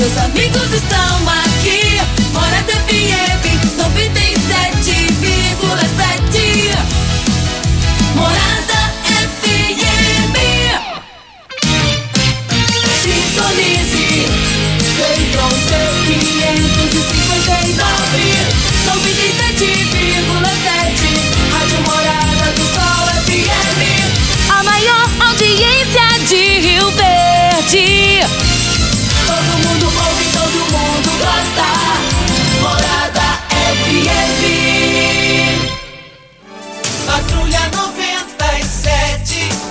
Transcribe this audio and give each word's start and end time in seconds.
seus 0.00 0.16
amigos 0.16 0.72
estão 0.72 1.28
aqui. 1.28 2.00
Morada 2.32 2.72
FM 2.88 3.44
97,7. 3.76 6.72
Morada 8.14 8.94
FM. 9.04 10.32
Sintonize. 13.02 14.24
Feitron 14.96 15.52
C 15.68 15.70
559. 16.06 17.84
97,7. 18.86 21.12
Rádio 21.52 21.80
Morada 21.82 22.46
do 22.56 22.64
Sol 22.72 23.04
FM. 23.26 24.48
A 24.48 24.62
maior 24.62 25.04
audiência 25.28 26.08
de 26.26 26.40
Rio 26.60 26.90
Verde. 26.92 28.24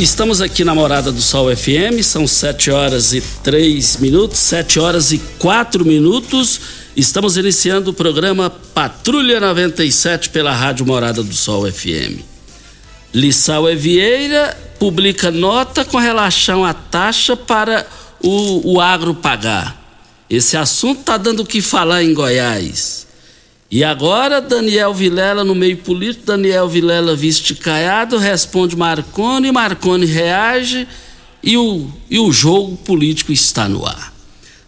Estamos 0.00 0.40
aqui 0.40 0.64
na 0.64 0.74
Morada 0.74 1.12
do 1.12 1.20
Sol 1.20 1.54
FM, 1.54 2.02
são 2.02 2.26
7 2.26 2.70
horas 2.70 3.12
e 3.12 3.20
3 3.20 3.98
minutos, 3.98 4.38
7 4.38 4.80
horas 4.80 5.12
e 5.12 5.18
4 5.38 5.84
minutos. 5.84 6.58
Estamos 6.96 7.36
iniciando 7.36 7.90
o 7.90 7.92
programa 7.92 8.48
Patrulha 8.48 9.38
97 9.38 10.30
pela 10.30 10.54
Rádio 10.54 10.86
Morada 10.86 11.22
do 11.22 11.34
Sol 11.34 11.70
FM. 11.70 12.22
Lissau 13.12 13.66
Vieira 13.76 14.56
publica 14.78 15.30
nota 15.30 15.84
com 15.84 15.98
relação 15.98 16.64
à 16.64 16.72
taxa 16.72 17.36
para 17.36 17.86
o, 18.22 18.76
o 18.76 18.80
agro 18.80 19.14
pagar. 19.14 19.78
Esse 20.30 20.56
assunto 20.56 21.00
está 21.00 21.18
dando 21.18 21.40
o 21.40 21.46
que 21.46 21.60
falar 21.60 22.02
em 22.02 22.14
Goiás. 22.14 23.06
E 23.70 23.84
agora, 23.84 24.40
Daniel 24.40 24.92
Vilela, 24.92 25.44
no 25.44 25.54
meio 25.54 25.76
político, 25.76 26.26
Daniel 26.26 26.68
Vilela 26.68 27.14
viste 27.14 27.54
caiado, 27.54 28.18
responde 28.18 28.76
Marconi, 28.76 29.52
Marconi 29.52 30.06
reage 30.06 30.88
e 31.40 31.56
o, 31.56 31.88
e 32.10 32.18
o 32.18 32.32
jogo 32.32 32.76
político 32.78 33.30
está 33.32 33.68
no 33.68 33.86
ar. 33.86 34.12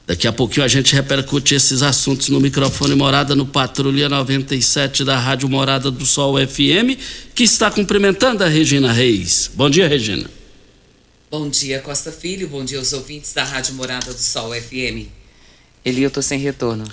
Daqui 0.07 0.29
a 0.29 0.33
pouquinho 0.33 0.65
a 0.65 0.69
gente 0.69 0.95
repercute 0.95 1.55
esses 1.55 1.83
assuntos 1.83 2.29
no 2.29 2.41
microfone 2.41 2.95
Morada 2.95 3.35
no 3.35 3.45
Patrulha 3.45 4.09
97 4.09 5.05
da 5.05 5.19
Rádio 5.19 5.49
Morada 5.49 5.91
do 5.91 6.07
Sol 6.07 6.37
FM, 6.37 6.97
que 7.35 7.43
está 7.43 7.73
cumprimentando 7.73 8.45
a 8.45 8.49
Regina 8.49 8.93
Reis. 8.93 9.51
Bom 9.53 9.69
dia, 9.69 9.89
Regina. 9.89 10.31
Bom 11.29 11.49
dia, 11.49 11.81
Costa 11.81 12.13
Filho. 12.13 12.47
Bom 12.47 12.65
dia 12.65 12.79
aos 12.79 12.93
ouvintes 12.93 13.33
da 13.33 13.43
Rádio 13.43 13.75
Morada 13.75 14.13
do 14.13 14.21
Sol 14.21 14.53
FM. 14.53 15.09
Eli, 15.85 16.03
eu 16.03 16.11
tô 16.11 16.23
sem 16.23 16.39
retorno. 16.39 16.85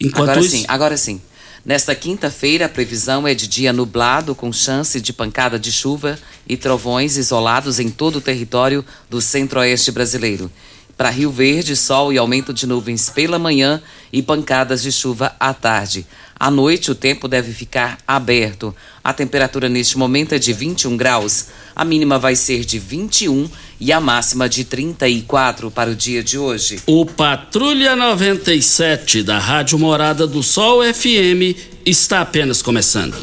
Enquanto 0.00 0.30
agora 0.30 0.40
isso, 0.40 0.50
sim, 0.50 0.64
agora 0.68 0.96
sim. 0.96 1.20
Nesta 1.64 1.94
quinta-feira, 1.94 2.66
a 2.66 2.68
previsão 2.68 3.26
é 3.26 3.34
de 3.34 3.46
dia 3.46 3.72
nublado, 3.72 4.34
com 4.34 4.52
chance 4.52 5.00
de 5.00 5.12
pancada 5.12 5.58
de 5.58 5.70
chuva 5.70 6.18
e 6.48 6.56
trovões 6.56 7.16
isolados 7.16 7.78
em 7.78 7.90
todo 7.90 8.16
o 8.16 8.20
território 8.20 8.84
do 9.10 9.20
centro-oeste 9.20 9.90
brasileiro. 9.90 10.50
Para 10.96 11.10
Rio 11.10 11.30
Verde, 11.30 11.76
sol 11.76 12.12
e 12.12 12.18
aumento 12.18 12.52
de 12.52 12.66
nuvens 12.66 13.10
pela 13.10 13.38
manhã 13.38 13.82
e 14.12 14.22
pancadas 14.22 14.82
de 14.82 14.90
chuva 14.90 15.36
à 15.38 15.52
tarde. 15.52 16.06
À 16.40 16.50
noite, 16.52 16.90
o 16.90 16.94
tempo 16.94 17.26
deve 17.26 17.52
ficar 17.52 17.98
aberto. 18.06 18.72
A 19.02 19.12
temperatura 19.12 19.68
neste 19.68 19.98
momento 19.98 20.34
é 20.34 20.38
de 20.38 20.52
21 20.52 20.96
graus. 20.96 21.46
A 21.74 21.84
mínima 21.84 22.16
vai 22.18 22.36
ser 22.36 22.64
de 22.64 22.78
21 22.78 23.50
e 23.80 23.92
a 23.92 24.00
máxima 24.00 24.48
de 24.48 24.64
34 24.64 25.68
para 25.70 25.90
o 25.90 25.96
dia 25.96 26.22
de 26.22 26.38
hoje. 26.38 26.80
o 26.86 27.04
Patrulha 27.04 27.96
97 27.96 29.22
da 29.22 29.38
Rádio 29.38 29.78
Morada 29.78 30.26
do 30.26 30.42
Sol 30.42 30.82
FM 30.82 31.56
está 31.84 32.20
apenas 32.20 32.62
começando. 32.62 33.16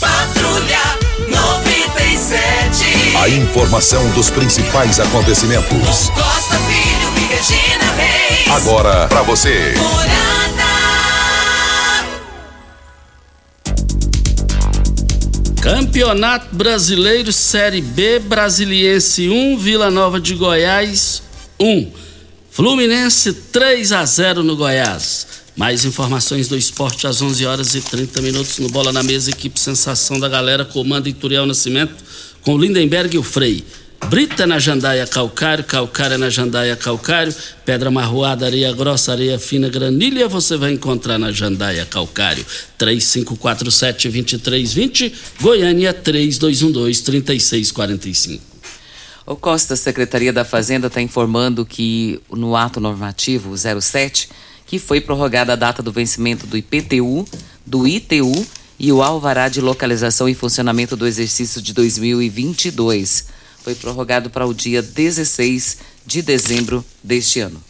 Patrulha 0.00 0.80
97. 1.28 3.16
A 3.16 3.28
informação 3.28 4.08
dos 4.12 4.30
principais 4.30 5.00
acontecimentos. 5.00 6.10
Costa 6.10 6.56
Filho 6.66 7.08
e 7.18 7.34
Regina 7.34 7.92
Reis. 7.96 8.05
Agora 8.50 9.08
para 9.08 9.22
você. 9.22 9.74
Campeonato 15.60 16.54
Brasileiro 16.54 17.32
Série 17.32 17.80
B, 17.80 18.20
Brasiliense 18.20 19.28
1, 19.28 19.58
Vila 19.58 19.90
Nova 19.90 20.20
de 20.20 20.34
Goiás 20.34 21.22
1. 21.58 21.90
Fluminense 22.50 23.32
3 23.32 23.90
a 23.90 24.04
0 24.04 24.44
no 24.44 24.56
Goiás. 24.56 25.26
Mais 25.56 25.84
informações 25.84 26.46
do 26.46 26.56
esporte 26.56 27.06
às 27.06 27.20
11 27.20 27.44
horas 27.46 27.74
e 27.74 27.80
30 27.80 28.22
minutos 28.22 28.58
no 28.58 28.68
Bola 28.68 28.92
na 28.92 29.02
Mesa, 29.02 29.30
equipe 29.30 29.58
Sensação 29.58 30.20
da 30.20 30.28
Galera, 30.28 30.64
comando 30.64 31.08
Ituriel 31.08 31.46
Nascimento, 31.46 31.96
com 32.42 32.56
Lindenberg 32.56 33.16
e 33.16 33.18
o 33.18 33.22
Frei. 33.22 33.64
Brita 34.04 34.46
na 34.46 34.58
jandaia 34.58 35.06
calcário, 35.06 35.64
calcário 35.64 36.18
na 36.18 36.28
jandaia 36.30 36.76
calcário, 36.76 37.34
pedra 37.64 37.90
marroada, 37.90 38.46
areia 38.46 38.72
grossa, 38.72 39.10
areia 39.10 39.36
fina, 39.38 39.68
granilha, 39.68 40.28
você 40.28 40.56
vai 40.56 40.70
encontrar 40.72 41.18
na 41.18 41.32
jandaia 41.32 41.84
calcário. 41.84 42.46
3547-2320, 42.78 45.12
Goiânia 45.40 45.92
3212-3645. 45.92 48.38
O 49.26 49.34
Costa, 49.34 49.74
Secretaria 49.74 50.32
da 50.32 50.44
Fazenda 50.44 50.86
está 50.86 51.02
informando 51.02 51.66
que 51.66 52.20
no 52.30 52.54
ato 52.54 52.78
normativo 52.78 53.56
07, 53.56 54.28
que 54.66 54.78
foi 54.78 55.00
prorrogada 55.00 55.54
a 55.54 55.56
data 55.56 55.82
do 55.82 55.90
vencimento 55.90 56.46
do 56.46 56.56
IPTU, 56.56 57.26
do 57.64 57.88
ITU 57.88 58.46
e 58.78 58.92
o 58.92 59.02
alvará 59.02 59.48
de 59.48 59.60
localização 59.60 60.28
e 60.28 60.34
funcionamento 60.34 60.96
do 60.96 61.08
exercício 61.08 61.60
de 61.60 61.72
2022. 61.72 63.34
Foi 63.66 63.74
prorrogado 63.74 64.30
para 64.30 64.46
o 64.46 64.54
dia 64.54 64.80
16 64.80 65.78
de 66.06 66.22
dezembro 66.22 66.84
deste 67.02 67.40
ano. 67.40 67.60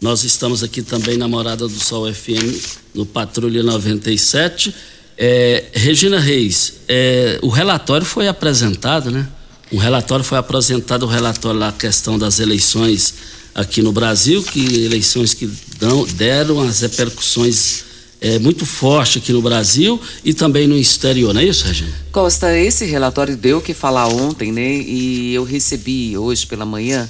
Nós 0.00 0.22
estamos 0.22 0.62
aqui 0.62 0.80
também 0.80 1.18
na 1.18 1.26
Morada 1.26 1.66
do 1.66 1.80
Sol 1.80 2.06
FM, 2.14 2.54
no 2.94 3.04
Patrulha 3.04 3.60
97. 3.64 4.72
É, 5.18 5.64
Regina 5.72 6.20
Reis, 6.20 6.74
é, 6.86 7.40
o 7.42 7.48
relatório 7.48 8.06
foi 8.06 8.28
apresentado, 8.28 9.10
né? 9.10 9.26
O 9.72 9.76
relatório 9.76 10.24
foi 10.24 10.38
apresentado, 10.38 11.02
o 11.02 11.08
relatório 11.08 11.58
lá, 11.58 11.70
a 11.70 11.72
questão 11.72 12.16
das 12.16 12.38
eleições 12.38 13.14
aqui 13.52 13.82
no 13.82 13.90
Brasil, 13.90 14.40
que 14.40 14.84
eleições 14.84 15.34
que 15.34 15.50
dão, 15.80 16.06
deram 16.14 16.60
as 16.60 16.82
repercussões 16.82 17.82
é, 18.24 18.38
muito 18.38 18.64
forte 18.64 19.18
aqui 19.18 19.34
no 19.34 19.42
Brasil 19.42 20.00
e 20.24 20.32
também 20.32 20.66
no 20.66 20.78
exterior, 20.78 21.34
não 21.34 21.42
é 21.42 21.44
isso, 21.44 21.66
Regina? 21.66 21.92
Costa, 22.10 22.56
esse 22.56 22.86
relatório 22.86 23.36
deu 23.36 23.58
o 23.58 23.60
que 23.60 23.74
falar 23.74 24.08
ontem, 24.08 24.50
né? 24.50 24.76
E 24.76 25.34
eu 25.34 25.44
recebi 25.44 26.16
hoje 26.16 26.46
pela 26.46 26.64
manhã 26.64 27.06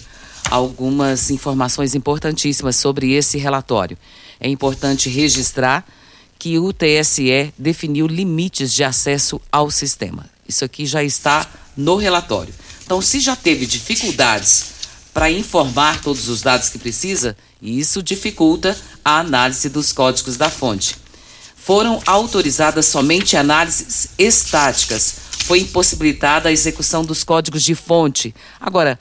algumas 0.50 1.30
informações 1.30 1.94
importantíssimas 1.94 2.74
sobre 2.74 3.12
esse 3.12 3.38
relatório. 3.38 3.96
É 4.40 4.48
importante 4.48 5.08
registrar 5.08 5.86
que 6.36 6.58
o 6.58 6.72
TSE 6.72 7.54
definiu 7.56 8.08
limites 8.08 8.74
de 8.74 8.82
acesso 8.82 9.40
ao 9.52 9.70
sistema. 9.70 10.26
Isso 10.48 10.64
aqui 10.64 10.84
já 10.84 11.04
está 11.04 11.48
no 11.76 11.94
relatório. 11.94 12.52
Então, 12.84 13.00
se 13.00 13.20
já 13.20 13.36
teve 13.36 13.66
dificuldades 13.66 14.72
para 15.12 15.30
informar 15.30 16.00
todos 16.00 16.28
os 16.28 16.42
dados 16.42 16.70
que 16.70 16.78
precisa, 16.78 17.36
isso 17.62 18.02
dificulta 18.02 18.76
a 19.04 19.20
análise 19.20 19.68
dos 19.68 19.92
códigos 19.92 20.36
da 20.36 20.50
fonte. 20.50 21.03
Foram 21.64 21.98
autorizadas 22.04 22.84
somente 22.84 23.38
análises 23.38 24.08
estáticas. 24.18 25.14
Foi 25.46 25.60
impossibilitada 25.60 26.50
a 26.50 26.52
execução 26.52 27.02
dos 27.02 27.24
códigos 27.24 27.62
de 27.62 27.74
fonte. 27.74 28.34
Agora, 28.60 28.98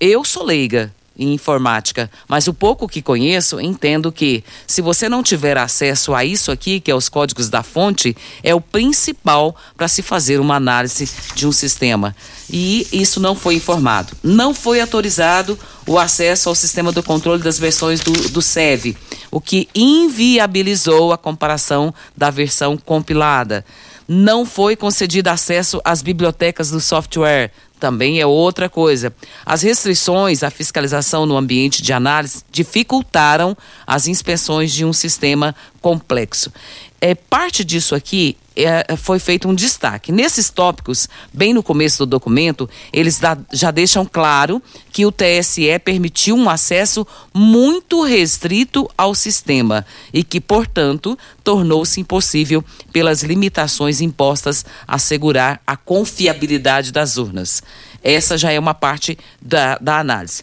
eu 0.00 0.24
sou 0.24 0.42
leiga, 0.42 0.94
em 1.18 1.32
informática, 1.32 2.10
mas 2.28 2.46
o 2.46 2.54
pouco 2.54 2.88
que 2.88 3.00
conheço, 3.00 3.60
entendo 3.60 4.12
que 4.12 4.44
se 4.66 4.82
você 4.82 5.08
não 5.08 5.22
tiver 5.22 5.56
acesso 5.56 6.14
a 6.14 6.24
isso 6.24 6.52
aqui, 6.52 6.80
que 6.80 6.90
é 6.90 6.94
os 6.94 7.08
códigos 7.08 7.48
da 7.48 7.62
fonte, 7.62 8.16
é 8.42 8.54
o 8.54 8.60
principal 8.60 9.56
para 9.76 9.88
se 9.88 10.02
fazer 10.02 10.40
uma 10.40 10.56
análise 10.56 11.08
de 11.34 11.46
um 11.46 11.52
sistema. 11.52 12.14
E 12.50 12.86
isso 12.92 13.18
não 13.18 13.34
foi 13.34 13.54
informado. 13.54 14.16
Não 14.22 14.54
foi 14.54 14.80
autorizado 14.80 15.58
o 15.86 15.98
acesso 15.98 16.48
ao 16.48 16.54
sistema 16.54 16.92
do 16.92 17.02
controle 17.02 17.42
das 17.42 17.58
versões 17.58 18.00
do, 18.00 18.12
do 18.28 18.42
SEV, 18.42 18.96
o 19.30 19.40
que 19.40 19.68
inviabilizou 19.74 21.12
a 21.12 21.18
comparação 21.18 21.94
da 22.16 22.30
versão 22.30 22.76
compilada 22.76 23.64
não 24.08 24.46
foi 24.46 24.76
concedido 24.76 25.28
acesso 25.28 25.80
às 25.84 26.00
bibliotecas 26.00 26.70
do 26.70 26.80
software, 26.80 27.50
também 27.78 28.20
é 28.20 28.26
outra 28.26 28.68
coisa. 28.68 29.14
As 29.44 29.62
restrições 29.62 30.42
à 30.42 30.50
fiscalização 30.50 31.26
no 31.26 31.36
ambiente 31.36 31.82
de 31.82 31.92
análise 31.92 32.42
dificultaram 32.50 33.56
as 33.86 34.08
inspeções 34.08 34.72
de 34.72 34.84
um 34.84 34.92
sistema 34.92 35.54
complexo. 35.80 36.52
É, 37.00 37.14
parte 37.14 37.64
disso 37.64 37.94
aqui 37.94 38.36
é, 38.56 38.96
foi 38.96 39.18
feito 39.18 39.48
um 39.48 39.54
destaque. 39.54 40.10
Nesses 40.10 40.48
tópicos, 40.50 41.08
bem 41.32 41.52
no 41.52 41.62
começo 41.62 41.98
do 41.98 42.10
documento, 42.10 42.68
eles 42.92 43.18
da, 43.18 43.36
já 43.52 43.70
deixam 43.70 44.06
claro 44.06 44.62
que 44.92 45.04
o 45.04 45.12
TSE 45.12 45.78
permitiu 45.84 46.36
um 46.36 46.48
acesso 46.48 47.06
muito 47.34 48.02
restrito 48.02 48.88
ao 48.96 49.14
sistema 49.14 49.84
e 50.12 50.24
que, 50.24 50.40
portanto, 50.40 51.18
tornou-se 51.44 52.00
impossível 52.00 52.64
pelas 52.92 53.22
limitações 53.22 54.00
impostas 54.00 54.64
assegurar 54.86 55.60
a 55.66 55.76
confiabilidade 55.76 56.92
das 56.92 57.18
urnas. 57.18 57.62
Essa 58.02 58.38
já 58.38 58.50
é 58.50 58.58
uma 58.58 58.74
parte 58.74 59.18
da, 59.40 59.76
da 59.78 59.98
análise. 59.98 60.42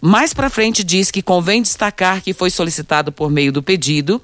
Mais 0.00 0.34
para 0.34 0.50
frente 0.50 0.84
diz 0.84 1.10
que 1.10 1.22
convém 1.22 1.62
destacar 1.62 2.22
que 2.22 2.34
foi 2.34 2.50
solicitado 2.50 3.10
por 3.10 3.30
meio 3.30 3.50
do 3.50 3.62
pedido 3.62 4.20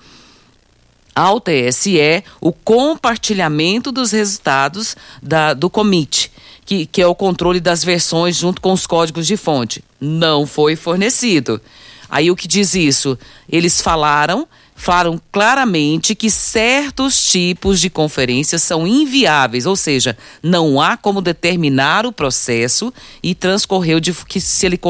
ao 1.20 1.38
TSE 1.38 2.24
o 2.40 2.50
compartilhamento 2.50 3.92
dos 3.92 4.12
resultados 4.12 4.96
da, 5.22 5.52
do 5.52 5.68
COMIT, 5.68 6.32
que, 6.64 6.86
que 6.86 7.02
é 7.02 7.06
o 7.06 7.14
controle 7.14 7.60
das 7.60 7.84
versões 7.84 8.36
junto 8.36 8.62
com 8.62 8.72
os 8.72 8.86
códigos 8.86 9.26
de 9.26 9.36
fonte. 9.36 9.84
Não 10.00 10.46
foi 10.46 10.76
fornecido. 10.76 11.60
Aí 12.08 12.30
o 12.30 12.36
que 12.36 12.48
diz 12.48 12.74
isso? 12.74 13.18
Eles 13.46 13.82
falaram 13.82 14.48
falaram 14.80 15.20
claramente 15.30 16.14
que 16.14 16.30
certos 16.30 17.22
tipos 17.22 17.78
de 17.80 17.90
conferências 17.90 18.62
são 18.62 18.86
inviáveis, 18.86 19.66
ou 19.66 19.76
seja, 19.76 20.16
não 20.42 20.80
há 20.80 20.96
como 20.96 21.20
determinar 21.20 22.06
o 22.06 22.12
processo 22.12 22.92
e 23.22 23.34
transcorreu 23.34 24.00
de, 24.00 24.12
que 24.12 24.40
se 24.40 24.64
ele 24.64 24.80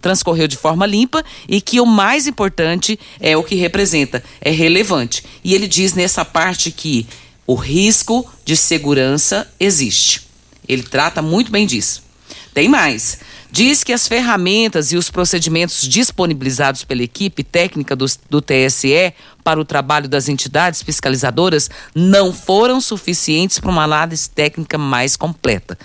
transcorreu 0.00 0.46
de 0.46 0.56
forma 0.56 0.86
limpa 0.86 1.24
e 1.48 1.60
que 1.60 1.80
o 1.80 1.86
mais 1.86 2.28
importante 2.28 2.98
é 3.18 3.36
o 3.36 3.42
que 3.42 3.56
representa, 3.56 4.22
é 4.40 4.50
relevante. 4.50 5.24
E 5.42 5.52
ele 5.52 5.66
diz 5.66 5.94
nessa 5.94 6.24
parte 6.24 6.70
que 6.70 7.06
o 7.44 7.54
risco 7.56 8.30
de 8.44 8.56
segurança 8.56 9.52
existe. 9.58 10.22
Ele 10.68 10.84
trata 10.84 11.20
muito 11.20 11.50
bem 11.50 11.66
disso. 11.66 12.04
Tem 12.54 12.68
mais 12.68 13.18
diz 13.50 13.82
que 13.82 13.92
as 13.92 14.06
ferramentas 14.06 14.92
e 14.92 14.96
os 14.96 15.10
procedimentos 15.10 15.86
disponibilizados 15.86 16.84
pela 16.84 17.02
equipe 17.02 17.42
técnica 17.42 17.96
do, 17.96 18.06
do 18.28 18.40
TSE 18.40 19.12
para 19.42 19.60
o 19.60 19.64
trabalho 19.64 20.08
das 20.08 20.28
entidades 20.28 20.82
fiscalizadoras 20.82 21.68
não 21.94 22.32
foram 22.32 22.80
suficientes 22.80 23.58
para 23.58 23.70
uma 23.70 23.84
análise 23.84 24.28
técnica 24.30 24.78
mais 24.78 25.16
completa. 25.16 25.78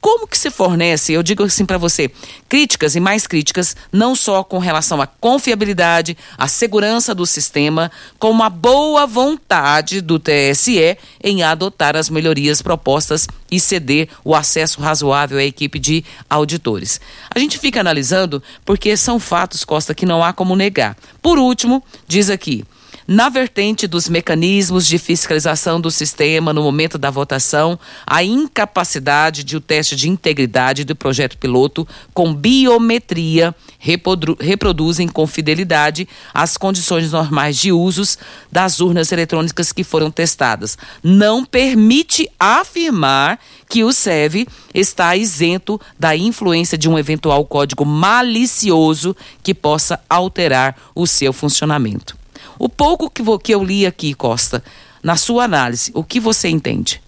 Como 0.00 0.26
que 0.26 0.38
se 0.38 0.50
fornece, 0.50 1.12
eu 1.12 1.22
digo 1.22 1.44
assim 1.44 1.66
para 1.66 1.76
você, 1.76 2.10
críticas 2.48 2.96
e 2.96 3.00
mais 3.00 3.26
críticas, 3.26 3.76
não 3.92 4.14
só 4.14 4.42
com 4.42 4.58
relação 4.58 5.00
à 5.00 5.06
confiabilidade, 5.06 6.16
à 6.38 6.48
segurança 6.48 7.14
do 7.14 7.26
sistema, 7.26 7.90
como 8.18 8.42
a 8.42 8.48
boa 8.48 9.06
vontade 9.06 10.00
do 10.00 10.18
TSE 10.18 10.96
em 11.22 11.42
adotar 11.42 11.96
as 11.96 12.08
melhorias 12.08 12.62
propostas 12.62 13.28
e 13.50 13.60
ceder 13.60 14.08
o 14.24 14.34
acesso 14.34 14.80
razoável 14.80 15.38
à 15.38 15.44
equipe 15.44 15.78
de 15.78 16.02
auditores. 16.30 17.00
A 17.34 17.38
gente 17.38 17.58
fica 17.58 17.80
analisando 17.80 18.42
porque 18.64 18.96
são 18.96 19.20
fatos, 19.20 19.64
Costa, 19.64 19.94
que 19.94 20.06
não 20.06 20.24
há 20.24 20.32
como 20.32 20.56
negar. 20.56 20.96
Por 21.20 21.38
último, 21.38 21.84
diz 22.06 22.30
aqui, 22.30 22.64
na 23.06 23.28
vertente 23.28 23.86
dos 23.86 24.08
mecanismos 24.08 24.86
de 24.86 24.98
fiscalização 24.98 25.80
do 25.80 25.90
sistema 25.90 26.52
no 26.52 26.62
momento 26.62 26.98
da 26.98 27.10
votação, 27.10 27.78
a 28.06 28.22
incapacidade 28.22 29.42
de 29.42 29.56
o 29.56 29.60
teste 29.60 29.96
de 29.96 30.08
integridade 30.08 30.84
do 30.84 30.94
projeto 30.94 31.36
piloto 31.38 31.86
com 32.12 32.34
biometria 32.34 33.54
reproduzem 33.78 35.08
com 35.08 35.26
fidelidade 35.26 36.08
as 36.34 36.56
condições 36.56 37.12
normais 37.12 37.56
de 37.56 37.72
usos 37.72 38.18
das 38.52 38.80
urnas 38.80 39.10
eletrônicas 39.10 39.72
que 39.72 39.82
foram 39.82 40.10
testadas. 40.10 40.76
Não 41.02 41.44
permite 41.44 42.28
afirmar 42.38 43.38
que 43.68 43.82
o 43.84 43.92
SEV 43.92 44.46
está 44.74 45.16
isento 45.16 45.80
da 45.98 46.16
influência 46.16 46.76
de 46.76 46.88
um 46.88 46.98
eventual 46.98 47.44
código 47.44 47.84
malicioso 47.84 49.16
que 49.42 49.54
possa 49.54 50.00
alterar 50.08 50.76
o 50.94 51.06
seu 51.06 51.32
funcionamento. 51.32 52.19
O 52.60 52.68
pouco 52.68 53.08
que, 53.08 53.22
que 53.42 53.54
eu 53.54 53.64
li 53.64 53.86
aqui, 53.86 54.12
Costa, 54.12 54.62
na 55.02 55.16
sua 55.16 55.44
análise, 55.44 55.90
o 55.94 56.04
que 56.04 56.20
você 56.20 56.46
entende? 56.46 57.00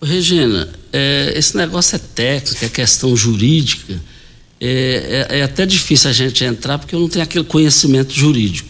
Regina, 0.00 0.68
é, 0.92 1.32
esse 1.34 1.56
negócio 1.56 1.96
é 1.96 1.98
técnico, 1.98 2.64
é 2.64 2.68
questão 2.68 3.16
jurídica. 3.16 4.00
É, 4.60 5.26
é, 5.30 5.38
é, 5.40 5.42
até 5.42 5.66
difícil 5.66 6.08
a 6.08 6.12
gente 6.12 6.44
entrar 6.44 6.78
porque 6.78 6.94
eu 6.94 7.00
não 7.00 7.08
tenho 7.08 7.24
aquele 7.24 7.42
conhecimento 7.42 8.14
jurídico. 8.14 8.68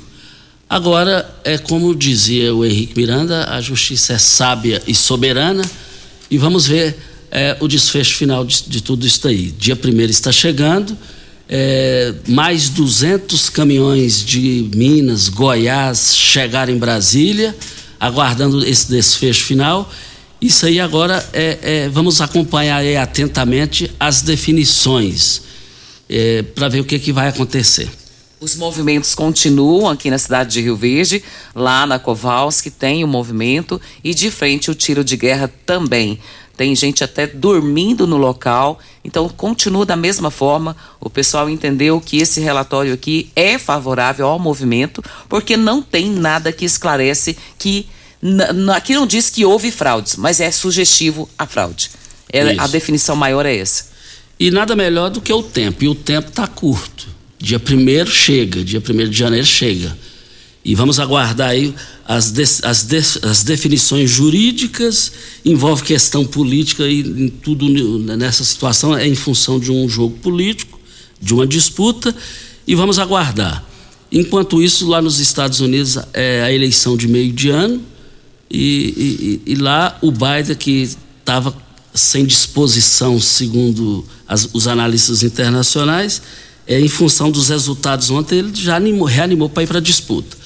Agora, 0.67 1.31
é 1.45 1.59
como 1.59 1.95
dizia 1.95 2.55
o 2.55 2.65
Henrique 2.65 2.99
Miranda, 2.99 3.45
a 3.51 3.61
justiça 3.61 4.15
é 4.15 4.19
sábia 4.19 4.83
e 4.87 4.95
soberana 4.95 5.63
e 6.31 6.39
vamos 6.39 6.67
ver 6.67 6.97
é, 7.31 7.55
o 7.61 7.69
desfecho 7.69 8.17
final 8.17 8.47
de, 8.47 8.63
de 8.67 8.83
tudo 8.83 9.07
isso 9.07 9.29
aí. 9.29 9.51
Dia 9.51 9.77
primeiro 9.77 10.11
está 10.11 10.33
chegando 10.33 10.97
é, 11.49 12.15
mais 12.29 12.69
200 12.69 13.49
caminhões 13.49 14.25
de 14.25 14.71
Minas, 14.75 15.29
Goiás 15.29 16.15
chegaram 16.15 16.73
em 16.73 16.79
Brasília, 16.79 17.57
aguardando 17.99 18.65
esse 18.67 18.89
desfecho 18.89 19.45
final. 19.45 19.91
Isso 20.41 20.67
aí 20.67 20.79
agora 20.79 21.27
é, 21.33 21.59
é 21.63 21.89
vamos 21.89 22.21
acompanhar 22.21 22.85
atentamente 22.97 23.91
as 23.99 24.23
definições 24.23 25.43
é, 26.09 26.43
para 26.43 26.69
ver 26.69 26.81
o 26.81 26.85
que, 26.85 26.99
que 26.99 27.13
vai 27.13 27.29
acontecer. 27.29 27.89
Os 28.41 28.55
movimentos 28.55 29.17
continuam 29.17 29.89
aqui 29.89 30.11
na 30.11 30.19
cidade 30.19 30.53
de 30.53 30.61
Rio 30.61 30.77
Verde, 30.77 31.25
lá 31.57 31.85
na 31.85 31.99
Kowalski 31.99 32.71
tem 32.71 33.03
o 33.03 33.07
um 33.07 33.11
movimento 33.11 33.81
e 34.05 34.15
de 34.15 34.31
frente 34.31 34.71
o 34.71 34.77
tiro 34.77 35.03
de 35.03 35.17
guerra 35.17 35.51
também. 35.67 36.21
Tem 36.59 36.75
gente 36.75 37.05
até 37.05 37.25
dormindo 37.25 38.05
no 38.05 38.17
local, 38.17 38.81
então 39.05 39.29
continua 39.29 39.87
da 39.87 39.95
mesma 39.95 40.29
forma. 40.29 40.77
O 41.01 41.09
pessoal 41.09 41.49
entendeu 41.49 42.01
que 42.01 42.19
esse 42.19 42.41
relatório 42.41 42.93
aqui 42.93 43.31
é 43.37 43.57
favorável 43.57 44.27
ao 44.27 44.41
movimento, 44.41 45.01
porque 45.29 45.57
não 45.57 45.81
tem 45.81 46.11
nada 46.11 46.51
que 46.51 46.65
esclarece 46.65 47.39
que 47.57 47.87
aqui 48.75 48.93
não 48.93 49.07
diz 49.07 49.31
que 49.31 49.45
houve 49.45 49.71
fraudes, 49.71 50.17
mas 50.17 50.41
é 50.41 50.51
sugestivo 50.51 51.31
a 51.39 51.47
fraude. 51.47 51.93
É, 52.29 52.59
a 52.59 52.67
definição 52.67 53.15
maior 53.15 53.47
é 53.47 53.57
essa. 53.57 53.87
E 54.37 54.51
nada 54.51 54.75
melhor 54.75 55.11
do 55.11 55.21
que 55.21 55.33
o 55.33 55.45
tempo, 55.45 55.85
e 55.85 55.89
o 55.89 55.95
tempo 55.95 56.31
está 56.31 56.49
curto. 56.49 57.07
Dia 57.39 57.63
1 57.63 58.07
chega, 58.07 58.65
dia 58.65 58.81
1 58.81 59.09
de 59.09 59.17
janeiro 59.17 59.47
chega. 59.47 59.97
E 60.65 60.75
vamos 60.75 60.99
aguardar 61.01 61.51
aí 61.51 61.75
as, 62.07 62.31
de, 62.31 62.43
as, 62.63 62.83
de, 62.85 62.97
as 62.97 63.43
definições 63.43 64.11
jurídicas, 64.11 65.13
envolve 65.45 65.83
questão 65.83 66.25
política 66.25 66.87
e 66.87 67.31
tudo 67.43 67.69
nessa 68.17 68.45
situação 68.45 68.97
é 68.97 69.07
em 69.07 69.15
função 69.15 69.59
de 69.59 69.71
um 69.71 69.89
jogo 69.89 70.19
político, 70.19 70.79
de 71.21 71.33
uma 71.35 71.47
disputa, 71.47 72.15
e 72.67 72.75
vamos 72.75 72.99
aguardar. 72.99 73.65
Enquanto 74.11 74.63
isso, 74.63 74.89
lá 74.89 75.03
nos 75.03 75.21
Estados 75.21 75.61
Unidos 75.61 75.99
é 76.13 76.43
a 76.43 76.53
eleição 76.53 76.97
de 76.97 77.07
meio 77.07 77.33
de 77.33 77.51
ano, 77.51 77.83
e, 78.51 79.41
e, 79.47 79.53
e 79.53 79.55
lá 79.55 79.99
o 80.01 80.11
Biden, 80.11 80.57
que 80.59 80.89
estava 81.21 81.55
sem 81.93 82.25
disposição, 82.25 83.21
segundo 83.21 84.05
as, 84.27 84.49
os 84.53 84.67
analistas 84.67 85.23
internacionais, 85.23 86.23
é, 86.67 86.81
em 86.81 86.89
função 86.89 87.31
dos 87.31 87.49
resultados 87.49 88.11
ontem, 88.11 88.39
ele 88.39 88.55
já 88.55 88.77
animou, 88.77 89.07
reanimou 89.07 89.49
para 89.49 89.63
ir 89.63 89.67
para 89.67 89.79
a 89.79 89.83
disputa. 89.83 90.37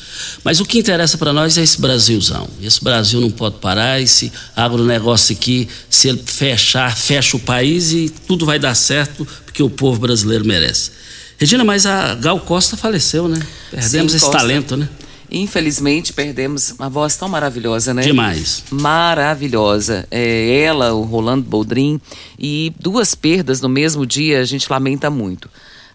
Mas 0.44 0.60
o 0.60 0.64
que 0.64 0.78
interessa 0.78 1.18
para 1.18 1.32
nós 1.32 1.56
é 1.58 1.62
esse 1.62 1.80
Brasilzão. 1.80 2.48
Esse 2.62 2.82
Brasil 2.82 3.20
não 3.20 3.30
pode 3.30 3.56
parar, 3.56 4.00
esse 4.00 4.32
agronegócio 4.54 5.34
aqui, 5.34 5.68
se 5.88 6.08
ele 6.08 6.22
fechar, 6.24 6.96
fecha 6.96 7.36
o 7.36 7.40
país 7.40 7.92
e 7.92 8.08
tudo 8.26 8.46
vai 8.46 8.58
dar 8.58 8.74
certo, 8.74 9.26
porque 9.44 9.62
o 9.62 9.70
povo 9.70 10.00
brasileiro 10.00 10.44
merece. 10.44 10.90
Regina, 11.38 11.64
mas 11.64 11.86
a 11.86 12.14
Gal 12.14 12.38
Costa 12.40 12.76
faleceu, 12.76 13.26
né? 13.28 13.40
Perdemos 13.70 14.12
Sim, 14.12 14.16
esse 14.16 14.26
Costa. 14.26 14.38
talento, 14.38 14.76
né? 14.76 14.88
Infelizmente, 15.34 16.12
perdemos 16.12 16.74
uma 16.78 16.90
voz 16.90 17.16
tão 17.16 17.26
maravilhosa, 17.26 17.94
né? 17.94 18.02
Demais. 18.02 18.64
Maravilhosa. 18.70 20.06
É, 20.10 20.60
ela, 20.60 20.92
o 20.92 21.02
Rolando 21.02 21.42
Boldrin, 21.42 21.98
e 22.38 22.72
duas 22.78 23.14
perdas 23.14 23.60
no 23.62 23.68
mesmo 23.68 24.04
dia, 24.04 24.40
a 24.40 24.44
gente 24.44 24.70
lamenta 24.70 25.08
muito. 25.08 25.48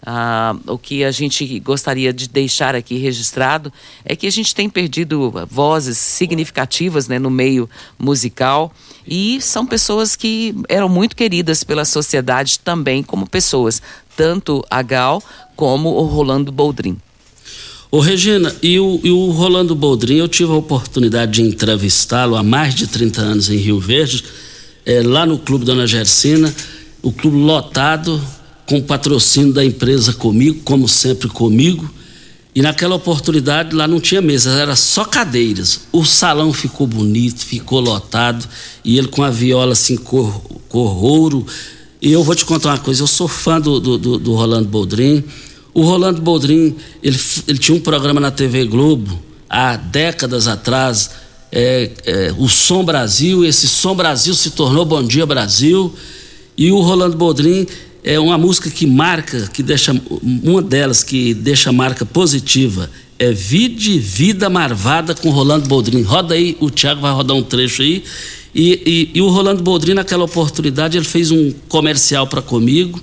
Ah, 0.10 0.56
o 0.66 0.78
que 0.78 1.04
a 1.04 1.12
gente 1.12 1.60
gostaria 1.60 2.14
de 2.14 2.30
deixar 2.30 2.74
aqui 2.76 2.98
registrado 2.98 3.74
é 4.06 4.16
que 4.16 4.26
a 4.26 4.32
gente 4.32 4.56
tem 4.56 4.70
perdido 4.70 5.34
vozes 5.52 5.98
significativas 5.98 7.10
né, 7.10 7.20
no 7.20 7.30
meio 7.30 7.70
musical 8.00 8.74
e 9.06 9.42
são 9.42 9.66
pessoas 9.66 10.16
que 10.16 10.56
eram 10.70 10.88
muito 10.88 11.14
queridas 11.14 11.62
pela 11.62 11.84
sociedade 11.84 12.58
também 12.60 13.04
como 13.04 13.30
pessoas, 13.30 13.82
tanto 14.16 14.64
a 14.70 14.82
Gal 14.82 15.22
como 15.58 15.90
o 15.90 16.04
Rolando 16.04 16.54
Boldrin. 16.54 16.96
Ô 17.92 18.00
Regina, 18.00 18.56
e 18.64 18.80
o, 18.80 19.02
e 19.04 19.12
o 19.12 19.32
Rolando 19.32 19.76
Boldrin, 19.76 20.20
eu 20.20 20.30
tive 20.30 20.54
a 20.54 20.56
oportunidade 20.56 21.34
de 21.34 21.42
entrevistá-lo 21.42 22.38
há 22.38 22.44
mais 22.44 22.74
de 22.74 22.88
30 22.88 23.20
anos 23.20 23.50
em 23.50 23.58
Rio 23.58 23.78
Verde, 23.78 24.24
é, 24.86 25.02
lá 25.02 25.26
no 25.26 25.38
Clube 25.38 25.66
Dona 25.66 25.86
Gersina, 25.86 26.56
o 27.02 27.12
clube 27.12 27.36
lotado, 27.36 28.22
com 28.68 28.82
patrocínio 28.82 29.54
da 29.54 29.66
empresa 29.66 30.14
comigo, 30.14 30.60
como 30.64 30.88
sempre 30.88 31.30
comigo. 31.30 31.90
E 32.54 32.62
naquela 32.62 32.96
oportunidade 32.96 33.74
lá 33.74 33.88
não 33.88 34.00
tinha 34.00 34.22
mesas, 34.22 34.56
era 34.56 34.76
só 34.76 35.06
cadeiras. 35.06 35.82
O 35.92 36.04
salão 36.04 36.52
ficou 36.52 36.86
bonito, 36.86 37.46
ficou 37.46 37.80
lotado, 37.80 38.48
e 38.84 38.98
ele 38.98 39.08
com 39.08 39.24
a 39.24 39.30
viola 39.30 39.74
assim, 39.74 39.96
cor, 39.96 40.42
cor 40.68 41.04
ouro. 41.04 41.46
E 42.02 42.12
eu 42.12 42.24
vou 42.24 42.36
te 42.36 42.44
contar 42.44 42.70
uma 42.70 42.80
coisa, 42.80 43.04
eu 43.04 43.08
sou 43.08 43.28
fã 43.28 43.62
do, 43.62 43.80
do, 43.80 43.98
do, 43.98 44.20
do 44.20 44.34
Rolando 44.34 44.68
Boldrin. 44.68 45.24
O 45.74 45.84
Rolando 45.84 46.22
Boldrin, 46.22 46.76
ele, 47.02 47.20
ele 47.48 47.60
tinha 47.60 47.78
um 47.78 47.80
programa 47.82 48.20
na 48.20 48.32
TV 48.32 48.66
Globo, 48.66 49.22
há 49.48 49.78
décadas 49.78 50.48
atrás, 50.48 51.12
é, 51.52 51.92
é, 52.06 52.34
o 52.38 52.50
Som 52.50 52.84
Brasil, 52.84 53.46
esse 53.46 53.68
Som 53.68 53.96
Brasil 53.96 54.34
se 54.34 54.52
tornou 54.52 54.84
Bom 54.84 55.04
Dia 55.04 55.26
Brasil. 55.26 55.94
E 56.58 56.72
o 56.72 56.82
Rolando 56.82 57.16
Boldrin 57.16 57.68
é 58.08 58.20
uma 58.20 58.38
música 58.38 58.70
que 58.70 58.88
marca, 58.88 59.50
que 59.52 59.62
deixa 59.62 59.94
uma 60.22 60.62
delas 60.62 61.04
que 61.04 61.34
deixa 61.34 61.72
marca 61.74 62.06
positiva 62.06 62.90
é 63.20 63.32
Vide 63.32 64.00
Vida 64.00 64.50
Marvada 64.50 65.16
com 65.16 65.30
Rolando 65.30 65.68
Boldrin. 65.68 66.04
Roda 66.04 66.36
aí, 66.36 66.56
o 66.60 66.70
Thiago 66.70 67.02
vai 67.02 67.12
rodar 67.12 67.36
um 67.36 67.44
trecho 67.44 67.82
aí. 67.82 68.04
E, 68.54 69.10
e, 69.14 69.18
e 69.18 69.22
o 69.22 69.30
Rolando 69.30 69.64
Boldrin, 69.64 69.96
naquela 69.96 70.24
oportunidade, 70.24 70.98
ele 70.98 71.06
fez 71.06 71.32
um 71.32 71.52
comercial 71.68 72.28
para 72.28 72.42
comigo. 72.42 73.02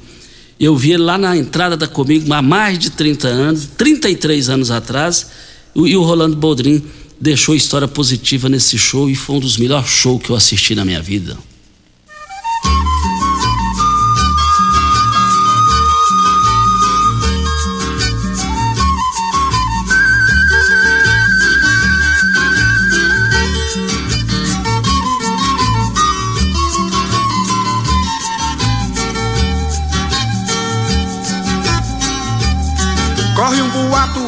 Eu 0.59 0.77
vi 0.77 0.93
ele 0.93 1.03
lá 1.03 1.19
na 1.19 1.37
entrada 1.37 1.77
da 1.77 1.89
comigo 1.89 2.33
há 2.33 2.41
mais 2.41 2.79
de 2.79 2.91
30 2.91 3.29
anos, 3.29 3.69
33 3.77 4.49
anos 4.49 4.71
atrás. 4.71 5.27
E 5.75 5.97
o 5.97 6.03
Rolando 6.03 6.37
Boldrin 6.37 6.83
deixou 7.21 7.55
história 7.55 7.89
positiva 7.89 8.49
nesse 8.49 8.79
show 8.79 9.11
e 9.11 9.15
foi 9.15 9.37
um 9.37 9.41
dos 9.41 9.57
melhores 9.57 9.89
shows 9.89 10.23
que 10.23 10.31
eu 10.31 10.37
assisti 10.37 10.75
na 10.75 10.85
minha 10.85 11.03
vida. 11.03 11.37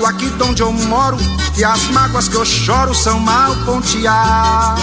Aqui 0.07 0.31
de 0.31 0.43
onde 0.43 0.63
eu 0.63 0.73
moro, 0.73 1.17
que 1.55 1.65
as 1.65 1.83
mágoas 1.89 2.29
que 2.29 2.37
eu 2.37 2.45
choro 2.45 2.95
são 2.95 3.19
mal 3.19 3.55
ponteadas. 3.65 4.81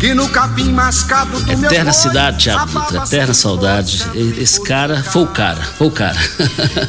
Que 0.00 0.12
no 0.12 0.28
capim 0.28 0.70
mascado 0.70 1.40
do 1.40 1.50
Eterna 1.50 1.84
meu 1.84 1.92
cidade, 1.92 2.44
Thiago 2.44 2.66
Dutra, 2.66 3.04
eterna 3.04 3.32
saudade. 3.32 4.04
Esse 4.38 4.62
cara 4.62 5.02
foi 5.02 5.22
o 5.22 5.26
cara, 5.26 5.62
foi 5.62 5.86
o 5.86 5.90
cara. 5.90 6.18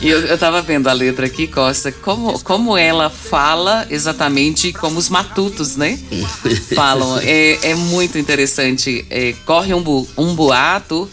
E 0.02 0.10
eu, 0.10 0.20
eu 0.22 0.38
tava 0.38 0.62
vendo 0.62 0.88
a 0.88 0.94
letra 0.94 1.26
aqui, 1.26 1.48
Costa, 1.48 1.94
como, 1.94 2.38
como 2.42 2.78
ela 2.78 3.10
fala 3.10 3.86
exatamente 3.90 4.74
como 4.74 5.00
os 5.00 5.08
matutos, 5.08 5.78
né? 5.78 5.98
Falam. 6.76 7.20
É, 7.20 7.72
é 7.72 7.76
muito 7.76 8.18
interessante. 8.18 9.06
É, 9.10 9.34
corre 9.46 9.74
um, 9.74 10.08
um 10.18 10.36
boato 10.36 11.10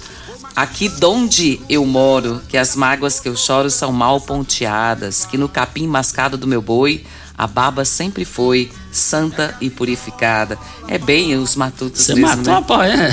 Aqui 0.54 0.88
donde 0.88 1.60
eu 1.68 1.84
moro, 1.86 2.42
que 2.48 2.56
as 2.56 2.76
mágoas 2.76 3.18
que 3.18 3.28
eu 3.28 3.36
choro 3.36 3.70
são 3.70 3.90
mal 3.90 4.20
ponteadas, 4.20 5.24
que 5.24 5.38
no 5.38 5.48
capim 5.48 5.86
mascado 5.86 6.36
do 6.36 6.46
meu 6.46 6.60
boi 6.60 7.04
a 7.36 7.46
baba 7.46 7.84
sempre 7.84 8.24
foi 8.24 8.70
santa 8.92 9.56
e 9.60 9.68
purificada. 9.70 10.56
É 10.86 10.98
bem 10.98 11.34
os 11.36 11.56
matutos 11.56 12.02
Você 12.02 12.14
mesmo, 12.14 12.28
matou 12.28 12.52
né? 12.52 12.58
a 12.58 12.62
pau, 12.62 12.82
é? 12.82 13.10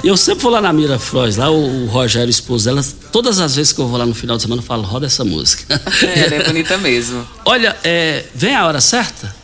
eu 0.02 0.16
sempre 0.16 0.42
vou 0.42 0.52
lá 0.52 0.60
na 0.62 0.72
Mira 0.72 0.98
Frois, 0.98 1.36
lá 1.36 1.50
o, 1.50 1.84
o 1.84 1.86
Rogério, 1.86 2.30
esposo 2.30 2.64
dela, 2.64 2.82
todas 3.12 3.40
as 3.40 3.56
vezes 3.56 3.72
que 3.72 3.80
eu 3.80 3.88
vou 3.88 3.98
lá 3.98 4.06
no 4.06 4.14
final 4.14 4.36
de 4.36 4.42
semana, 4.42 4.62
eu 4.62 4.66
falo, 4.66 4.82
roda 4.82 5.04
essa 5.06 5.24
música. 5.24 5.78
É, 6.02 6.20
ela 6.20 6.34
é 6.36 6.44
bonita 6.44 6.78
mesmo. 6.78 7.26
Olha, 7.44 7.76
é, 7.84 8.24
vem 8.34 8.54
a 8.54 8.64
hora 8.66 8.80
certa? 8.80 9.43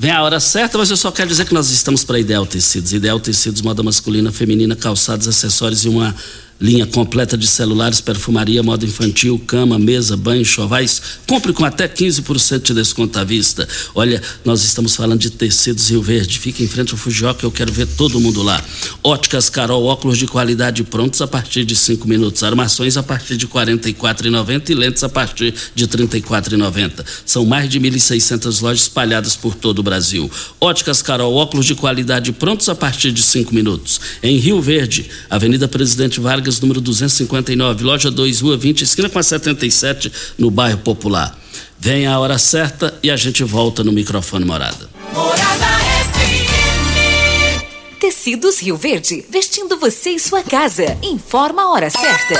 Vem 0.00 0.12
a 0.12 0.22
hora 0.22 0.40
certa, 0.40 0.78
mas 0.78 0.88
eu 0.88 0.96
só 0.96 1.12
quero 1.12 1.28
dizer 1.28 1.44
que 1.44 1.52
nós 1.52 1.70
estamos 1.70 2.02
para 2.04 2.18
Ideal 2.18 2.46
Tecidos. 2.46 2.94
Ideal 2.94 3.20
Tecidos, 3.20 3.60
moda 3.60 3.82
masculina, 3.82 4.32
feminina, 4.32 4.74
calçados, 4.74 5.28
acessórios 5.28 5.84
e 5.84 5.90
uma 5.90 6.16
Linha 6.60 6.84
completa 6.84 7.38
de 7.38 7.46
celulares, 7.46 8.02
perfumaria, 8.02 8.62
moda 8.62 8.84
infantil, 8.84 9.40
cama, 9.46 9.78
mesa, 9.78 10.14
banho, 10.14 10.44
chovais. 10.44 11.00
Compre 11.26 11.54
com 11.54 11.64
até 11.64 11.88
15% 11.88 12.60
de 12.62 12.74
desconto 12.74 13.18
à 13.18 13.24
vista. 13.24 13.66
Olha, 13.94 14.20
nós 14.44 14.62
estamos 14.62 14.94
falando 14.94 15.20
de 15.20 15.30
tecidos 15.30 15.88
Rio 15.88 16.02
Verde. 16.02 16.38
Fica 16.38 16.62
em 16.62 16.68
frente 16.68 16.92
ao 16.92 16.98
Fujioka, 16.98 17.46
eu 17.46 17.50
quero 17.50 17.72
ver 17.72 17.86
todo 17.86 18.20
mundo 18.20 18.42
lá. 18.42 18.62
Óticas 19.02 19.48
Carol, 19.48 19.84
óculos 19.86 20.18
de 20.18 20.26
qualidade 20.26 20.84
prontos 20.84 21.22
a 21.22 21.26
partir 21.26 21.64
de 21.64 21.74
5 21.74 22.06
minutos. 22.06 22.42
Armações 22.42 22.98
a 22.98 23.02
partir 23.02 23.38
de 23.38 23.46
R$ 23.46 23.52
44,90 23.52 24.68
e 24.68 24.74
lentes 24.74 25.02
a 25.02 25.08
partir 25.08 25.54
de 25.74 25.84
R$ 25.84 25.90
34,90. 25.90 27.02
São 27.24 27.46
mais 27.46 27.70
de 27.70 27.80
1.600 27.80 28.60
lojas 28.60 28.82
espalhadas 28.82 29.34
por 29.34 29.54
todo 29.54 29.78
o 29.78 29.82
Brasil. 29.82 30.30
Óticas 30.60 31.00
Carol, 31.00 31.34
óculos 31.36 31.64
de 31.64 31.74
qualidade 31.74 32.32
prontos 32.32 32.68
a 32.68 32.74
partir 32.74 33.12
de 33.12 33.22
5 33.22 33.54
minutos. 33.54 33.98
Em 34.22 34.36
Rio 34.36 34.60
Verde, 34.60 35.08
Avenida 35.30 35.66
Presidente 35.66 36.20
Vargas 36.20 36.49
Vargas, 36.50 36.60
número 36.60 36.80
259, 36.80 37.84
loja 37.84 38.10
2, 38.10 38.40
rua 38.40 38.56
20, 38.56 38.82
esquina 38.82 39.08
com 39.08 39.18
a 39.18 39.22
77, 39.22 40.12
no 40.36 40.50
bairro 40.50 40.78
Popular. 40.78 41.38
Vem 41.78 42.06
a 42.06 42.18
hora 42.18 42.36
certa 42.38 42.98
e 43.02 43.10
a 43.10 43.16
gente 43.16 43.44
volta 43.44 43.84
no 43.84 43.92
microfone 43.92 44.44
Morada. 44.44 44.90
Morada 45.12 45.66
FM. 46.12 47.62
Tecidos 48.00 48.60
Rio 48.60 48.76
Verde, 48.76 49.24
vestindo 49.30 49.78
você 49.78 50.10
e 50.10 50.18
sua 50.18 50.42
casa. 50.42 50.98
Informa 51.02 51.62
a 51.62 51.70
hora 51.70 51.88
certa. 51.88 52.34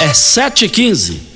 É 0.00 0.08
7h15. 0.08 1.35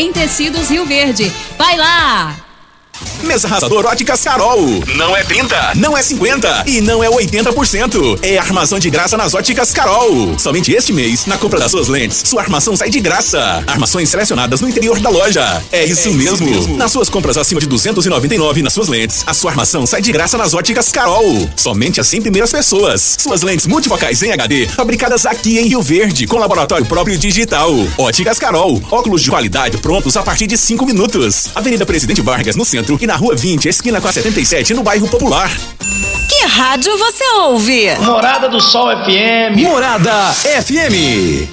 tecidos 0.09 0.69
Rio 0.69 0.85
Verde. 0.85 1.29
Vai 1.57 1.75
lá! 1.75 2.40
Mesa 3.23 3.47
arrasador 3.47 3.85
Óticas 3.85 4.23
Carol. 4.23 4.61
Não 4.95 5.15
é 5.15 5.23
30, 5.23 5.73
não 5.75 5.97
é 5.97 6.01
50 6.01 6.63
e 6.67 6.81
não 6.81 7.03
é 7.03 7.09
80%. 7.09 8.19
É 8.21 8.37
armação 8.37 8.79
de 8.79 8.89
graça 8.89 9.15
nas 9.15 9.33
Óticas 9.33 9.71
Carol. 9.71 10.37
Somente 10.39 10.71
este 10.71 10.91
mês, 10.91 11.25
na 11.25 11.37
compra 11.37 11.59
das 11.59 11.71
suas 11.71 11.87
lentes, 11.87 12.23
sua 12.25 12.41
armação 12.41 12.75
sai 12.75 12.89
de 12.89 12.99
graça. 12.99 13.63
Armações 13.67 14.09
selecionadas 14.09 14.59
no 14.61 14.67
interior 14.67 14.99
da 14.99 15.09
loja. 15.09 15.61
É 15.71 15.85
isso, 15.85 16.09
é 16.09 16.13
mesmo. 16.13 16.33
isso 16.33 16.43
mesmo. 16.43 16.77
Nas 16.77 16.91
suas 16.91 17.09
compras 17.09 17.37
acima 17.37 17.61
de 17.61 17.67
299 17.67 18.61
nas 18.63 18.73
suas 18.73 18.87
lentes, 18.87 19.23
a 19.27 19.33
sua 19.33 19.51
armação 19.51 19.85
sai 19.85 20.01
de 20.01 20.11
graça 20.11 20.37
nas 20.37 20.53
Óticas 20.53 20.91
Carol. 20.91 21.49
Somente 21.55 22.01
as 22.01 22.07
100 22.07 22.21
primeiras 22.23 22.51
pessoas. 22.51 23.17
Suas 23.19 23.43
lentes 23.43 23.67
multifocais 23.67 24.21
em 24.23 24.31
HD, 24.31 24.67
fabricadas 24.67 25.25
aqui 25.25 25.59
em 25.59 25.67
Rio 25.67 25.81
Verde, 25.81 26.25
com 26.25 26.37
laboratório 26.37 26.85
próprio 26.85 27.17
digital. 27.17 27.71
Óticas 27.97 28.39
Carol. 28.39 28.81
Óculos 28.89 29.21
de 29.21 29.29
qualidade 29.29 29.77
prontos 29.77 30.17
a 30.17 30.23
partir 30.23 30.47
de 30.47 30.57
5 30.57 30.85
minutos. 30.85 31.49
Avenida 31.53 31.85
Presidente 31.85 32.21
Vargas, 32.21 32.55
no 32.55 32.65
centro 32.65 32.90
e 32.99 33.07
na 33.07 33.15
Rua 33.15 33.35
20, 33.35 33.67
esquina 33.67 34.01
com 34.01 34.07
a 34.07 34.11
77, 34.11 34.73
no 34.73 34.83
bairro 34.83 35.07
Popular. 35.07 35.51
Que 36.27 36.45
rádio 36.45 36.97
você 36.97 37.23
ouve? 37.35 37.95
Morada 37.99 38.49
do 38.49 38.59
Sol 38.59 38.89
FM. 38.89 39.59
Morada 39.61 40.33
FM. 40.33 41.47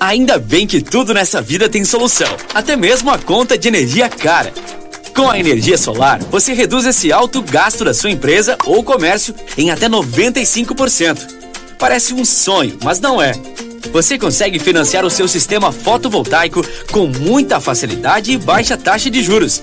Ainda 0.00 0.38
bem 0.38 0.66
que 0.66 0.80
tudo 0.80 1.12
nessa 1.12 1.40
vida 1.40 1.68
tem 1.68 1.84
solução, 1.84 2.28
até 2.54 2.76
mesmo 2.76 3.10
a 3.10 3.18
conta 3.18 3.58
de 3.58 3.68
energia 3.68 4.08
cara. 4.08 4.52
Com 5.14 5.28
a 5.28 5.38
energia 5.38 5.76
solar, 5.76 6.20
você 6.30 6.52
reduz 6.52 6.86
esse 6.86 7.12
alto 7.12 7.42
gasto 7.42 7.84
da 7.84 7.92
sua 7.92 8.10
empresa 8.10 8.56
ou 8.64 8.84
comércio 8.84 9.34
em 9.56 9.70
até 9.70 9.88
95%. 9.88 11.18
Parece 11.78 12.14
um 12.14 12.24
sonho, 12.24 12.78
mas 12.84 13.00
não 13.00 13.20
é. 13.20 13.32
Você 13.92 14.18
consegue 14.18 14.58
financiar 14.58 15.04
o 15.04 15.10
seu 15.10 15.26
sistema 15.26 15.72
fotovoltaico 15.72 16.64
com 16.92 17.06
muita 17.06 17.58
facilidade 17.60 18.32
e 18.32 18.38
baixa 18.38 18.76
taxa 18.76 19.10
de 19.10 19.22
juros. 19.22 19.62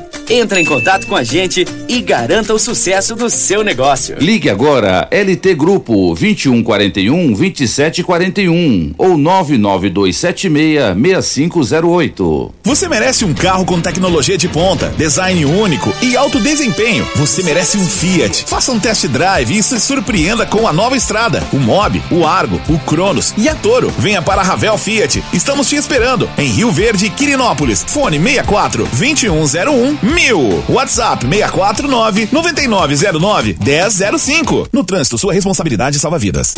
Entre 0.33 0.61
em 0.61 0.63
contato 0.63 1.07
com 1.07 1.15
a 1.17 1.25
gente 1.25 1.67
e 1.89 1.99
garanta 1.99 2.53
o 2.53 2.57
sucesso 2.57 3.17
do 3.17 3.29
seu 3.29 3.65
negócio. 3.65 4.15
Ligue 4.17 4.49
agora 4.49 5.05
LT 5.11 5.55
Grupo 5.55 6.15
2141 6.15 7.33
2741 7.33 8.93
ou 8.97 9.17
99276 9.17 10.95
6508. 10.95 12.53
Você 12.63 12.87
merece 12.87 13.25
um 13.25 13.33
carro 13.33 13.65
com 13.65 13.81
tecnologia 13.81 14.37
de 14.37 14.47
ponta, 14.47 14.87
design 14.97 15.43
único 15.43 15.93
e 16.01 16.15
alto 16.15 16.39
desempenho. 16.39 17.05
Você 17.17 17.43
merece 17.43 17.77
um 17.77 17.85
Fiat. 17.85 18.45
Faça 18.47 18.71
um 18.71 18.79
test 18.79 19.07
drive 19.07 19.57
e 19.57 19.61
se 19.61 19.81
surpreenda 19.81 20.45
com 20.45 20.65
a 20.65 20.71
nova 20.71 20.95
estrada, 20.95 21.43
o 21.51 21.57
Mob, 21.57 22.01
o 22.09 22.25
Argo, 22.25 22.61
o 22.69 22.79
Cronos 22.79 23.33
e 23.37 23.49
a 23.49 23.55
Toro. 23.55 23.93
Venha 23.99 24.21
para 24.21 24.39
a 24.39 24.45
Ravel 24.45 24.77
Fiat. 24.77 25.21
Estamos 25.33 25.67
te 25.67 25.75
esperando 25.75 26.29
em 26.37 26.47
Rio 26.47 26.71
Verde, 26.71 27.09
Quirinópolis. 27.09 27.83
Fone 27.85 28.17
64 28.17 28.87
2101 28.93 30.20
mil. 30.21 30.63
WhatsApp 30.69 31.25
649 31.25 32.29
9909 32.31 33.57
1005. 33.59 34.67
No 34.71 34.83
trânsito, 34.83 35.17
sua 35.17 35.33
responsabilidade 35.33 35.97
salva 35.99 36.19
vidas. 36.19 36.53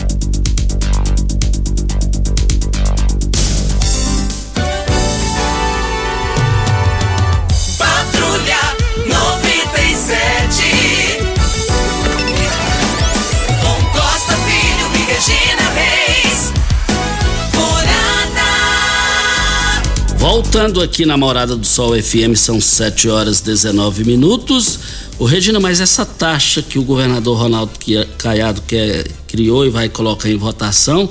Voltando 20.24 20.82
aqui 20.82 21.06
na 21.06 21.18
Morada 21.18 21.54
do 21.54 21.66
Sol 21.66 22.02
FM, 22.02 22.34
são 22.38 22.62
7 22.62 23.10
horas 23.10 23.42
19 23.42 24.06
minutos. 24.06 24.80
O 25.20 25.26
Regina, 25.26 25.60
mas 25.60 25.82
essa 25.82 26.06
taxa 26.06 26.62
que 26.62 26.80
o 26.80 26.84
governador 26.84 27.38
Ronaldo 27.38 27.74
Caiado 28.18 28.62
quer, 28.62 29.06
criou 29.28 29.66
e 29.66 29.70
vai 29.70 29.90
colocar 29.90 30.30
em 30.30 30.38
votação, 30.38 31.10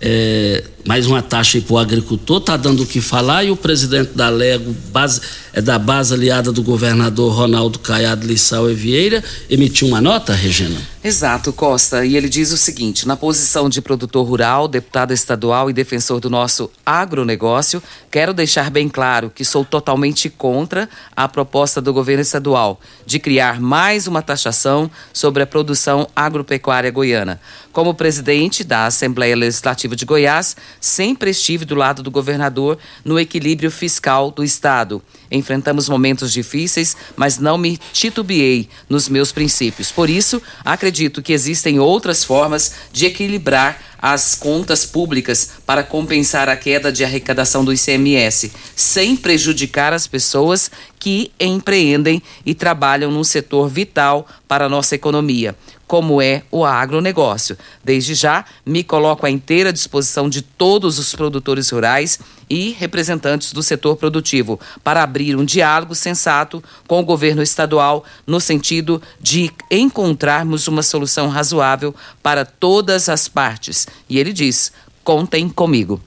é, 0.00 0.64
mais 0.88 1.06
uma 1.06 1.20
taxa 1.20 1.60
para 1.60 1.74
o 1.74 1.78
agricultor, 1.78 2.40
tá 2.40 2.56
dando 2.56 2.82
o 2.82 2.86
que 2.86 2.98
falar 2.98 3.44
e 3.44 3.50
o 3.50 3.56
presidente 3.56 4.12
da 4.14 4.30
Lego, 4.30 4.74
base, 4.90 5.20
é 5.52 5.60
da 5.60 5.78
base 5.78 6.14
aliada 6.14 6.50
do 6.50 6.62
governador 6.62 7.30
Ronaldo 7.30 7.78
Caiado 7.78 8.26
Lissau 8.26 8.70
e 8.70 8.74
Vieira, 8.74 9.22
emitiu 9.50 9.86
uma 9.86 10.00
nota, 10.00 10.32
Regina? 10.32 10.80
Exato, 11.04 11.52
Costa. 11.52 12.04
E 12.04 12.16
ele 12.16 12.28
diz 12.28 12.52
o 12.52 12.56
seguinte: 12.56 13.06
na 13.06 13.16
posição 13.16 13.68
de 13.68 13.80
produtor 13.80 14.26
rural, 14.26 14.66
deputado 14.66 15.12
estadual 15.12 15.70
e 15.70 15.72
defensor 15.72 16.20
do 16.20 16.28
nosso 16.28 16.70
agronegócio, 16.84 17.82
quero 18.10 18.34
deixar 18.34 18.68
bem 18.68 18.88
claro 18.88 19.30
que 19.32 19.44
sou 19.44 19.64
totalmente 19.64 20.28
contra 20.28 20.88
a 21.14 21.28
proposta 21.28 21.80
do 21.80 21.92
governo 21.92 22.22
estadual 22.22 22.80
de 23.06 23.18
criar 23.18 23.60
mais 23.60 24.06
uma 24.06 24.22
taxação 24.22 24.90
sobre 25.12 25.42
a 25.42 25.46
produção 25.46 26.08
agropecuária 26.16 26.90
goiana. 26.90 27.40
Como 27.72 27.94
presidente 27.94 28.64
da 28.64 28.86
Assembleia 28.86 29.36
Legislativa 29.36 29.94
de 29.94 30.04
Goiás, 30.04 30.56
sempre 30.80 31.30
estive 31.30 31.64
do 31.64 31.74
lado 31.74 32.02
do 32.02 32.10
governador 32.10 32.78
no 33.04 33.18
equilíbrio 33.18 33.70
fiscal 33.70 34.30
do 34.30 34.44
Estado. 34.44 35.02
Enfrentamos 35.30 35.88
momentos 35.88 36.32
difíceis, 36.32 36.96
mas 37.16 37.38
não 37.38 37.58
me 37.58 37.78
titubeei 37.92 38.68
nos 38.88 39.08
meus 39.08 39.32
princípios. 39.32 39.92
Por 39.92 40.08
isso, 40.08 40.40
acredito 40.64 41.22
que 41.22 41.32
existem 41.32 41.78
outras 41.78 42.24
formas 42.24 42.74
de 42.92 43.06
equilibrar 43.06 43.82
as 44.00 44.34
contas 44.34 44.86
públicas 44.86 45.50
para 45.66 45.82
compensar 45.82 46.48
a 46.48 46.56
queda 46.56 46.92
de 46.92 47.04
arrecadação 47.04 47.64
do 47.64 47.72
ICMS, 47.72 48.52
sem 48.76 49.16
prejudicar 49.16 49.92
as 49.92 50.06
pessoas 50.06 50.70
que 50.98 51.32
empreendem 51.38 52.22
e 52.46 52.54
trabalham 52.54 53.10
num 53.10 53.24
setor 53.24 53.68
vital 53.68 54.26
para 54.46 54.66
a 54.66 54.68
nossa 54.68 54.94
economia, 54.94 55.54
como 55.88 56.20
é 56.20 56.42
o 56.50 56.64
agronegócio. 56.66 57.56
Desde 57.82 58.14
já, 58.14 58.44
me 58.64 58.84
coloco 58.84 59.24
à 59.24 59.30
inteira 59.30 59.72
disposição 59.72 60.28
de 60.28 60.42
todos 60.42 60.98
os 60.98 61.14
produtores 61.14 61.70
rurais 61.70 62.20
e 62.48 62.70
representantes 62.78 63.52
do 63.52 63.62
setor 63.62 63.96
produtivo 63.96 64.60
para 64.84 65.02
abrir 65.02 65.34
um 65.34 65.44
diálogo 65.44 65.94
sensato 65.94 66.62
com 66.86 67.00
o 67.00 67.04
governo 67.04 67.42
estadual 67.42 68.04
no 68.26 68.38
sentido 68.38 69.02
de 69.18 69.50
encontrarmos 69.70 70.68
uma 70.68 70.82
solução 70.82 71.28
razoável 71.28 71.94
para 72.22 72.44
todas 72.44 73.08
as 73.08 73.26
partes. 73.26 73.88
E 74.10 74.18
ele 74.18 74.32
diz: 74.32 74.70
contem 75.02 75.48
comigo. 75.48 76.00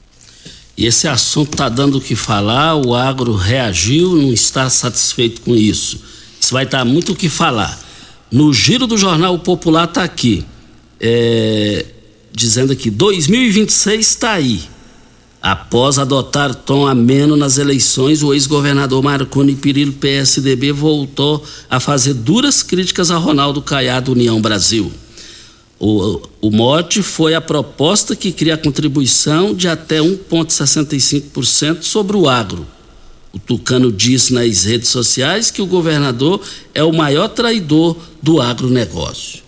E 0.77 0.85
esse 0.85 1.07
assunto 1.07 1.53
está 1.53 1.69
dando 1.69 1.97
o 1.97 2.01
que 2.01 2.15
falar, 2.15 2.75
o 2.75 2.95
agro 2.95 3.35
reagiu, 3.35 4.15
não 4.15 4.31
está 4.31 4.69
satisfeito 4.69 5.41
com 5.41 5.55
isso. 5.55 6.01
Isso 6.39 6.53
vai 6.53 6.65
dar 6.65 6.85
muito 6.85 7.11
o 7.11 7.15
que 7.15 7.29
falar. 7.29 7.90
No 8.31 8.53
giro 8.53 8.87
do 8.87 8.97
Jornal 8.97 9.37
Popular 9.39 9.83
está 9.83 10.03
aqui, 10.03 10.45
é, 10.99 11.85
dizendo 12.31 12.71
aqui, 12.71 12.89
2026 12.89 13.99
está 13.99 14.31
aí. 14.31 14.61
Após 15.41 15.97
adotar 15.97 16.55
tom 16.55 16.87
ameno 16.87 17.35
nas 17.35 17.57
eleições, 17.57 18.23
o 18.23 18.33
ex-governador 18.33 19.03
Marconi 19.03 19.55
Perillo, 19.55 19.91
PSDB, 19.93 20.71
voltou 20.71 21.43
a 21.69 21.79
fazer 21.79 22.13
duras 22.13 22.63
críticas 22.63 23.11
a 23.11 23.17
Ronaldo 23.17 23.61
Caiado, 23.61 24.13
União 24.13 24.39
Brasil. 24.39 24.91
O, 25.77 26.21
o 26.39 26.51
mote 26.51 27.01
foi 27.01 27.33
a 27.33 27.41
proposta 27.41 28.15
que 28.15 28.31
cria 28.31 28.53
a 28.53 28.57
contribuição 28.57 29.53
de 29.53 29.67
até 29.67 29.97
1,65% 29.99 31.81
sobre 31.81 32.15
o 32.15 32.29
agro. 32.29 32.67
O 33.33 33.39
Tucano 33.39 33.91
disse 33.91 34.33
nas 34.33 34.65
redes 34.65 34.89
sociais 34.89 35.49
que 35.49 35.61
o 35.61 35.65
governador 35.65 36.41
é 36.73 36.83
o 36.83 36.91
maior 36.91 37.29
traidor 37.29 37.97
do 38.21 38.41
agronegócio. 38.41 39.41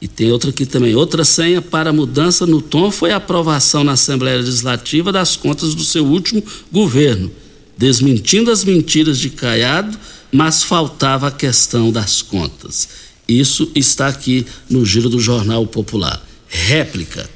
E 0.00 0.06
tem 0.06 0.30
outra 0.30 0.50
aqui 0.50 0.66
também. 0.66 0.94
Outra 0.94 1.24
senha 1.24 1.62
para 1.62 1.90
mudança 1.90 2.44
no 2.44 2.60
tom 2.60 2.90
foi 2.90 3.10
a 3.10 3.16
aprovação 3.16 3.82
na 3.82 3.92
Assembleia 3.92 4.36
Legislativa 4.36 5.10
das 5.10 5.34
contas 5.34 5.74
do 5.74 5.82
seu 5.82 6.04
último 6.04 6.44
governo, 6.70 7.30
desmentindo 7.78 8.50
as 8.50 8.64
mentiras 8.64 9.18
de 9.18 9.30
Caiado, 9.30 9.98
mas 10.30 10.62
faltava 10.62 11.28
a 11.28 11.30
questão 11.30 11.90
das 11.90 12.20
contas. 12.20 12.88
Isso 13.26 13.70
está 13.74 14.08
aqui 14.08 14.44
no 14.68 14.84
giro 14.84 15.08
do 15.08 15.18
Jornal 15.18 15.66
Popular. 15.66 16.22
Réplica. 16.46 17.30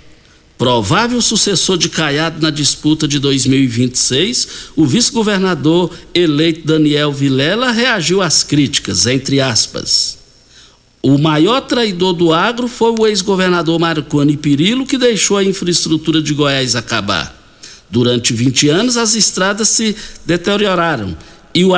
Provável 0.59 1.23
sucessor 1.23 1.79
de 1.79 1.89
Caiado 1.89 2.43
na 2.43 2.51
disputa 2.51 3.07
de 3.07 3.21
2026, 3.21 4.49
o 4.75 4.85
vice-governador 4.85 5.97
eleito 6.13 6.67
Daniel 6.67 7.13
Vilela 7.13 7.71
reagiu 7.71 8.21
às 8.21 8.43
críticas, 8.43 9.07
entre 9.07 9.41
aspas. 9.41 10.19
O 11.01 11.17
maior 11.17 11.61
traidor 11.61 12.13
do 12.13 12.33
agro 12.33 12.67
foi 12.67 12.91
o 12.91 13.07
ex-governador 13.07 13.79
Marconi 13.79 14.37
Pirillo, 14.37 14.85
que 14.85 14.99
deixou 14.99 15.37
a 15.37 15.45
infraestrutura 15.45 16.21
de 16.21 16.35
Goiás 16.35 16.75
acabar. 16.75 17.41
Durante 17.89 18.33
20 18.33 18.69
anos, 18.69 18.97
as 18.97 19.15
estradas 19.15 19.69
se 19.69 19.95
deterioraram 20.27 21.17
e 21.55 21.65
o 21.65 21.71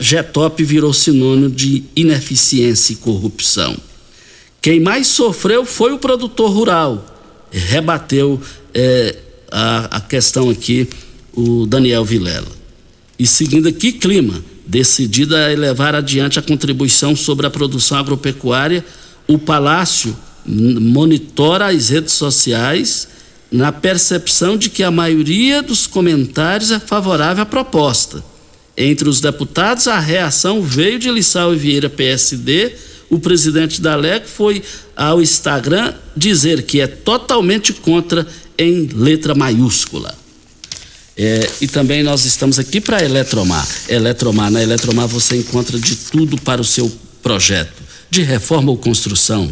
Getop 0.00 0.64
virou 0.64 0.94
sinônimo 0.94 1.50
de 1.50 1.84
ineficiência 1.94 2.94
e 2.94 2.96
corrupção. 2.96 3.76
Quem 4.62 4.80
mais 4.80 5.06
sofreu 5.06 5.66
foi 5.66 5.92
o 5.92 5.98
produtor 5.98 6.50
rural 6.50 7.12
rebateu 7.58 8.40
é, 8.74 9.16
a, 9.50 9.96
a 9.96 10.00
questão 10.00 10.50
aqui 10.50 10.88
o 11.32 11.66
Daniel 11.66 12.04
Vilela. 12.04 12.56
E 13.18 13.26
seguindo 13.26 13.68
aqui, 13.68 13.92
clima, 13.92 14.42
decidida 14.66 15.46
a 15.46 15.52
elevar 15.52 15.94
adiante 15.94 16.38
a 16.38 16.42
contribuição 16.42 17.14
sobre 17.14 17.46
a 17.46 17.50
produção 17.50 17.98
agropecuária, 17.98 18.84
o 19.28 19.38
Palácio 19.38 20.16
monitora 20.46 21.66
as 21.66 21.88
redes 21.88 22.12
sociais 22.12 23.08
na 23.50 23.72
percepção 23.72 24.56
de 24.56 24.68
que 24.70 24.82
a 24.82 24.90
maioria 24.90 25.62
dos 25.62 25.86
comentários 25.86 26.70
é 26.70 26.78
favorável 26.78 27.42
à 27.42 27.46
proposta. 27.46 28.22
Entre 28.76 29.08
os 29.08 29.20
deputados, 29.20 29.88
a 29.88 29.98
reação 29.98 30.62
veio 30.62 30.98
de 30.98 31.10
Lissau 31.10 31.54
e 31.54 31.56
Vieira, 31.56 31.88
PSD, 31.88 32.74
o 33.10 33.18
presidente 33.18 33.80
da 33.80 33.96
LEC 33.96 34.26
foi 34.26 34.62
ao 34.96 35.20
Instagram 35.20 35.94
dizer 36.16 36.62
que 36.62 36.80
é 36.80 36.86
totalmente 36.86 37.72
contra 37.72 38.26
em 38.58 38.86
letra 38.86 39.34
maiúscula. 39.34 40.14
É, 41.16 41.48
e 41.60 41.66
também 41.66 42.02
nós 42.02 42.24
estamos 42.24 42.58
aqui 42.58 42.80
para 42.80 43.02
Eletromar. 43.02 43.66
Eletromar, 43.88 44.50
na 44.50 44.62
Eletromar 44.62 45.08
você 45.08 45.36
encontra 45.36 45.78
de 45.78 45.96
tudo 45.96 46.40
para 46.40 46.60
o 46.60 46.64
seu 46.64 46.92
projeto, 47.22 47.82
de 48.10 48.22
reforma 48.22 48.70
ou 48.70 48.76
construção 48.76 49.50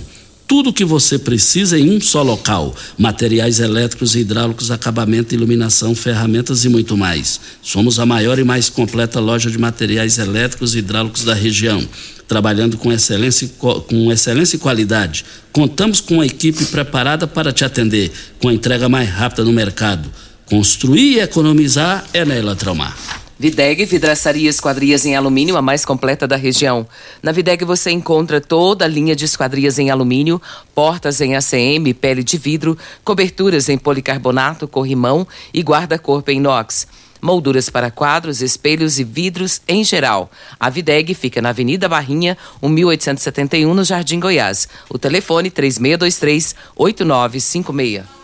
tudo 0.55 0.71
o 0.71 0.73
que 0.73 0.85
você 0.85 1.19
precisa 1.19 1.77
em 1.77 1.91
um 1.91 2.01
só 2.01 2.23
local: 2.23 2.77
materiais 2.97 3.59
elétricos 3.59 4.15
hidráulicos, 4.15 4.71
acabamento, 4.71 5.35
iluminação, 5.35 5.97
ferramentas 5.97 6.65
e 6.65 6.69
muito 6.69 6.97
mais. 6.97 7.41
Somos 7.61 7.99
a 7.99 8.07
maior 8.07 8.39
e 8.39 8.45
mais 8.45 8.69
completa 8.69 9.19
loja 9.19 9.51
de 9.51 9.59
materiais 9.59 10.17
elétricos 10.17 10.77
e 10.77 10.79
hidráulicos 10.79 11.25
da 11.25 11.35
região, 11.35 11.85
trabalhando 12.29 12.79
com 12.79 12.93
excelência, 12.93 13.51
com 13.59 14.13
excelência 14.13 14.55
e 14.55 14.61
qualidade. 14.61 15.25
Contamos 15.51 16.01
com 16.01 16.15
uma 16.15 16.27
equipe 16.27 16.65
preparada 16.67 17.27
para 17.27 17.53
te 17.53 17.65
atender, 17.65 18.13
com 18.41 18.49
a 18.49 18.55
entrega 18.55 18.89
mais 18.89 19.11
rápida 19.11 19.43
no 19.43 19.53
mercado. 19.53 20.09
Construir 20.47 21.15
e 21.15 21.19
economizar 21.19 22.05
é 22.13 22.25
na 22.25 22.37
Eletromar. 22.37 23.24
Videg 23.37 23.85
Vidraçaria 23.85 24.49
Esquadrias 24.49 25.05
em 25.05 25.17
Alumínio, 25.17 25.57
a 25.57 25.63
mais 25.63 25.85
completa 25.85 26.27
da 26.27 26.37
região. 26.37 26.87
Na 27.21 27.33
Videg 27.33 27.65
você 27.65 27.91
encontra 27.91 28.41
toda 28.41 28.85
a 28.85 28.89
linha 28.89 29.17
de 29.17 29.25
esquadrias 29.25 29.77
em 29.77 29.91
alumínio, 29.91 30.41
portas 30.73 31.21
em 31.21 31.35
ACM, 31.35 31.93
pele 32.01 32.23
de 32.23 32.39
vidro, 32.39 32.79
coberturas 33.03 33.69
em 33.69 33.77
policarbonato, 33.77 34.69
corrimão 34.69 35.27
e 35.53 35.63
guarda-corpo 35.63 36.31
em 36.31 36.37
inox. 36.37 36.87
Molduras 37.21 37.69
para 37.69 37.91
quadros, 37.91 38.41
espelhos 38.41 39.01
e 39.01 39.05
vidros 39.05 39.61
em 39.67 39.83
geral. 39.83 40.31
A 40.61 40.71
Videg 40.71 41.13
fica 41.15 41.43
na 41.43 41.49
Avenida 41.49 41.89
Barrinha, 41.89 42.39
1871, 42.63 43.75
no 43.75 43.83
Jardim 43.83 44.21
Goiás. 44.21 44.69
O 44.89 44.97
telefone 44.97 45.51
3623 45.51 46.55
8956. 46.77 48.24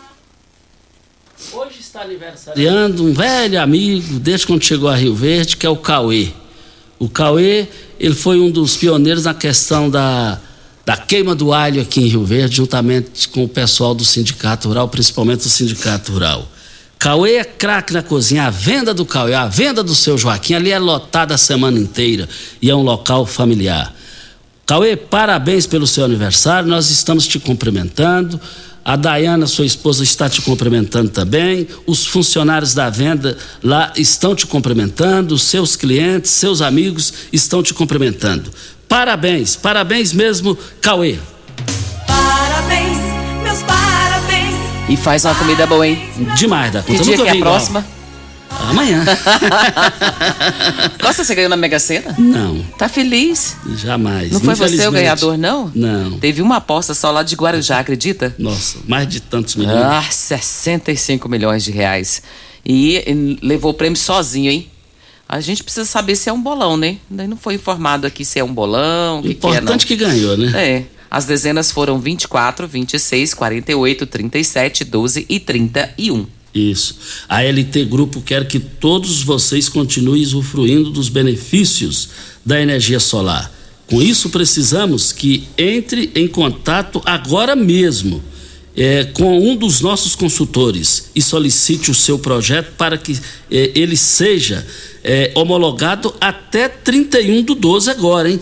Hoje 1.53 1.79
está 1.79 2.01
aniversariando 2.03 3.03
um 3.03 3.13
velho 3.13 3.59
amigo, 3.59 4.19
desde 4.19 4.47
quando 4.47 4.63
chegou 4.63 4.87
a 4.87 4.95
Rio 4.95 5.13
Verde, 5.13 5.57
que 5.57 5.65
é 5.65 5.69
o 5.69 5.75
Cauê. 5.75 6.29
O 6.99 7.09
Cauê, 7.09 7.67
ele 7.99 8.13
foi 8.13 8.39
um 8.39 8.49
dos 8.49 8.77
pioneiros 8.77 9.25
na 9.25 9.33
questão 9.33 9.89
da, 9.89 10.39
da 10.85 10.95
queima 10.95 11.33
do 11.35 11.51
alho 11.51 11.81
aqui 11.81 11.99
em 11.99 12.07
Rio 12.07 12.23
Verde, 12.23 12.57
juntamente 12.57 13.27
com 13.27 13.43
o 13.43 13.49
pessoal 13.49 13.93
do 13.93 14.05
Sindicato 14.05 14.67
Rural, 14.67 14.87
principalmente 14.87 15.41
do 15.41 15.49
Sindicato 15.49 16.13
Rural. 16.13 16.47
Cauê 16.97 17.37
é 17.37 17.43
craque 17.43 17.91
na 17.91 18.03
cozinha, 18.03 18.45
a 18.45 18.49
venda 18.51 18.93
do 18.93 19.05
Cauê, 19.05 19.33
a 19.33 19.47
venda 19.47 19.83
do 19.83 19.95
seu 19.95 20.17
Joaquim, 20.17 20.53
ali 20.53 20.71
é 20.71 20.77
lotada 20.77 21.33
a 21.33 21.37
semana 21.37 21.79
inteira 21.79 22.29
e 22.61 22.69
é 22.69 22.75
um 22.75 22.83
local 22.83 23.25
familiar. 23.25 23.93
Cauê, 24.65 24.95
parabéns 24.95 25.65
pelo 25.65 25.87
seu 25.87 26.05
aniversário, 26.05 26.69
nós 26.69 26.89
estamos 26.91 27.27
te 27.27 27.39
cumprimentando. 27.39 28.39
A 28.83 28.95
Dayana, 28.95 29.45
sua 29.45 29.65
esposa, 29.65 30.03
está 30.03 30.27
te 30.27 30.41
cumprimentando 30.41 31.09
também. 31.09 31.67
Os 31.85 32.05
funcionários 32.05 32.73
da 32.73 32.89
venda 32.89 33.37
lá 33.63 33.93
estão 33.95 34.33
te 34.33 34.47
cumprimentando. 34.47 35.35
Os 35.35 35.43
seus 35.43 35.75
clientes, 35.75 36.31
seus 36.31 36.61
amigos 36.61 37.13
estão 37.31 37.61
te 37.61 37.73
cumprimentando. 37.73 38.51
Parabéns, 38.89 39.55
parabéns 39.55 40.11
mesmo, 40.11 40.57
Cauê. 40.81 41.17
Parabéns, 42.07 42.97
meus 43.43 43.61
parabéns. 43.63 44.55
E 44.89 44.97
faz 44.97 45.25
uma 45.25 45.35
comida 45.35 45.65
boa, 45.67 45.87
hein? 45.87 46.01
Demais, 46.35 46.73
da 46.73 46.81
Que 46.81 46.97
dia 46.97 47.15
que 47.15 47.27
é 47.27 47.31
a 47.31 47.35
próxima? 47.37 48.00
Amanhã. 48.69 49.03
Nossa, 51.01 51.23
você 51.23 51.35
ganhou 51.35 51.49
na 51.49 51.57
Mega 51.57 51.79
Sena? 51.79 52.15
Não, 52.17 52.61
Tá 52.77 52.87
feliz? 52.87 53.55
jamais. 53.77 54.31
Não 54.31 54.39
foi 54.39 54.55
você 54.55 54.87
o 54.87 54.91
ganhador, 54.91 55.37
não? 55.37 55.71
Não. 55.73 56.19
Teve 56.19 56.41
uma 56.41 56.57
aposta 56.57 56.93
só 56.93 57.11
lá 57.11 57.23
de 57.23 57.35
Guarujá, 57.35 57.79
acredita? 57.79 58.33
Nossa, 58.37 58.79
mais 58.87 59.07
de 59.07 59.19
tantos 59.21 59.55
milhões. 59.55 59.81
Ah, 59.83 60.05
65 60.09 61.27
milhões 61.29 61.63
de 61.63 61.71
reais. 61.71 62.21
E, 62.65 63.37
levou 63.41 63.71
o 63.71 63.73
prêmio 63.73 63.97
sozinho, 63.97 64.51
hein? 64.51 64.69
A 65.27 65.39
gente 65.39 65.63
precisa 65.63 65.85
saber 65.85 66.15
se 66.15 66.29
é 66.29 66.33
um 66.33 66.41
bolão, 66.41 66.75
né? 66.75 66.97
Daí 67.09 67.25
não 67.27 67.37
foi 67.37 67.55
informado 67.55 68.05
aqui 68.05 68.25
se 68.25 68.37
é 68.37 68.43
um 68.43 68.53
bolão, 68.53 69.19
o 69.19 69.21
que, 69.23 69.33
que 69.33 69.47
é. 69.47 69.49
Importante 69.49 69.85
que 69.87 69.95
ganhou, 69.95 70.37
né? 70.37 70.51
É. 70.55 70.83
As 71.09 71.25
dezenas 71.25 71.71
foram 71.71 71.99
24, 71.99 72.67
26, 72.67 73.33
48, 73.33 74.05
37, 74.05 74.83
12 74.85 75.25
e 75.29 75.39
31. 75.39 76.25
Isso. 76.53 76.97
A 77.29 77.41
LT 77.43 77.85
Grupo 77.85 78.21
quer 78.21 78.45
que 78.47 78.59
todos 78.59 79.23
vocês 79.23 79.69
continuem 79.69 80.21
usufruindo 80.21 80.89
dos 80.89 81.07
benefícios 81.07 82.09
da 82.45 82.59
energia 82.61 82.99
solar. 82.99 83.51
Com 83.87 84.01
isso, 84.01 84.29
precisamos 84.29 85.11
que 85.11 85.47
entre 85.57 86.11
em 86.15 86.27
contato 86.27 87.01
agora 87.05 87.55
mesmo 87.55 88.23
é, 88.75 89.03
com 89.03 89.37
um 89.39 89.55
dos 89.55 89.81
nossos 89.81 90.15
consultores 90.15 91.09
e 91.13 91.21
solicite 91.21 91.91
o 91.91 91.95
seu 91.95 92.17
projeto 92.17 92.73
para 92.77 92.97
que 92.97 93.17
é, 93.49 93.71
ele 93.75 93.97
seja 93.97 94.65
é, 95.03 95.31
homologado 95.35 96.13
até 96.21 96.69
31 96.69 97.43
do 97.43 97.55
12 97.55 97.89
agora, 97.89 98.29
hein? 98.29 98.39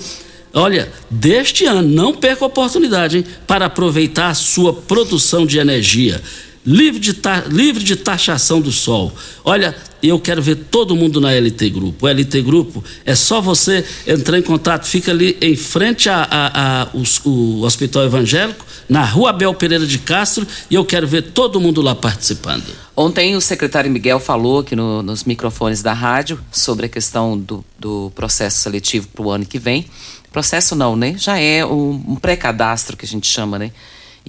Olha, 0.53 0.91
deste 1.09 1.65
ano, 1.65 1.87
não 1.87 2.13
perca 2.13 2.43
a 2.43 2.47
oportunidade, 2.47 3.17
hein? 3.17 3.25
Para 3.45 3.65
aproveitar 3.65 4.29
a 4.29 4.35
sua 4.35 4.73
produção 4.73 5.45
de 5.45 5.59
energia 5.59 6.21
livre 6.69 6.99
de, 6.99 7.13
ta, 7.13 7.43
livre 7.47 7.83
de 7.83 7.95
taxação 7.95 8.61
do 8.61 8.71
sol. 8.71 9.11
Olha, 9.43 9.75
eu 10.01 10.19
quero 10.19 10.41
ver 10.41 10.55
todo 10.55 10.95
mundo 10.95 11.19
na 11.19 11.31
LT 11.33 11.69
Grupo. 11.71 12.05
O 12.05 12.09
LT 12.09 12.41
Grupo 12.43 12.83
é 13.05 13.15
só 13.15 13.41
você 13.41 13.83
entrar 14.05 14.37
em 14.37 14.41
contato, 14.43 14.85
fica 14.85 15.11
ali 15.11 15.35
em 15.41 15.55
frente 15.55 16.07
ao 16.07 16.19
a, 16.21 16.27
a, 16.31 16.87
os- 16.93 17.19
o 17.25 17.61
Hospital 17.63 18.03
Evangélico, 18.03 18.63
na 18.87 19.03
rua 19.03 19.31
Abel 19.31 19.53
Pereira 19.53 19.85
de 19.85 19.97
Castro, 19.97 20.47
e 20.69 20.75
eu 20.75 20.85
quero 20.85 21.07
ver 21.07 21.23
todo 21.31 21.59
mundo 21.59 21.81
lá 21.81 21.95
participando. 21.95 22.63
Ontem 22.95 23.35
o 23.35 23.41
secretário 23.41 23.89
Miguel 23.89 24.19
falou 24.19 24.59
aqui 24.59 24.75
no- 24.75 25.01
nos 25.01 25.23
microfones 25.23 25.81
da 25.81 25.93
rádio 25.93 26.39
sobre 26.51 26.85
a 26.85 26.89
questão 26.89 27.37
do, 27.37 27.65
do 27.79 28.11
processo 28.15 28.59
seletivo 28.59 29.07
para 29.07 29.25
o 29.25 29.31
ano 29.31 29.45
que 29.45 29.57
vem. 29.57 29.85
Processo 30.31 30.75
não, 30.75 30.95
né? 30.95 31.15
Já 31.17 31.39
é 31.39 31.65
um, 31.65 32.03
um 32.09 32.15
pré-cadastro 32.15 32.95
que 32.95 33.05
a 33.05 33.07
gente 33.07 33.25
chama, 33.27 33.57
né? 33.57 33.71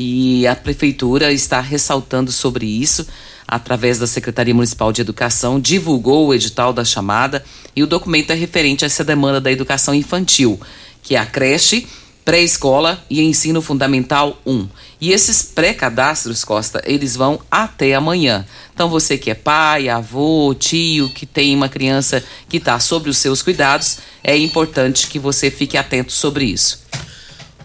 E 0.02 0.46
a 0.46 0.56
prefeitura 0.56 1.30
está 1.30 1.60
ressaltando 1.60 2.32
sobre 2.32 2.64
isso 2.64 3.06
através 3.46 3.98
da 3.98 4.06
Secretaria 4.06 4.54
Municipal 4.54 4.90
de 4.94 5.02
Educação, 5.02 5.60
divulgou 5.60 6.28
o 6.28 6.34
edital 6.34 6.72
da 6.72 6.86
chamada 6.86 7.44
e 7.76 7.82
o 7.82 7.86
documento 7.86 8.30
é 8.30 8.34
referente 8.34 8.82
a 8.82 8.86
essa 8.86 9.04
demanda 9.04 9.42
da 9.42 9.52
educação 9.52 9.94
infantil, 9.94 10.58
que 11.02 11.16
é 11.16 11.18
a 11.18 11.26
creche, 11.26 11.86
pré-escola 12.24 13.04
e 13.10 13.20
ensino 13.20 13.60
fundamental 13.60 14.40
1. 14.46 14.68
E 15.02 15.12
esses 15.12 15.42
pré-cadastros, 15.42 16.44
Costa, 16.44 16.82
eles 16.86 17.14
vão 17.14 17.38
até 17.50 17.94
amanhã. 17.94 18.46
Então 18.72 18.88
você 18.88 19.18
que 19.18 19.30
é 19.30 19.34
pai, 19.34 19.90
avô, 19.90 20.54
tio, 20.58 21.10
que 21.10 21.26
tem 21.26 21.54
uma 21.54 21.68
criança 21.68 22.24
que 22.48 22.56
está 22.56 22.80
sobre 22.80 23.10
os 23.10 23.18
seus 23.18 23.42
cuidados, 23.42 23.98
é 24.24 24.34
importante 24.34 25.08
que 25.08 25.18
você 25.18 25.50
fique 25.50 25.76
atento 25.76 26.10
sobre 26.10 26.46
isso. 26.46 26.88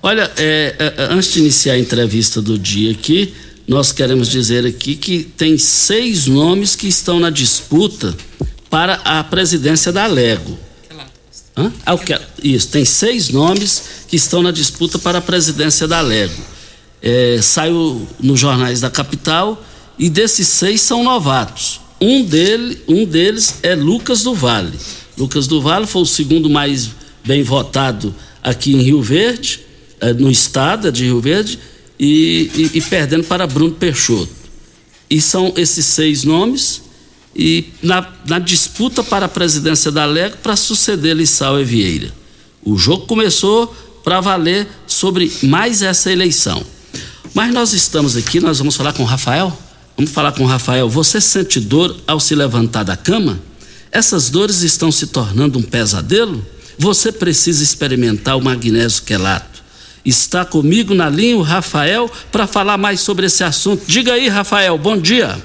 Olha, 0.01 0.31
é, 0.37 0.75
é, 0.77 0.93
antes 1.09 1.33
de 1.33 1.39
iniciar 1.39 1.73
a 1.73 1.79
entrevista 1.79 2.41
do 2.41 2.57
dia 2.57 2.91
aqui, 2.91 3.33
nós 3.67 3.91
queremos 3.91 4.29
dizer 4.29 4.65
aqui 4.65 4.95
que 4.95 5.23
tem 5.23 5.57
seis 5.57 6.27
nomes 6.27 6.75
que 6.75 6.87
estão 6.87 7.19
na 7.19 7.29
disputa 7.29 8.15
para 8.69 8.95
a 9.03 9.23
presidência 9.23 9.91
da 9.91 10.05
Lego. 10.05 10.57
Hã? 11.57 11.71
Que, 11.97 12.19
isso, 12.43 12.67
tem 12.67 12.83
seis 12.83 13.29
nomes 13.29 14.05
que 14.07 14.15
estão 14.15 14.43
na 14.43 14.51
disputa 14.51 14.99
para 14.99 15.19
a 15.19 15.21
presidência 15.21 15.87
da 15.87 16.01
Lego. 16.01 16.41
É, 17.01 17.39
saiu 17.41 18.07
nos 18.19 18.39
jornais 18.39 18.81
da 18.81 18.89
capital 18.89 19.63
e 19.97 20.09
desses 20.09 20.47
seis 20.47 20.81
são 20.81 21.03
novatos. 21.03 21.79
Um, 21.99 22.23
dele, 22.23 22.81
um 22.87 23.05
deles 23.05 23.59
é 23.63 23.73
Lucas 23.73 24.21
do 24.23 24.33
Vale. 24.33 24.77
Lucas 25.17 25.47
do 25.47 25.61
Vale 25.61 25.87
foi 25.87 26.01
o 26.01 26.05
segundo 26.05 26.49
mais 26.49 26.89
bem 27.23 27.41
votado 27.41 28.13
aqui 28.43 28.73
em 28.73 28.81
Rio 28.81 29.01
Verde, 29.01 29.61
é, 29.61 29.64
no 30.19 30.29
estado 30.29 30.91
de 30.91 31.05
Rio 31.05 31.21
Verde, 31.21 31.59
e, 31.99 32.51
e, 32.55 32.77
e 32.77 32.81
perdendo 32.81 33.23
para 33.23 33.47
Bruno 33.47 33.73
Peixoto. 33.73 34.29
E 35.09 35.21
são 35.21 35.53
esses 35.55 35.85
seis 35.85 36.23
nomes 36.23 36.81
e 37.35 37.65
na, 37.81 38.07
na 38.27 38.39
disputa 38.39 39.03
para 39.03 39.25
a 39.25 39.29
presidência 39.29 39.91
da 39.91 40.05
Lego 40.05 40.37
para 40.37 40.55
suceder 40.55 41.15
Lissau 41.15 41.59
e 41.59 41.63
Vieira. 41.63 42.11
O 42.63 42.77
jogo 42.77 43.05
começou 43.05 43.73
para 44.03 44.21
valer 44.21 44.67
sobre 44.87 45.31
mais 45.43 45.81
essa 45.81 46.11
eleição. 46.11 46.65
Mas 47.33 47.53
nós 47.53 47.73
estamos 47.73 48.15
aqui, 48.15 48.39
nós 48.39 48.57
vamos 48.57 48.75
falar 48.75 48.93
com 48.93 49.03
o 49.03 49.05
Rafael. 49.05 49.55
Vamos 49.97 50.11
falar 50.11 50.31
com 50.31 50.43
o 50.43 50.47
Rafael. 50.47 50.89
Você 50.89 51.21
sente 51.21 51.59
dor 51.59 51.95
ao 52.07 52.19
se 52.19 52.33
levantar 52.35 52.83
da 52.83 52.97
cama? 52.97 53.39
Essas 53.91 54.29
dores 54.29 54.61
estão 54.61 54.91
se 54.91 55.07
tornando 55.07 55.59
um 55.59 55.61
pesadelo? 55.61 56.45
Você 56.77 57.11
precisa 57.11 57.63
experimentar 57.63 58.37
o 58.37 58.41
magnésio 58.41 59.03
quelato. 59.03 59.54
Está 60.05 60.45
comigo 60.45 60.93
na 60.93 61.09
linha 61.09 61.35
o 61.35 61.41
Rafael 61.41 62.07
para 62.31 62.45
falar 62.45 62.77
mais 62.77 62.99
sobre 62.99 63.25
esse 63.25 63.43
assunto. 63.43 63.85
Diga 63.87 64.13
aí, 64.13 64.27
Rafael, 64.27 64.77
bom 64.77 64.95
dia. 64.95 65.35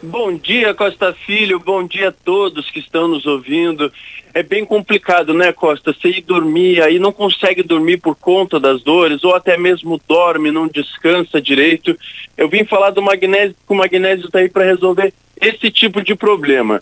Bom 0.00 0.36
dia, 0.36 0.72
Costa 0.72 1.12
Filho. 1.26 1.58
Bom 1.58 1.84
dia 1.84 2.10
a 2.10 2.12
todos 2.12 2.70
que 2.70 2.78
estão 2.78 3.08
nos 3.08 3.26
ouvindo. 3.26 3.92
É 4.32 4.40
bem 4.40 4.64
complicado, 4.64 5.34
né, 5.34 5.52
Costa? 5.52 5.92
Você 5.92 6.10
ir 6.10 6.20
dormir, 6.20 6.80
aí 6.80 7.00
não 7.00 7.10
consegue 7.10 7.64
dormir 7.64 7.96
por 7.96 8.14
conta 8.14 8.60
das 8.60 8.80
dores, 8.84 9.24
ou 9.24 9.34
até 9.34 9.58
mesmo 9.58 10.00
dorme, 10.06 10.52
não 10.52 10.68
descansa 10.68 11.42
direito. 11.42 11.98
Eu 12.36 12.48
vim 12.48 12.64
falar 12.64 12.90
do 12.90 13.02
magnésio, 13.02 13.56
que 13.66 13.72
o 13.72 13.76
magnésio 13.76 14.26
está 14.26 14.38
aí 14.38 14.48
para 14.48 14.64
resolver 14.64 15.12
esse 15.40 15.72
tipo 15.72 16.00
de 16.04 16.14
problema. 16.14 16.80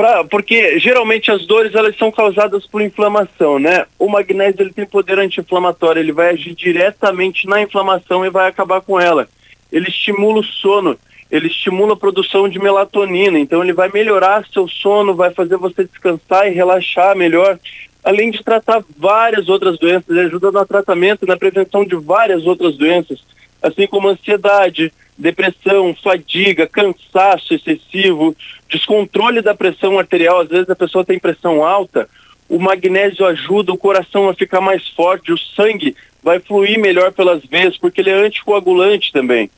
Pra, 0.00 0.24
porque 0.24 0.78
geralmente 0.78 1.30
as 1.30 1.44
dores 1.44 1.74
elas 1.74 1.94
são 1.98 2.10
causadas 2.10 2.66
por 2.66 2.80
inflamação, 2.80 3.58
né? 3.58 3.84
O 3.98 4.08
magnésio 4.08 4.62
ele 4.62 4.72
tem 4.72 4.86
poder 4.86 5.18
anti-inflamatório, 5.18 6.00
ele 6.00 6.10
vai 6.10 6.30
agir 6.30 6.54
diretamente 6.54 7.46
na 7.46 7.60
inflamação 7.60 8.24
e 8.24 8.30
vai 8.30 8.48
acabar 8.48 8.80
com 8.80 8.98
ela. 8.98 9.28
Ele 9.70 9.88
estimula 9.88 10.40
o 10.40 10.44
sono 10.44 10.98
ele 11.30 11.48
estimula 11.48 11.92
a 11.92 11.96
produção 11.96 12.48
de 12.48 12.58
melatonina, 12.58 13.38
então 13.38 13.62
ele 13.62 13.74
vai 13.74 13.88
melhorar 13.92 14.44
seu 14.52 14.66
sono, 14.66 15.14
vai 15.14 15.30
fazer 15.32 15.56
você 15.58 15.84
descansar 15.84 16.48
e 16.48 16.54
relaxar 16.54 17.14
melhor, 17.14 17.56
além 18.02 18.30
de 18.30 18.42
tratar 18.42 18.82
várias 18.98 19.48
outras 19.48 19.78
doenças, 19.78 20.08
ele 20.08 20.22
ajuda 20.22 20.50
no 20.50 20.66
tratamento, 20.66 21.26
na 21.26 21.36
prevenção 21.36 21.84
de 21.84 21.94
várias 21.94 22.46
outras 22.46 22.76
doenças, 22.76 23.20
assim 23.62 23.86
como 23.86 24.08
ansiedade, 24.08 24.92
depressão, 25.20 25.94
fadiga, 26.02 26.66
cansaço 26.66 27.54
excessivo, 27.54 28.34
descontrole 28.68 29.42
da 29.42 29.54
pressão 29.54 29.98
arterial, 29.98 30.40
às 30.40 30.48
vezes 30.48 30.70
a 30.70 30.76
pessoa 30.76 31.04
tem 31.04 31.18
pressão 31.18 31.64
alta, 31.64 32.08
o 32.48 32.58
magnésio 32.58 33.24
ajuda 33.26 33.72
o 33.72 33.78
coração 33.78 34.28
a 34.28 34.34
ficar 34.34 34.60
mais 34.60 34.88
forte, 34.88 35.32
o 35.32 35.38
sangue 35.38 35.94
vai 36.22 36.40
fluir 36.40 36.78
melhor 36.78 37.12
pelas 37.12 37.44
veias, 37.44 37.76
porque 37.76 38.00
ele 38.00 38.10
é 38.10 38.14
anticoagulante 38.14 39.12
também 39.12 39.50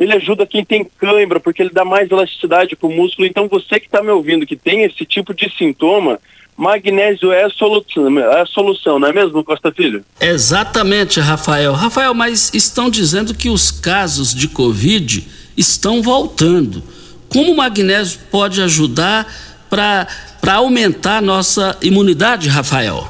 ele 0.00 0.14
ajuda 0.14 0.46
quem 0.46 0.64
tem 0.64 0.82
cãibra, 0.82 1.38
porque 1.38 1.60
ele 1.60 1.68
dá 1.70 1.84
mais 1.84 2.10
elasticidade 2.10 2.74
para 2.74 2.88
o 2.88 2.92
músculo. 2.92 3.28
Então, 3.28 3.46
você 3.46 3.78
que 3.78 3.84
está 3.84 4.02
me 4.02 4.10
ouvindo, 4.10 4.46
que 4.46 4.56
tem 4.56 4.82
esse 4.82 5.04
tipo 5.04 5.34
de 5.34 5.54
sintoma, 5.54 6.18
magnésio 6.60 7.32
é 7.32 7.44
a 7.44 7.50
solução, 7.50 8.18
é 8.18 8.42
a 8.42 8.46
solução, 8.46 8.98
não 8.98 9.08
é 9.08 9.12
mesmo, 9.12 9.42
Costa 9.42 9.72
Filho? 9.72 10.04
Exatamente, 10.20 11.18
Rafael. 11.18 11.72
Rafael, 11.72 12.12
mas 12.12 12.52
estão 12.52 12.90
dizendo 12.90 13.34
que 13.34 13.48
os 13.48 13.70
casos 13.70 14.34
de 14.34 14.46
Covid 14.46 15.26
estão 15.56 16.02
voltando. 16.02 16.82
Como 17.30 17.52
o 17.52 17.56
magnésio 17.56 18.20
pode 18.30 18.60
ajudar 18.60 19.26
para 19.70 20.06
aumentar 20.54 21.18
a 21.18 21.22
nossa 21.22 21.78
imunidade, 21.80 22.48
Rafael? 22.48 23.08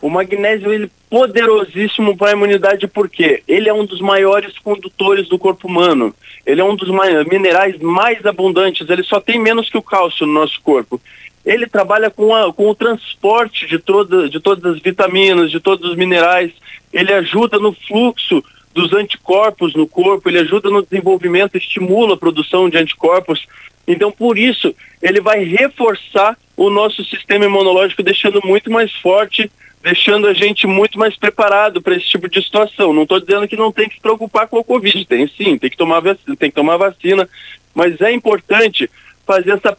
O 0.00 0.08
magnésio 0.08 0.72
ele 0.72 0.88
poderosíssimo 1.10 2.16
para 2.16 2.28
a 2.28 2.32
imunidade 2.32 2.86
porque 2.86 3.42
ele 3.48 3.68
é 3.68 3.74
um 3.74 3.84
dos 3.84 4.00
maiores 4.00 4.56
condutores 4.58 5.28
do 5.28 5.38
corpo 5.38 5.66
humano. 5.66 6.14
Ele 6.46 6.60
é 6.60 6.64
um 6.64 6.76
dos 6.76 6.88
minerais 7.28 7.76
mais 7.80 8.24
abundantes, 8.24 8.88
ele 8.88 9.02
só 9.02 9.20
tem 9.20 9.40
menos 9.40 9.68
que 9.68 9.78
o 9.78 9.82
cálcio 9.82 10.26
no 10.26 10.34
nosso 10.34 10.60
corpo. 10.62 11.00
Ele 11.48 11.66
trabalha 11.66 12.10
com, 12.10 12.34
a, 12.34 12.52
com 12.52 12.68
o 12.68 12.74
transporte 12.74 13.66
de, 13.66 13.78
toda, 13.78 14.28
de 14.28 14.38
todas 14.38 14.74
as 14.74 14.82
vitaminas, 14.82 15.50
de 15.50 15.58
todos 15.58 15.88
os 15.88 15.96
minerais. 15.96 16.52
Ele 16.92 17.10
ajuda 17.10 17.58
no 17.58 17.72
fluxo 17.72 18.44
dos 18.74 18.92
anticorpos 18.92 19.74
no 19.74 19.86
corpo, 19.86 20.28
ele 20.28 20.40
ajuda 20.40 20.68
no 20.68 20.82
desenvolvimento, 20.82 21.56
estimula 21.56 22.14
a 22.14 22.18
produção 22.18 22.68
de 22.68 22.76
anticorpos. 22.76 23.46
Então, 23.86 24.12
por 24.12 24.36
isso, 24.36 24.74
ele 25.00 25.22
vai 25.22 25.42
reforçar 25.42 26.36
o 26.54 26.68
nosso 26.68 27.02
sistema 27.06 27.46
imunológico, 27.46 28.02
deixando 28.02 28.42
muito 28.44 28.70
mais 28.70 28.92
forte 28.96 29.50
deixando 29.82 30.26
a 30.26 30.34
gente 30.34 30.66
muito 30.66 30.98
mais 30.98 31.16
preparado 31.16 31.80
para 31.80 31.94
esse 31.94 32.06
tipo 32.06 32.28
de 32.28 32.42
situação. 32.42 32.92
Não 32.92 33.04
estou 33.04 33.20
dizendo 33.20 33.48
que 33.48 33.56
não 33.56 33.72
tem 33.72 33.88
que 33.88 33.94
se 33.94 34.00
preocupar 34.00 34.46
com 34.48 34.58
a 34.58 34.64
Covid, 34.64 35.04
tem 35.06 35.26
sim, 35.28 35.56
tem 35.56 35.70
que 35.70 35.76
tomar 35.76 36.02
tem 36.02 36.50
que 36.50 36.52
tomar 36.52 36.76
vacina, 36.76 37.28
mas 37.74 38.00
é 38.00 38.12
importante 38.12 38.90
fazer 39.28 39.50
essa 39.50 39.76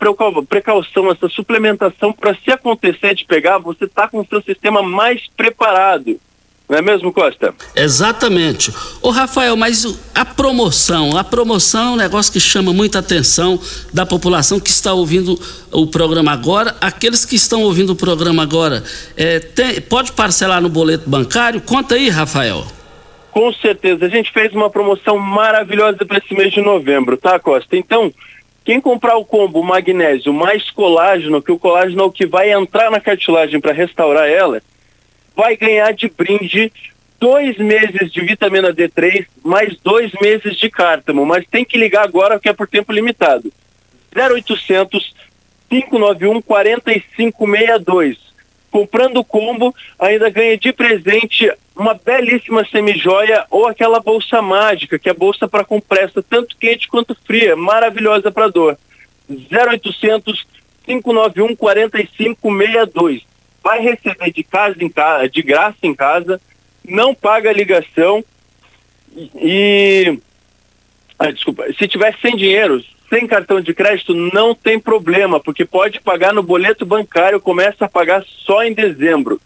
precaução, 0.47 1.09
essa 1.09 1.27
suplementação 1.27 2.13
para 2.13 2.35
se 2.35 2.51
acontecer 2.51 3.15
de 3.15 3.25
pegar, 3.25 3.57
você 3.57 3.85
está 3.85 4.07
com 4.07 4.19
o 4.19 4.27
seu 4.27 4.43
sistema 4.43 4.83
mais 4.83 5.27
preparado. 5.35 6.19
Não 6.69 6.77
é 6.77 6.83
mesmo, 6.83 7.11
Costa? 7.11 7.51
Exatamente. 7.75 8.71
Ô, 9.01 9.09
Rafael, 9.09 9.57
mas 9.57 9.99
a 10.13 10.23
promoção, 10.23 11.17
a 11.17 11.23
promoção 11.23 11.81
é 11.81 11.89
um 11.93 11.95
negócio 11.95 12.31
que 12.31 12.39
chama 12.39 12.71
muita 12.71 12.99
atenção 12.99 13.59
da 13.91 14.05
população 14.05 14.59
que 14.59 14.69
está 14.69 14.93
ouvindo 14.93 15.33
o 15.71 15.87
programa 15.87 16.31
agora. 16.31 16.75
Aqueles 16.79 17.25
que 17.25 17.35
estão 17.35 17.63
ouvindo 17.63 17.93
o 17.93 17.95
programa 17.95 18.43
agora, 18.43 18.83
é, 19.17 19.39
tem, 19.39 19.81
pode 19.81 20.11
parcelar 20.11 20.61
no 20.61 20.69
boleto 20.69 21.09
bancário? 21.09 21.59
Conta 21.59 21.95
aí, 21.95 22.07
Rafael. 22.07 22.63
Com 23.31 23.51
certeza. 23.53 24.05
A 24.05 24.09
gente 24.09 24.31
fez 24.31 24.53
uma 24.53 24.69
promoção 24.69 25.17
maravilhosa 25.17 26.05
para 26.05 26.19
esse 26.19 26.35
mês 26.35 26.53
de 26.53 26.61
novembro, 26.61 27.17
tá, 27.17 27.39
Costa? 27.39 27.75
Então, 27.75 28.13
quem 28.69 28.79
comprar 28.79 29.17
o 29.17 29.25
combo 29.25 29.63
magnésio 29.63 30.31
mais 30.31 30.69
colágeno, 30.69 31.41
que 31.41 31.51
o 31.51 31.57
colágeno 31.57 32.03
é 32.03 32.05
o 32.05 32.11
que 32.11 32.27
vai 32.27 32.51
entrar 32.51 32.91
na 32.91 32.99
cartilagem 32.99 33.59
para 33.59 33.73
restaurar 33.73 34.29
ela, 34.29 34.61
vai 35.35 35.57
ganhar 35.57 35.91
de 35.91 36.07
brinde 36.07 36.71
dois 37.19 37.57
meses 37.57 38.11
de 38.11 38.21
vitamina 38.21 38.71
D3, 38.71 39.25
mais 39.43 39.75
dois 39.79 40.11
meses 40.21 40.55
de 40.55 40.69
cártamo, 40.69 41.25
mas 41.25 41.47
tem 41.47 41.65
que 41.65 41.79
ligar 41.79 42.03
agora 42.03 42.39
que 42.39 42.47
é 42.47 42.53
por 42.53 42.67
tempo 42.67 42.93
limitado. 42.93 43.51
0800 44.15 45.15
591 45.67 46.39
4562. 46.39 48.28
Comprando 48.71 49.17
o 49.17 49.25
combo, 49.25 49.73
ainda 49.97 50.29
ganha 50.29 50.57
de 50.57 50.71
presente 50.71 51.51
uma 51.75 51.93
belíssima 51.93 52.65
semijoia 52.65 53.45
ou 53.49 53.67
aquela 53.67 53.99
bolsa 53.99 54.41
mágica, 54.41 54.99
que 54.99 55.09
é 55.09 55.13
bolsa 55.13 55.47
para 55.47 55.63
compressa, 55.63 56.21
tanto 56.21 56.57
quente 56.57 56.87
quanto 56.87 57.15
fria, 57.25 57.55
maravilhosa 57.55 58.31
para 58.31 58.49
dor. 58.49 58.77
0800 59.29 60.45
591 60.85 61.55
4562 61.55 63.23
vai 63.63 63.81
receber 63.81 64.31
de 64.31 64.43
casa 64.43 64.83
em 64.83 64.89
casa, 64.89 65.29
de 65.29 65.41
graça 65.41 65.77
em 65.83 65.93
casa, 65.93 66.41
não 66.83 67.13
paga 67.13 67.51
ligação 67.51 68.23
e 69.35 70.17
ah, 71.17 71.31
desculpa, 71.31 71.65
se 71.77 71.87
tiver 71.87 72.17
sem 72.21 72.35
dinheiro, 72.35 72.83
sem 73.09 73.27
cartão 73.27 73.59
de 73.59 73.73
crédito, 73.73 74.13
não 74.13 74.53
tem 74.53 74.79
problema, 74.79 75.39
porque 75.39 75.65
pode 75.65 75.99
pagar 75.99 76.33
no 76.33 76.43
boleto 76.43 76.85
bancário, 76.85 77.39
começa 77.39 77.85
a 77.85 77.89
pagar 77.89 78.23
só 78.45 78.63
em 78.63 78.73
dezembro. 78.73 79.41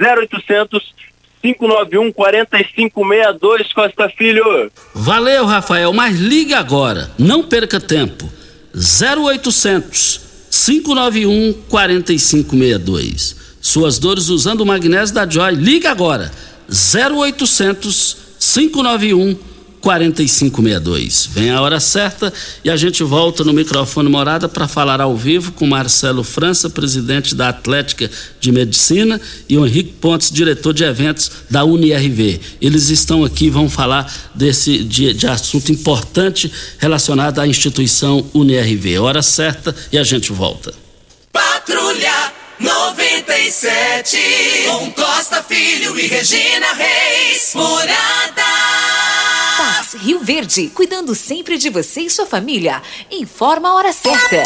0800 0.00 0.94
591 1.40 2.12
4562 2.12 3.72
Costa 3.72 4.08
Filho. 4.08 4.70
Valeu, 4.92 5.44
Rafael, 5.46 5.92
mas 5.92 6.18
ligue 6.18 6.54
agora, 6.54 7.10
não 7.18 7.44
perca 7.44 7.78
tempo. 7.78 8.28
0800 8.74 10.20
591 10.50 11.52
4562. 11.68 13.36
Suas 13.60 13.98
dores 13.98 14.28
usando 14.28 14.62
o 14.62 14.66
magnésio 14.66 15.14
da 15.14 15.28
Joy. 15.28 15.54
Liga 15.54 15.90
agora. 15.90 16.30
0800 16.68 18.16
591 18.38 19.34
4562. 19.34 19.57
Vem 21.32 21.50
a 21.50 21.62
hora 21.62 21.80
certa 21.80 22.30
e 22.62 22.68
a 22.68 22.76
gente 22.76 23.02
volta 23.02 23.42
no 23.42 23.54
microfone 23.54 24.06
Morada 24.06 24.46
para 24.46 24.68
falar 24.68 25.00
ao 25.00 25.16
vivo 25.16 25.52
com 25.52 25.66
Marcelo 25.66 26.22
França, 26.22 26.68
presidente 26.68 27.34
da 27.34 27.48
Atlética 27.48 28.10
de 28.38 28.52
Medicina, 28.52 29.18
e 29.48 29.56
o 29.56 29.66
Henrique 29.66 29.92
Pontes, 29.92 30.30
diretor 30.30 30.74
de 30.74 30.84
eventos 30.84 31.30
da 31.48 31.64
UniRV. 31.64 32.38
Eles 32.60 32.90
estão 32.90 33.24
aqui 33.24 33.46
e 33.46 33.50
vão 33.50 33.70
falar 33.70 34.12
desse 34.34 34.84
de, 34.84 35.14
de 35.14 35.26
assunto 35.26 35.72
importante 35.72 36.52
relacionado 36.78 37.38
à 37.38 37.46
instituição 37.46 38.26
UniRV. 38.34 38.98
Hora 38.98 39.22
certa 39.22 39.74
e 39.90 39.96
a 39.96 40.04
gente 40.04 40.32
volta. 40.32 40.74
Patrulha 41.32 42.32
97. 42.60 44.18
Com 44.66 44.92
Costa 44.92 45.42
Filho 45.42 45.98
e 45.98 46.06
Regina 46.08 46.74
Reis. 46.74 47.52
Morada. 47.54 48.37
Pax 49.68 49.96
Rio 50.00 50.20
Verde, 50.20 50.70
cuidando 50.74 51.14
sempre 51.14 51.58
de 51.58 51.68
você 51.68 52.00
e 52.00 52.08
sua 52.08 52.24
família. 52.24 52.80
Informa 53.10 53.68
a 53.68 53.74
hora 53.74 53.92
certa. 53.92 54.42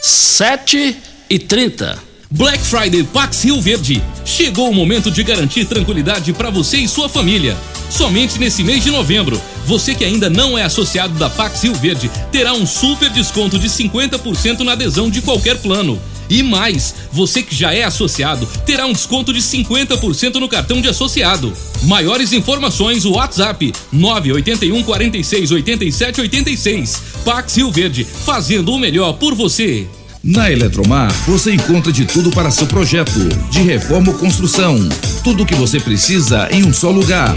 7 0.00 0.96
e 1.28 1.38
30. 1.40 2.00
Black 2.30 2.62
Friday 2.62 3.02
Pax 3.02 3.42
Rio 3.42 3.60
Verde. 3.60 4.00
Chegou 4.24 4.70
o 4.70 4.72
momento 4.72 5.10
de 5.10 5.24
garantir 5.24 5.64
tranquilidade 5.64 6.32
para 6.32 6.48
você 6.48 6.76
e 6.76 6.86
sua 6.86 7.08
família. 7.08 7.56
Somente 7.90 8.38
nesse 8.38 8.62
mês 8.62 8.84
de 8.84 8.92
novembro, 8.92 9.42
você 9.66 9.96
que 9.96 10.04
ainda 10.04 10.30
não 10.30 10.56
é 10.56 10.62
associado 10.62 11.14
da 11.18 11.28
Pax 11.28 11.64
Rio 11.64 11.74
Verde 11.74 12.08
terá 12.30 12.52
um 12.52 12.64
super 12.64 13.10
desconto 13.10 13.58
de 13.58 13.68
50% 13.68 14.60
na 14.60 14.72
adesão 14.74 15.10
de 15.10 15.20
qualquer 15.20 15.60
plano. 15.60 16.00
E 16.28 16.42
mais, 16.42 16.94
você 17.12 17.42
que 17.42 17.54
já 17.54 17.74
é 17.74 17.84
associado 17.84 18.48
terá 18.64 18.86
um 18.86 18.92
desconto 18.92 19.32
de 19.32 19.40
50% 19.40 20.34
no 20.36 20.48
cartão 20.48 20.80
de 20.80 20.88
associado. 20.88 21.52
Maiores 21.82 22.32
informações, 22.32 23.04
o 23.04 23.12
WhatsApp 23.12 23.72
981 23.92 24.82
46 24.82 25.50
87 25.50 26.20
86. 26.20 27.02
Pax 27.24 27.56
Rio 27.56 27.70
Verde, 27.70 28.04
fazendo 28.04 28.72
o 28.72 28.78
melhor 28.78 29.14
por 29.14 29.34
você. 29.34 29.86
Na 30.22 30.50
Eletromar, 30.50 31.12
você 31.26 31.52
encontra 31.52 31.92
de 31.92 32.06
tudo 32.06 32.30
para 32.30 32.50
seu 32.50 32.66
projeto, 32.66 33.28
de 33.50 33.60
reforma 33.60 34.10
ou 34.10 34.18
construção. 34.18 34.78
Tudo 35.22 35.42
o 35.42 35.46
que 35.46 35.54
você 35.54 35.78
precisa 35.78 36.48
em 36.50 36.64
um 36.64 36.72
só 36.72 36.90
lugar. 36.90 37.36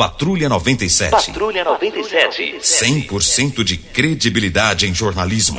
Patrulha 0.00 0.48
97. 0.48 1.10
Patrulha 1.10 1.62
97. 1.62 2.56
100% 2.62 3.62
de 3.62 3.76
credibilidade 3.76 4.86
em 4.86 4.94
jornalismo. 4.94 5.58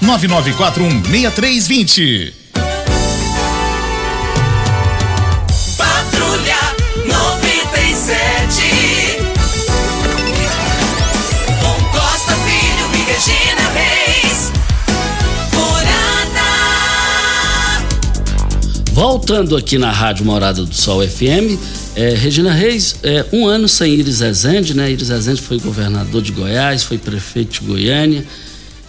9 0.00 0.28
99416320. 0.28 2.32
Patrulha 5.76 6.56
97. 7.06 8.62
Com 11.60 11.84
Costa 11.90 12.34
Filho 12.34 12.88
e 12.94 13.02
Regina 13.10 13.68
Reis. 13.74 14.50
Morada. 15.52 16.48
Voltando 18.92 19.56
aqui 19.56 19.76
na 19.78 19.90
Rádio 19.92 20.24
Morada 20.24 20.64
do 20.64 20.74
Sol 20.74 21.06
FM, 21.06 21.56
é, 21.94 22.14
Regina 22.14 22.52
Reis, 22.52 22.96
é, 23.04 23.24
um 23.32 23.46
ano 23.46 23.68
sem 23.68 23.94
Iris 23.94 24.18
Rezende, 24.20 24.74
né? 24.76 24.90
Iris 24.90 25.10
Rezende 25.10 25.40
foi 25.40 25.60
governador 25.60 26.20
de 26.20 26.32
Goiás, 26.32 26.82
foi 26.82 26.98
prefeito 26.98 27.60
de 27.60 27.66
Goiânia. 27.68 28.24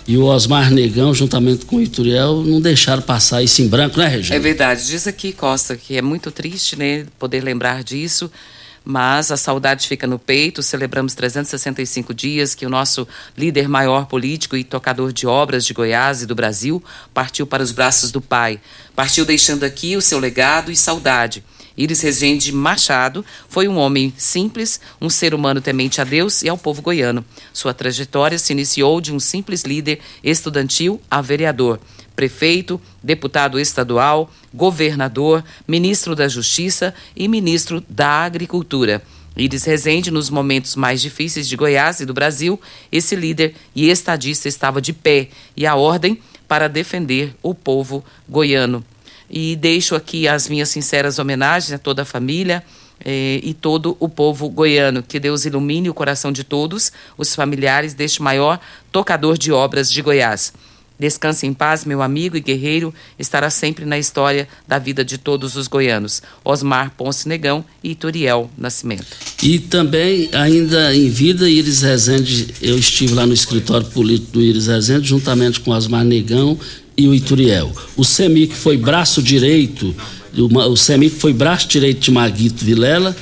E 0.09 0.17
o 0.17 0.23
Osmar 0.23 0.71
Negão, 0.71 1.13
juntamente 1.13 1.65
com 1.65 1.75
o 1.75 1.81
Ituriel, 1.83 2.41
não 2.43 2.59
deixaram 2.59 2.99
passar 2.99 3.43
isso 3.43 3.61
em 3.61 3.67
branco, 3.67 3.99
né, 3.99 4.07
Regina? 4.07 4.35
É 4.35 4.39
verdade. 4.39 4.87
Diz 4.87 5.05
aqui, 5.05 5.31
Costa, 5.31 5.77
que 5.77 5.95
é 5.95 6.01
muito 6.01 6.31
triste, 6.31 6.75
né, 6.75 7.05
poder 7.19 7.43
lembrar 7.43 7.83
disso, 7.83 8.31
mas 8.83 9.29
a 9.29 9.37
saudade 9.37 9.87
fica 9.87 10.07
no 10.07 10.17
peito. 10.17 10.63
Celebramos 10.63 11.13
365 11.13 12.11
dias 12.11 12.55
que 12.55 12.65
o 12.65 12.71
nosso 12.71 13.07
líder 13.37 13.69
maior 13.69 14.07
político 14.07 14.57
e 14.57 14.63
tocador 14.63 15.13
de 15.13 15.27
obras 15.27 15.63
de 15.63 15.75
Goiás 15.75 16.23
e 16.23 16.25
do 16.25 16.33
Brasil 16.33 16.83
partiu 17.13 17.45
para 17.45 17.61
os 17.61 17.71
braços 17.71 18.11
do 18.11 18.19
Pai. 18.19 18.59
Partiu 18.95 19.23
deixando 19.25 19.63
aqui 19.63 19.95
o 19.95 20.01
seu 20.01 20.17
legado 20.17 20.71
e 20.71 20.75
saudade. 20.75 21.43
Iris 21.79 22.01
Rezende 22.01 22.51
Machado 22.51 23.23
foi 23.47 23.69
um 23.69 23.77
homem 23.77 24.13
simples, 24.17 24.81
um 24.99 25.09
ser 25.09 25.33
humano 25.33 25.61
temente 25.61 26.01
a 26.01 26.03
Deus 26.03 26.41
e 26.41 26.49
ao 26.49 26.57
povo 26.57 26.81
goiano. 26.81 27.23
Sua 27.53 27.73
trajetória 27.73 28.37
se 28.37 28.51
iniciou 28.51 28.99
de 28.99 29.13
um 29.13 29.19
simples 29.19 29.63
líder 29.63 30.01
estudantil 30.21 31.01
a 31.09 31.21
vereador, 31.21 31.79
prefeito, 32.17 32.81
deputado 33.01 33.57
estadual, 33.57 34.29
governador, 34.53 35.41
ministro 35.65 36.17
da 36.17 36.27
Justiça 36.27 36.93
e 37.15 37.29
ministro 37.29 37.81
da 37.87 38.25
Agricultura. 38.25 39.01
Iris 39.37 39.63
Rezende, 39.63 40.11
nos 40.11 40.29
momentos 40.29 40.75
mais 40.75 41.01
difíceis 41.01 41.47
de 41.47 41.55
Goiás 41.55 42.01
e 42.01 42.05
do 42.05 42.13
Brasil, 42.13 42.59
esse 42.91 43.15
líder 43.15 43.55
e 43.73 43.89
estadista 43.89 44.49
estava 44.49 44.81
de 44.81 44.91
pé 44.91 45.29
e 45.55 45.65
a 45.65 45.75
ordem 45.75 46.19
para 46.45 46.67
defender 46.67 47.33
o 47.41 47.55
povo 47.55 48.03
goiano. 48.27 48.83
E 49.29 49.55
deixo 49.55 49.95
aqui 49.95 50.27
as 50.27 50.47
minhas 50.49 50.69
sinceras 50.69 51.19
homenagens 51.19 51.71
a 51.71 51.77
toda 51.77 52.01
a 52.01 52.05
família 52.05 52.63
eh, 53.03 53.39
e 53.43 53.53
todo 53.53 53.95
o 53.99 54.09
povo 54.09 54.49
goiano. 54.49 55.03
Que 55.03 55.19
Deus 55.19 55.45
ilumine 55.45 55.89
o 55.89 55.93
coração 55.93 56.31
de 56.31 56.43
todos 56.43 56.91
os 57.17 57.35
familiares 57.35 57.93
deste 57.93 58.21
maior 58.21 58.59
tocador 58.91 59.37
de 59.37 59.51
obras 59.51 59.91
de 59.91 60.01
Goiás. 60.01 60.53
Descanse 60.99 61.47
em 61.47 61.53
paz, 61.53 61.85
meu 61.85 62.01
amigo 62.01 62.35
e 62.35 62.41
guerreiro, 62.41 62.93
estará 63.17 63.49
sempre 63.49 63.85
na 63.85 63.97
história 63.97 64.49
da 64.67 64.77
vida 64.77 65.05
de 65.05 65.17
todos 65.17 65.55
os 65.55 65.65
goianos. 65.65 66.21
Osmar 66.43 66.91
Ponce 66.97 67.25
Negão 67.25 67.63
e 67.81 67.95
Turiel 67.95 68.51
Nascimento. 68.57 69.07
E 69.41 69.59
também, 69.59 70.29
ainda 70.33 70.93
em 70.93 71.09
vida, 71.09 71.49
Iris 71.49 71.83
Rezende, 71.83 72.53
eu 72.61 72.77
estive 72.77 73.13
lá 73.13 73.25
no 73.25 73.33
escritório 73.33 73.87
político 73.87 74.33
do 74.33 74.41
Iris 74.41 74.67
Rezende, 74.67 75.07
juntamente 75.07 75.61
com 75.61 75.71
Osmar 75.71 76.03
Negão 76.03 76.59
e 76.99 77.07
o 77.07 77.15
Ituriel. 77.15 77.71
O 77.95 78.03
Semic 78.03 78.53
foi 78.53 78.75
braço 78.77 79.23
direito, 79.23 79.95
o 80.33 80.75
Semic 80.75 81.15
foi 81.15 81.31
braço 81.31 81.67
direito 81.67 82.01
de 82.01 82.11
Maguito 82.11 82.63
Vilela, 82.63 83.15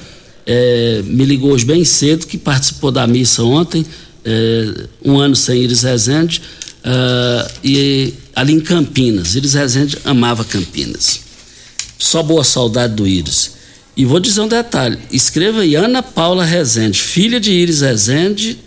é, 0.45 1.01
me 1.05 1.23
ligou 1.25 1.51
hoje 1.51 1.63
bem 1.63 1.85
cedo, 1.85 2.25
que 2.25 2.37
participou 2.37 2.91
da 2.91 3.05
missa 3.05 3.43
ontem, 3.43 3.85
é, 4.25 4.87
um 5.05 5.19
ano 5.19 5.35
sem 5.35 5.61
Iris 5.61 5.83
Rezende, 5.83 6.41
uh, 6.79 7.51
e 7.63 8.13
ali 8.35 8.53
em 8.53 8.59
Campinas. 8.59 9.35
Iris 9.35 9.53
Rezende 9.53 9.97
amava 10.03 10.43
Campinas. 10.43 11.21
Só 11.99 12.23
boa 12.23 12.43
saudade 12.43 12.95
do 12.95 13.07
Iris. 13.07 13.51
E 13.95 14.05
vou 14.05 14.19
dizer 14.19 14.41
um 14.41 14.47
detalhe: 14.47 14.97
escreva 15.11 15.61
aí, 15.61 15.75
Ana 15.75 16.01
Paula 16.01 16.45
Rezende, 16.45 17.01
filha 17.01 17.39
de 17.39 17.51
Iris 17.51 17.81
Rezende, 17.81 18.57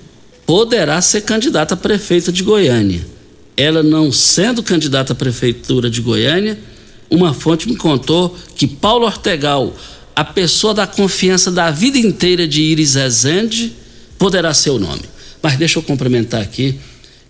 poderá 0.47 1.01
ser 1.01 1.23
candidata 1.23 1.75
a 1.75 1.77
prefeita 1.77 2.31
de 2.31 2.43
Goiânia. 2.43 3.01
Ela 3.61 3.83
não 3.83 4.11
sendo 4.11 4.63
candidata 4.63 5.13
à 5.13 5.15
prefeitura 5.15 5.91
de 5.91 6.01
Goiânia, 6.01 6.59
uma 7.11 7.35
fonte 7.35 7.69
me 7.69 7.77
contou 7.77 8.35
que 8.57 8.67
Paulo 8.67 9.05
Ortegal, 9.05 9.77
a 10.17 10.25
pessoa 10.25 10.73
da 10.73 10.87
confiança 10.87 11.51
da 11.51 11.71
vida 11.71 11.99
inteira 11.99 12.49
de 12.49 12.63
Iris 12.63 12.95
Rezende, 12.95 13.75
poderá 14.19 14.55
ser 14.55 14.71
o 14.71 14.79
nome. 14.79 15.03
Mas 15.43 15.59
deixa 15.59 15.79
eu 15.79 15.83
cumprimentar 15.83 16.41
aqui 16.41 16.81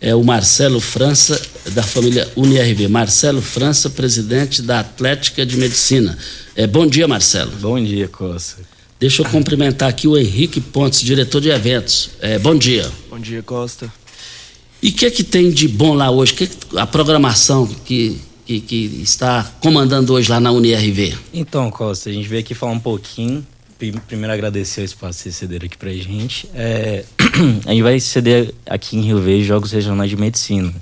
é, 0.00 0.14
o 0.14 0.22
Marcelo 0.22 0.78
França, 0.78 1.42
da 1.72 1.82
família 1.82 2.30
UniRV. 2.36 2.86
Marcelo 2.86 3.42
França, 3.42 3.90
presidente 3.90 4.62
da 4.62 4.78
Atlética 4.78 5.44
de 5.44 5.56
Medicina. 5.56 6.16
É, 6.54 6.64
bom 6.64 6.86
dia, 6.86 7.08
Marcelo. 7.08 7.50
Bom 7.60 7.82
dia, 7.82 8.06
Costa. 8.06 8.62
Deixa 9.00 9.22
eu 9.22 9.26
cumprimentar 9.26 9.88
aqui 9.88 10.06
o 10.06 10.16
Henrique 10.16 10.60
Pontes, 10.60 11.00
diretor 11.00 11.40
de 11.40 11.48
eventos. 11.48 12.10
É, 12.20 12.38
bom 12.38 12.54
dia. 12.54 12.88
Bom 13.10 13.18
dia, 13.18 13.42
Costa. 13.42 13.92
E 14.82 14.88
o 14.88 14.92
que, 14.92 15.06
é 15.06 15.10
que 15.10 15.22
tem 15.22 15.50
de 15.50 15.68
bom 15.68 15.94
lá 15.94 16.10
hoje? 16.10 16.32
Que, 16.32 16.48
a 16.76 16.86
programação 16.86 17.66
que, 17.66 18.18
que, 18.46 18.60
que 18.60 19.00
está 19.02 19.44
comandando 19.60 20.14
hoje 20.14 20.30
lá 20.30 20.40
na 20.40 20.50
UniRV? 20.50 21.14
Então, 21.34 21.70
Costa, 21.70 22.08
a 22.08 22.12
gente 22.12 22.26
veio 22.26 22.40
aqui 22.40 22.54
falar 22.54 22.72
um 22.72 22.80
pouquinho. 22.80 23.46
Primeiro 23.78 24.32
agradecer 24.32 24.82
o 24.82 24.84
espaço 24.84 25.22
que 25.22 25.32
ceder 25.32 25.64
aqui 25.64 25.76
pra 25.76 25.90
gente. 25.92 26.48
É, 26.54 27.04
a 27.66 27.70
gente 27.70 27.82
vai 27.82 28.00
ceder 28.00 28.54
aqui 28.66 28.96
em 28.96 29.02
Rio 29.02 29.20
Verde 29.20 29.44
Jogos 29.44 29.72
Regionais 29.72 30.10
de 30.10 30.16
Medicina, 30.16 30.72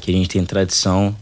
que 0.00 0.10
a 0.10 0.14
gente 0.14 0.28
tem 0.28 0.44
tradição 0.44 1.14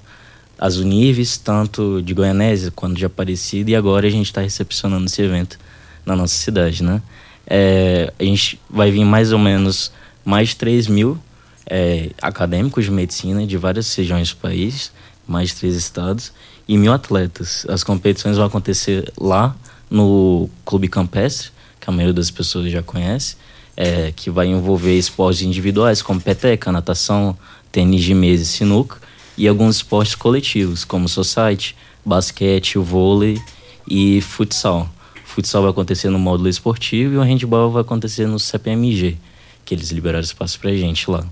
as 0.59 0.77
Unives, 0.77 1.37
tanto 1.37 2.01
de 2.03 2.15
Goianésia 2.15 2.71
quanto 2.71 2.95
de 2.95 3.05
Aparecida, 3.05 3.71
e 3.71 3.77
agora 3.77 4.07
a 4.07 4.11
gente 4.11 4.27
está 4.27 4.41
recepcionando 4.41 5.07
esse 5.07 5.21
evento 5.21 5.59
na 6.07 6.15
nossa 6.15 6.35
cidade, 6.35 6.83
né? 6.83 7.03
É, 7.47 8.13
a 8.19 8.25
gente 8.25 8.59
vai 8.71 8.91
vir 8.91 9.05
mais 9.05 9.33
ou 9.33 9.39
menos 9.39 9.93
mais 10.25 10.51
de 10.51 10.57
3 10.57 10.87
mil 10.87 11.19
é, 11.67 12.11
acadêmicos 12.21 12.85
de 12.85 12.91
medicina 12.91 13.47
de 13.47 13.57
várias 13.57 13.95
regiões 13.95 14.31
do 14.31 14.37
país, 14.37 14.93
mais 15.27 15.51
de 15.51 15.57
três 15.57 15.75
estados, 15.75 16.33
e 16.67 16.77
mil 16.77 16.93
atletas. 16.93 17.67
As 17.69 17.85
competições 17.85 18.37
vão 18.37 18.47
acontecer 18.47 19.13
lá 19.19 19.55
no 19.91 20.49
Clube 20.65 20.89
Campestre, 20.89 21.51
que 21.81 21.89
a 21.89 21.93
maioria 21.93 22.15
das 22.15 22.31
pessoas 22.31 22.71
já 22.71 22.83
conhece, 22.83 23.37
é, 23.77 24.13
que 24.15 24.31
vai 24.31 24.47
envolver 24.47 24.97
esportes 24.97 25.43
individuais 25.43 26.01
como 26.01 26.21
peteca, 26.21 26.73
natação, 26.73 27.37
tênis 27.71 28.03
de 28.03 28.15
mesa 28.15 28.43
e 28.43 28.47
sinuca, 28.47 28.99
e 29.37 29.49
alguns 29.49 29.77
esportes 29.77 30.15
coletivos, 30.15 30.85
como 30.85 31.09
society, 31.09 31.77
basquete, 32.05 32.79
vôlei 32.79 33.41
e 33.89 34.21
futsal. 34.21 34.89
Futsal 35.25 35.63
vai 35.63 35.71
acontecer 35.73 36.09
no 36.11 36.19
módulo 36.19 36.49
esportivo 36.49 37.15
e 37.15 37.17
o 37.17 37.23
handball 37.23 37.71
vai 37.71 37.83
acontecer 37.83 38.27
no 38.27 38.39
CPMG, 38.39 39.17
que 39.65 39.75
eles 39.75 39.91
liberaram 39.91 40.23
espaço 40.23 40.59
pra 40.61 40.71
gente 40.73 41.11
lá. 41.11 41.27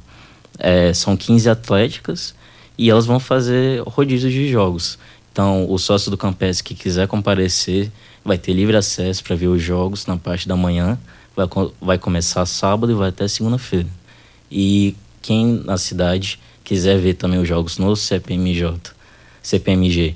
É, 0.58 0.92
são 0.92 1.16
15 1.16 1.48
atléticas 1.48 2.34
e 2.76 2.90
elas 2.90 3.06
vão 3.06 3.20
fazer 3.20 3.82
rodízios 3.86 4.32
de 4.32 4.48
jogos. 4.48 4.98
Então, 5.32 5.70
o 5.70 5.78
sócio 5.78 6.10
do 6.10 6.18
Campes 6.18 6.60
que 6.60 6.74
quiser 6.74 7.08
comparecer 7.08 7.90
vai 8.24 8.36
ter 8.36 8.52
livre 8.52 8.76
acesso 8.76 9.24
para 9.24 9.34
ver 9.34 9.46
os 9.46 9.62
jogos 9.62 10.06
na 10.06 10.16
parte 10.16 10.46
da 10.46 10.56
manhã. 10.56 10.98
Vai, 11.34 11.46
vai 11.80 11.98
começar 11.98 12.44
sábado 12.44 12.92
e 12.92 12.94
vai 12.94 13.08
até 13.08 13.26
segunda-feira. 13.26 13.88
E 14.50 14.94
quem 15.22 15.62
na 15.64 15.78
cidade 15.78 16.38
quiser 16.62 16.98
ver 16.98 17.14
também 17.14 17.40
os 17.40 17.48
jogos 17.48 17.78
no 17.78 17.96
CPMJ, 17.96 18.74
CPMG 19.42 20.14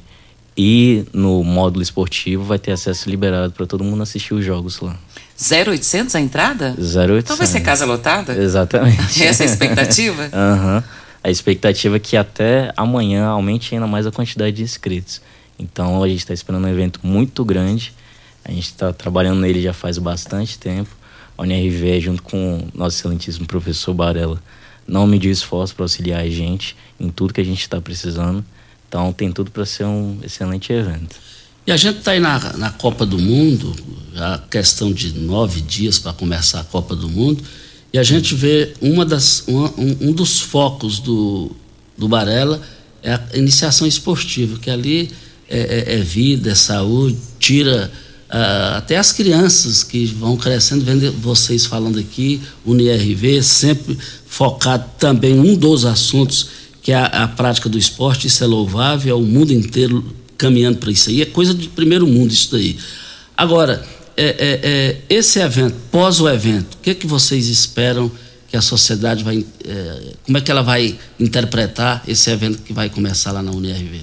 e 0.56 1.04
no 1.12 1.42
módulo 1.42 1.82
esportivo, 1.82 2.44
vai 2.44 2.58
ter 2.58 2.72
acesso 2.72 3.08
liberado 3.08 3.52
para 3.52 3.66
todo 3.66 3.84
mundo 3.84 4.02
assistir 4.02 4.34
os 4.34 4.44
jogos 4.44 4.80
lá. 4.80 4.98
0800 5.40 6.14
a 6.14 6.20
entrada? 6.20 6.74
0800. 6.78 7.18
Então 7.18 7.36
vai 7.36 7.46
ser 7.46 7.60
casa 7.60 7.84
lotada? 7.84 8.36
Exatamente. 8.36 9.22
Essa 9.22 9.44
é 9.44 9.46
a 9.46 9.50
expectativa? 9.50 10.28
Aham. 10.32 10.76
uhum. 10.76 11.06
A 11.26 11.30
expectativa 11.30 11.96
é 11.96 11.98
que 11.98 12.16
até 12.16 12.72
amanhã 12.76 13.26
aumente 13.26 13.74
ainda 13.74 13.88
mais 13.88 14.06
a 14.06 14.12
quantidade 14.12 14.54
de 14.54 14.62
inscritos. 14.62 15.20
Então 15.58 16.00
a 16.00 16.08
gente 16.08 16.20
está 16.20 16.32
esperando 16.32 16.66
um 16.66 16.68
evento 16.68 17.00
muito 17.02 17.44
grande. 17.44 17.92
A 18.44 18.52
gente 18.52 18.66
está 18.66 18.92
trabalhando 18.92 19.40
nele 19.40 19.60
já 19.60 19.72
faz 19.72 19.98
bastante 19.98 20.56
tempo. 20.56 20.88
A 21.36 21.42
UNRV, 21.42 22.00
junto 22.00 22.22
com 22.22 22.58
o 22.58 22.78
nosso 22.78 22.98
excelentíssimo 22.98 23.44
professor 23.44 23.92
Barella, 23.92 24.40
não 24.86 25.04
mediu 25.04 25.32
esforço 25.32 25.74
para 25.74 25.84
auxiliar 25.84 26.20
a 26.20 26.30
gente 26.30 26.76
em 26.98 27.10
tudo 27.10 27.34
que 27.34 27.40
a 27.40 27.44
gente 27.44 27.60
está 27.60 27.80
precisando. 27.80 28.44
Então 28.88 29.12
tem 29.12 29.32
tudo 29.32 29.50
para 29.50 29.66
ser 29.66 29.84
um 29.84 30.18
excelente 30.22 30.72
evento. 30.72 31.16
E 31.66 31.72
a 31.72 31.76
gente 31.76 31.98
está 31.98 32.12
aí 32.12 32.20
na, 32.20 32.38
na 32.56 32.70
Copa 32.70 33.04
do 33.04 33.18
Mundo, 33.18 33.74
a 34.16 34.38
questão 34.38 34.92
de 34.92 35.12
nove 35.12 35.60
dias 35.60 35.98
para 35.98 36.12
começar 36.12 36.60
a 36.60 36.64
Copa 36.64 36.96
do 36.96 37.08
Mundo, 37.08 37.42
e 37.92 37.98
a 37.98 38.02
gente 38.02 38.34
vê 38.34 38.74
uma 38.80 39.04
das, 39.04 39.44
uma, 39.46 39.70
um, 39.78 40.08
um, 40.08 40.12
dos 40.12 40.40
focos 40.40 40.98
do, 40.98 41.50
do 41.96 42.08
Barela 42.08 42.60
é 43.02 43.14
a 43.14 43.22
iniciação 43.34 43.86
esportiva, 43.86 44.58
que 44.58 44.70
ali 44.70 45.10
é, 45.48 45.94
é, 45.94 45.94
é 45.94 46.02
vida, 46.02 46.50
é 46.50 46.54
saúde, 46.54 47.16
tira 47.38 47.90
uh, 48.28 48.76
até 48.76 48.96
as 48.96 49.12
crianças 49.12 49.82
que 49.82 50.04
vão 50.06 50.36
crescendo, 50.36 50.84
vendo 50.84 51.12
vocês 51.12 51.66
falando 51.66 51.98
aqui, 51.98 52.40
o 52.64 52.74
NIRV, 52.74 53.42
sempre 53.42 53.96
focado 54.26 54.84
também 54.98 55.38
um 55.38 55.54
dos 55.54 55.84
assuntos 55.84 56.48
que 56.82 56.92
é 56.92 56.96
a, 56.96 57.06
a 57.06 57.28
prática 57.28 57.68
do 57.68 57.78
esporte, 57.78 58.26
isso 58.26 58.44
é 58.44 58.46
louvável, 58.46 59.16
é 59.16 59.18
o 59.18 59.22
mundo 59.22 59.52
inteiro 59.52 60.04
caminhando 60.36 60.78
para 60.78 60.90
isso 60.90 61.08
aí, 61.08 61.22
é 61.22 61.26
coisa 61.26 61.54
de 61.54 61.68
primeiro 61.68 62.06
mundo 62.06 62.32
isso 62.32 62.52
daí. 62.52 62.76
Agora, 63.36 63.84
é, 64.16 64.24
é, 64.24 64.60
é, 64.62 65.02
esse 65.08 65.38
evento, 65.40 65.76
pós 65.90 66.20
o 66.20 66.28
evento, 66.28 66.74
o 66.74 66.78
que, 66.78 66.90
é 66.90 66.94
que 66.94 67.06
vocês 67.06 67.48
esperam 67.48 68.10
que 68.48 68.56
a 68.56 68.62
sociedade 68.62 69.22
vai, 69.22 69.44
é, 69.64 70.12
como 70.24 70.38
é 70.38 70.40
que 70.40 70.50
ela 70.50 70.62
vai 70.62 70.98
interpretar 71.18 72.02
esse 72.06 72.30
evento 72.30 72.62
que 72.62 72.72
vai 72.72 72.88
começar 72.88 73.32
lá 73.32 73.42
na 73.42 73.50
UNIRV? 73.50 74.00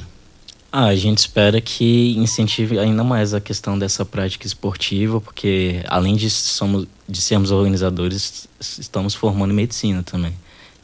Ah, 0.71 0.85
a 0.85 0.95
gente 0.95 1.19
espera 1.19 1.61
que 1.61 2.15
incentive 2.17 2.79
ainda 2.79 3.03
mais 3.03 3.33
a 3.33 3.39
questão 3.39 3.77
dessa 3.77 4.03
prática 4.03 4.47
esportiva, 4.47 5.21
porque 5.21 5.83
além 5.87 6.15
de, 6.15 6.29
somos, 6.29 6.87
de 7.07 7.21
sermos 7.21 7.51
organizadores, 7.51 8.47
estamos 8.59 9.13
formando 9.13 9.53
medicina 9.53 10.01
também. 10.01 10.33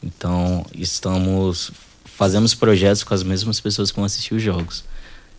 Então, 0.03 0.65
estamos 0.75 1.71
fazemos 2.19 2.53
projetos 2.53 3.03
com 3.03 3.13
as 3.13 3.23
mesmas 3.23 3.61
pessoas 3.61 3.91
que 3.91 3.95
vão 3.95 4.05
assistir 4.05 4.33
os 4.35 4.43
jogos. 4.43 4.83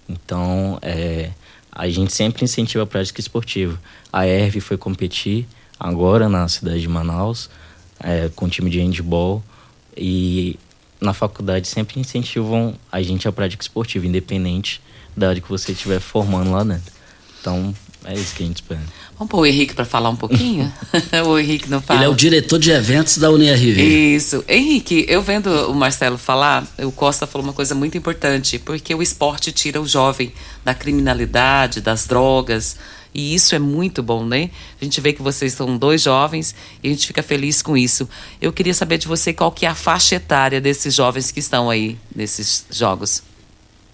Então, 0.08 0.78
é, 0.80 1.30
a 1.80 1.88
gente 1.88 2.12
sempre 2.12 2.44
incentiva 2.44 2.84
a 2.84 2.86
prática 2.86 3.20
esportiva. 3.20 3.80
A 4.12 4.26
ERV 4.26 4.60
foi 4.60 4.76
competir 4.76 5.48
agora 5.78 6.28
na 6.28 6.46
cidade 6.46 6.82
de 6.82 6.88
Manaus, 6.88 7.48
é, 7.98 8.28
com 8.36 8.44
o 8.44 8.48
time 8.50 8.68
de 8.68 8.78
handball, 8.78 9.42
e 9.96 10.58
na 11.00 11.14
faculdade 11.14 11.66
sempre 11.66 11.98
incentivam 11.98 12.74
a 12.92 13.00
gente 13.00 13.26
a 13.26 13.32
prática 13.32 13.62
esportiva, 13.62 14.06
independente 14.06 14.82
da 15.16 15.30
área 15.30 15.40
que 15.40 15.48
você 15.48 15.72
estiver 15.72 16.00
formando 16.00 16.50
lá 16.50 16.62
dentro. 16.62 16.92
Então, 17.40 17.74
é 18.04 18.12
isso 18.12 18.34
que 18.34 18.42
a 18.42 18.46
gente 18.46 18.56
espera. 18.56 18.84
Vamos 19.20 19.32
pôr 19.32 19.40
o 19.40 19.46
Henrique 19.46 19.74
para 19.74 19.84
falar 19.84 20.08
um 20.08 20.16
pouquinho? 20.16 20.72
o 21.28 21.38
Henrique 21.38 21.68
não 21.68 21.82
fala. 21.82 22.00
Ele 22.00 22.06
é 22.06 22.08
o 22.08 22.14
diretor 22.14 22.58
de 22.58 22.70
eventos 22.70 23.18
da 23.18 23.30
UNIRV. 23.30 23.78
Isso. 24.16 24.42
Henrique, 24.48 25.04
eu 25.06 25.20
vendo 25.20 25.50
o 25.70 25.74
Marcelo 25.74 26.16
falar, 26.16 26.66
o 26.78 26.90
Costa 26.90 27.26
falou 27.26 27.46
uma 27.46 27.52
coisa 27.52 27.74
muito 27.74 27.98
importante, 27.98 28.58
porque 28.58 28.94
o 28.94 29.02
esporte 29.02 29.52
tira 29.52 29.78
o 29.78 29.86
jovem 29.86 30.32
da 30.64 30.72
criminalidade, 30.72 31.82
das 31.82 32.06
drogas. 32.06 32.78
E 33.12 33.34
isso 33.34 33.54
é 33.54 33.58
muito 33.58 34.02
bom, 34.02 34.24
né? 34.24 34.48
A 34.80 34.84
gente 34.84 34.98
vê 35.02 35.12
que 35.12 35.20
vocês 35.20 35.52
são 35.52 35.76
dois 35.76 36.00
jovens 36.00 36.54
e 36.82 36.88
a 36.88 36.90
gente 36.90 37.06
fica 37.06 37.22
feliz 37.22 37.60
com 37.60 37.76
isso. 37.76 38.08
Eu 38.40 38.54
queria 38.54 38.72
saber 38.72 38.96
de 38.96 39.06
você 39.06 39.34
qual 39.34 39.52
que 39.52 39.66
é 39.66 39.68
a 39.68 39.74
faixa 39.74 40.14
etária 40.14 40.62
desses 40.62 40.94
jovens 40.94 41.30
que 41.30 41.40
estão 41.40 41.68
aí 41.68 41.98
nesses 42.16 42.64
jogos. 42.70 43.22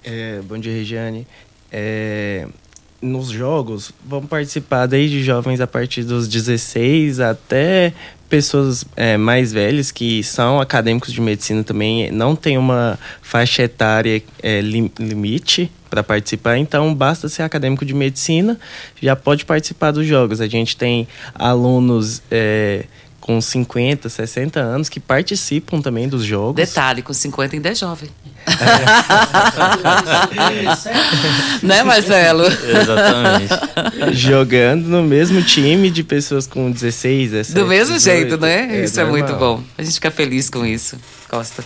É, 0.05 0.41
bom 0.43 0.57
dia, 0.57 0.73
Regiane. 0.73 1.27
É, 1.73 2.47
nos 3.01 3.29
jogos 3.29 3.93
vão 4.05 4.27
participar 4.27 4.87
desde 4.87 5.23
jovens 5.23 5.61
a 5.61 5.67
partir 5.67 6.03
dos 6.03 6.27
16 6.29 7.21
até 7.21 7.93
pessoas 8.29 8.85
é, 8.97 9.17
mais 9.17 9.53
velhas 9.53 9.91
que 9.93 10.23
são 10.23 10.61
acadêmicos 10.61 11.13
de 11.13 11.21
medicina 11.21 11.63
também 11.63 12.11
não 12.11 12.35
tem 12.35 12.59
uma 12.59 12.99
faixa 13.23 13.63
etária 13.63 14.23
é, 14.43 14.61
lim, 14.61 14.91
limite 14.99 15.71
para 15.89 16.03
participar 16.03 16.59
então 16.59 16.93
basta 16.95 17.29
ser 17.29 17.43
acadêmico 17.43 17.85
de 17.85 17.95
medicina 17.95 18.59
já 19.01 19.15
pode 19.15 19.45
participar 19.45 19.91
dos 19.93 20.07
jogos 20.07 20.41
a 20.41 20.49
gente 20.49 20.77
tem 20.77 21.07
alunos 21.35 22.23
é, 22.31 22.87
com 23.27 23.41
50, 23.41 24.09
60 24.09 24.61
anos 24.61 24.89
que 24.89 25.01
participam 25.01 25.81
também 25.81 26.09
dos 26.09 26.23
jogos. 26.23 26.55
Detalhe, 26.55 27.03
com 27.03 27.13
50 27.13 27.57
ainda 27.57 27.71
é 27.71 27.75
jovem. 27.75 28.09
É. 31.63 31.67
né, 31.67 31.83
Marcelo? 31.83 32.45
Exatamente. 32.47 34.17
Jogando 34.17 34.87
no 34.87 35.03
mesmo 35.03 35.43
time 35.43 35.91
de 35.91 36.05
pessoas 36.05 36.47
com 36.47 36.71
16, 36.71 37.31
17. 37.33 37.59
Do 37.59 37.67
mesmo 37.67 37.95
18, 37.97 38.19
jeito, 38.19 38.41
né? 38.41 38.79
É, 38.79 38.85
isso 38.85 39.01
é 39.01 39.05
muito 39.05 39.33
bom. 39.35 39.63
A 39.77 39.83
gente 39.83 39.95
fica 39.95 40.11
feliz 40.11 40.49
com 40.49 40.65
isso, 40.65 40.97
Costa. 41.29 41.65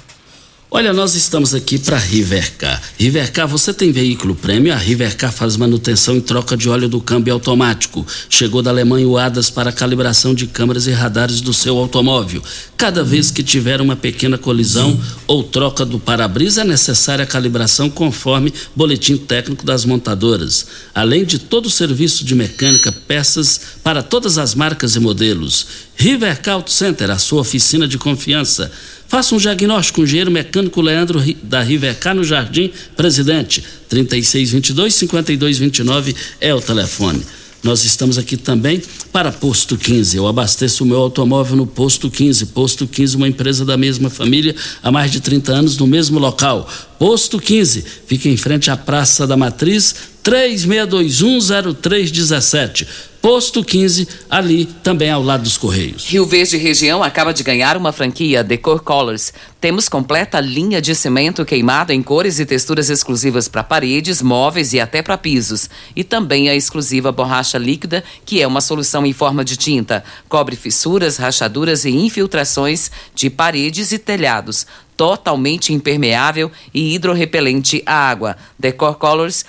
Olha, 0.72 0.92
nós 0.92 1.16
estamos 1.16 1.52
aqui 1.52 1.80
para 1.80 1.98
Rivercar. 1.98 2.80
Rivercar, 2.96 3.48
você 3.48 3.74
tem 3.74 3.90
veículo 3.90 4.36
prêmio? 4.36 4.72
A 4.72 4.76
Rivercar 4.76 5.32
faz 5.32 5.56
manutenção 5.56 6.16
e 6.16 6.20
troca 6.20 6.56
de 6.56 6.68
óleo 6.68 6.88
do 6.88 7.00
câmbio 7.00 7.34
automático. 7.34 8.06
Chegou 8.28 8.62
da 8.62 8.70
Alemanha 8.70 9.08
o 9.08 9.18
ADAS 9.18 9.50
para 9.50 9.72
calibração 9.72 10.32
de 10.32 10.46
câmeras 10.46 10.86
e 10.86 10.92
radares 10.92 11.40
do 11.40 11.52
seu 11.52 11.76
automóvel. 11.76 12.40
Cada 12.76 13.02
vez 13.02 13.32
que 13.32 13.42
tiver 13.42 13.80
uma 13.80 13.96
pequena 13.96 14.38
colisão 14.38 14.96
ou 15.26 15.42
troca 15.42 15.84
do 15.84 15.98
para-brisa, 15.98 16.60
é 16.60 16.64
necessária 16.64 17.24
a 17.24 17.26
calibração 17.26 17.90
conforme 17.90 18.54
boletim 18.74 19.16
técnico 19.16 19.66
das 19.66 19.84
montadoras. 19.84 20.66
Além 20.94 21.24
de 21.24 21.40
todo 21.40 21.66
o 21.66 21.70
serviço 21.70 22.24
de 22.24 22.36
mecânica, 22.36 22.92
peças 22.92 23.60
para 23.82 24.04
todas 24.04 24.38
as 24.38 24.54
marcas 24.54 24.94
e 24.94 25.00
modelos. 25.00 25.89
Rivercar 26.00 26.54
Auto 26.54 26.70
Center, 26.70 27.10
a 27.10 27.18
sua 27.18 27.42
oficina 27.42 27.86
de 27.86 27.98
confiança. 27.98 28.72
Faça 29.06 29.34
um 29.34 29.38
diagnóstico 29.38 29.96
com 29.96 30.00
o 30.00 30.04
engenheiro 30.04 30.30
mecânico 30.30 30.80
Leandro 30.80 31.22
da 31.42 31.62
Rivercar 31.62 32.14
no 32.14 32.24
Jardim 32.24 32.72
Presidente. 32.96 33.62
3622-5229 33.90 36.16
é 36.40 36.54
o 36.54 36.60
telefone. 36.62 37.22
Nós 37.62 37.84
estamos 37.84 38.16
aqui 38.16 38.38
também 38.38 38.82
para 39.12 39.30
Posto 39.30 39.76
15. 39.76 40.16
Eu 40.16 40.26
abasteço 40.26 40.84
o 40.84 40.86
meu 40.86 40.96
automóvel 40.96 41.56
no 41.56 41.66
Posto 41.66 42.10
15. 42.10 42.46
Posto 42.46 42.86
15, 42.86 43.16
uma 43.16 43.28
empresa 43.28 43.66
da 43.66 43.76
mesma 43.76 44.08
família 44.08 44.56
há 44.82 44.90
mais 44.90 45.12
de 45.12 45.20
30 45.20 45.52
anos 45.52 45.76
no 45.76 45.86
mesmo 45.86 46.18
local. 46.18 46.66
Posto 46.98 47.38
15, 47.38 47.84
fica 48.06 48.30
em 48.30 48.38
frente 48.38 48.70
à 48.70 48.76
Praça 48.76 49.26
da 49.26 49.36
Matriz, 49.36 49.94
36210317. 50.22 52.86
Posto 53.20 53.62
15, 53.62 54.08
ali 54.30 54.64
também 54.64 55.10
ao 55.10 55.22
lado 55.22 55.42
dos 55.42 55.58
Correios. 55.58 56.06
Rio 56.06 56.24
Verde 56.24 56.56
Região 56.56 57.02
acaba 57.02 57.34
de 57.34 57.42
ganhar 57.42 57.76
uma 57.76 57.92
franquia 57.92 58.42
Decor 58.42 58.80
Colors. 58.80 59.30
Temos 59.60 59.90
completa 59.90 60.40
linha 60.40 60.80
de 60.80 60.94
cimento 60.94 61.44
queimado 61.44 61.92
em 61.92 62.02
cores 62.02 62.38
e 62.38 62.46
texturas 62.46 62.88
exclusivas 62.88 63.46
para 63.46 63.62
paredes, 63.62 64.22
móveis 64.22 64.72
e 64.72 64.80
até 64.80 65.02
para 65.02 65.18
pisos. 65.18 65.68
E 65.94 66.02
também 66.02 66.48
a 66.48 66.54
exclusiva 66.54 67.12
borracha 67.12 67.58
líquida, 67.58 68.02
que 68.24 68.40
é 68.40 68.46
uma 68.46 68.62
solução 68.62 69.04
em 69.04 69.12
forma 69.12 69.44
de 69.44 69.58
tinta. 69.58 70.02
Cobre 70.26 70.56
fissuras, 70.56 71.18
rachaduras 71.18 71.84
e 71.84 71.90
infiltrações 71.90 72.90
de 73.14 73.28
paredes 73.28 73.92
e 73.92 73.98
telhados. 73.98 74.66
Totalmente 74.96 75.74
impermeável 75.74 76.50
e 76.72 76.94
hidrorrepelente 76.94 77.82
à 77.84 78.10
água. 78.10 78.34
Decor 78.58 78.94
Colors 78.94 79.44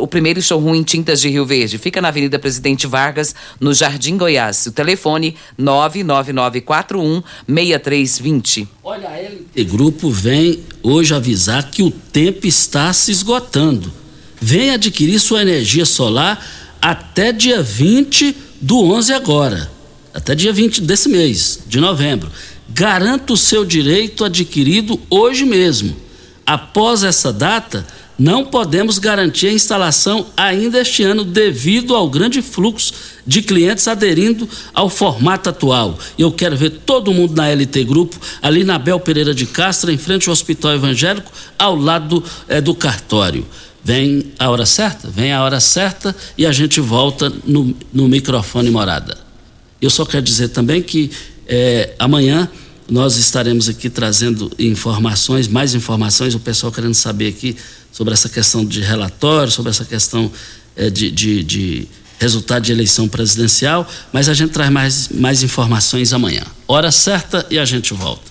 o 0.00 0.06
primeiro 0.06 0.40
showroom 0.40 0.74
em 0.74 0.82
tintas 0.82 1.20
de 1.20 1.28
Rio 1.28 1.46
Verde. 1.46 1.78
Fica 1.78 2.00
na 2.00 2.08
Avenida 2.08 2.38
Presidente 2.38 2.86
Vargas, 2.86 3.34
no 3.60 3.74
Jardim 3.74 4.16
Goiás. 4.16 4.66
O 4.66 4.72
telefone 4.72 5.36
99941 5.58 7.22
6320. 7.46 8.68
Olha, 8.82 9.08
a 9.08 9.16
LT 9.16 9.64
Grupo 9.64 10.10
vem 10.10 10.60
hoje 10.82 11.14
avisar 11.14 11.70
que 11.70 11.82
o 11.82 11.90
tempo 11.90 12.46
está 12.46 12.92
se 12.92 13.10
esgotando. 13.10 13.92
Vem 14.40 14.70
adquirir 14.70 15.18
sua 15.18 15.42
energia 15.42 15.84
solar 15.84 16.44
até 16.80 17.32
dia 17.32 17.62
20 17.62 18.36
do 18.60 18.78
11 18.92 19.12
agora. 19.12 19.70
Até 20.12 20.34
dia 20.34 20.52
20 20.52 20.80
desse 20.80 21.08
mês, 21.08 21.60
de 21.66 21.78
novembro. 21.80 22.30
Garanta 22.68 23.32
o 23.32 23.36
seu 23.36 23.64
direito 23.64 24.24
adquirido 24.24 25.00
hoje 25.10 25.44
mesmo. 25.44 25.96
Após 26.44 27.02
essa 27.02 27.32
data, 27.32 27.86
não 28.18 28.44
podemos 28.44 28.98
garantir 28.98 29.48
a 29.48 29.52
instalação 29.52 30.26
ainda 30.36 30.80
este 30.80 31.02
ano 31.02 31.24
devido 31.24 31.94
ao 31.94 32.08
grande 32.08 32.40
fluxo 32.40 32.92
de 33.26 33.42
clientes 33.42 33.86
aderindo 33.86 34.48
ao 34.72 34.88
formato 34.88 35.50
atual. 35.50 35.98
Eu 36.18 36.32
quero 36.32 36.56
ver 36.56 36.70
todo 36.70 37.12
mundo 37.12 37.34
na 37.34 37.48
LT 37.48 37.84
Grupo, 37.84 38.18
ali 38.40 38.64
na 38.64 38.78
Bel 38.78 38.98
Pereira 38.98 39.34
de 39.34 39.44
Castro, 39.44 39.90
em 39.90 39.98
frente 39.98 40.28
ao 40.28 40.32
Hospital 40.32 40.74
Evangélico, 40.74 41.30
ao 41.58 41.76
lado 41.76 42.22
é, 42.48 42.60
do 42.60 42.74
cartório. 42.74 43.46
Vem 43.84 44.32
a 44.38 44.50
hora 44.50 44.66
certa? 44.66 45.08
Vem 45.08 45.32
a 45.32 45.42
hora 45.44 45.60
certa 45.60 46.16
e 46.38 46.46
a 46.46 46.52
gente 46.52 46.80
volta 46.80 47.30
no, 47.44 47.76
no 47.92 48.08
microfone 48.08 48.70
morada. 48.70 49.16
Eu 49.80 49.90
só 49.90 50.04
quero 50.06 50.24
dizer 50.24 50.48
também 50.48 50.82
que 50.82 51.10
é, 51.46 51.94
amanhã 51.98 52.48
nós 52.88 53.16
estaremos 53.16 53.68
aqui 53.68 53.90
trazendo 53.90 54.50
informações, 54.58 55.48
mais 55.48 55.74
informações, 55.74 56.34
o 56.34 56.40
pessoal 56.40 56.72
querendo 56.72 56.94
saber 56.94 57.28
aqui 57.28 57.56
sobre 57.90 58.14
essa 58.14 58.28
questão 58.28 58.64
de 58.64 58.80
relatório, 58.80 59.50
sobre 59.50 59.70
essa 59.70 59.84
questão 59.84 60.30
é, 60.76 60.90
de, 60.90 61.10
de, 61.10 61.42
de, 61.42 61.88
resultado 62.18 62.62
de 62.62 62.72
eleição 62.72 63.08
presidencial, 63.08 63.86
mas 64.12 64.28
a 64.28 64.34
gente 64.34 64.50
traz 64.50 64.70
mais, 64.70 65.08
mais 65.08 65.42
informações 65.42 66.12
amanhã. 66.12 66.42
Hora 66.66 66.90
certa 66.90 67.46
e 67.50 67.58
a 67.58 67.64
gente 67.64 67.92
volta. 67.92 68.22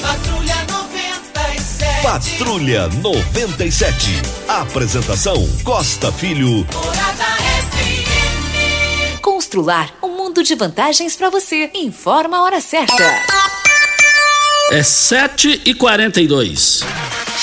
Patrulha 0.00 0.56
97. 0.68 2.02
Patrulha 2.02 2.88
97. 2.88 4.10
Apresentação 4.48 5.48
Costa 5.64 6.12
Filho. 6.12 6.66
Morada 6.72 7.24
FM. 7.70 9.20
Constrular 9.20 9.94
um 10.02 10.16
mundo 10.16 10.42
de 10.42 10.54
vantagens 10.54 11.16
para 11.16 11.30
você. 11.30 11.70
Informa 11.74 12.38
a 12.38 12.42
hora 12.42 12.60
certa. 12.60 13.61
É 14.70 14.82
7 14.82 15.62
e 15.64 15.74
42 15.74 16.82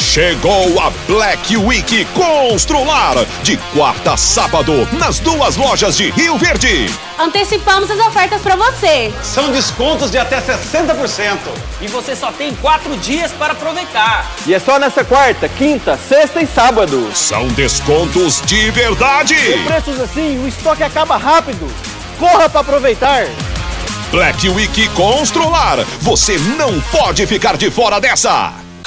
Chegou 0.01 0.79
a 0.79 0.89
Black 1.07 1.57
Week 1.57 2.05
Constrular, 2.13 3.15
de 3.43 3.57
quarta 3.73 4.13
a 4.13 4.17
sábado, 4.17 4.87
nas 4.93 5.19
duas 5.19 5.57
lojas 5.57 5.97
de 5.97 6.09
Rio 6.11 6.37
Verde. 6.37 6.89
Antecipamos 7.19 7.91
as 7.91 7.99
ofertas 7.99 8.41
para 8.41 8.55
você. 8.55 9.13
São 9.21 9.51
descontos 9.51 10.09
de 10.09 10.17
até 10.17 10.39
60%. 10.39 11.37
E 11.81 11.87
você 11.87 12.15
só 12.15 12.31
tem 12.31 12.55
quatro 12.55 12.95
dias 12.97 13.31
para 13.33 13.53
aproveitar. 13.53 14.25
E 14.47 14.53
é 14.53 14.59
só 14.59 14.79
nessa 14.79 15.03
quarta, 15.03 15.49
quinta, 15.49 15.99
sexta 16.07 16.41
e 16.41 16.47
sábado. 16.47 17.11
São 17.13 17.47
descontos 17.49 18.41
de 18.45 18.71
verdade. 18.71 19.35
Com 19.35 19.65
preços 19.65 19.99
assim, 19.99 20.41
o 20.43 20.47
estoque 20.47 20.83
acaba 20.83 21.17
rápido. 21.17 21.69
Corra 22.17 22.49
para 22.49 22.61
aproveitar. 22.61 23.27
Black 24.11 24.49
Week 24.49 24.87
Constrular, 24.89 25.85
você 26.01 26.37
não 26.57 26.81
pode 26.81 27.27
ficar 27.27 27.55
de 27.57 27.69
fora 27.69 27.99
dessa. 28.01 28.58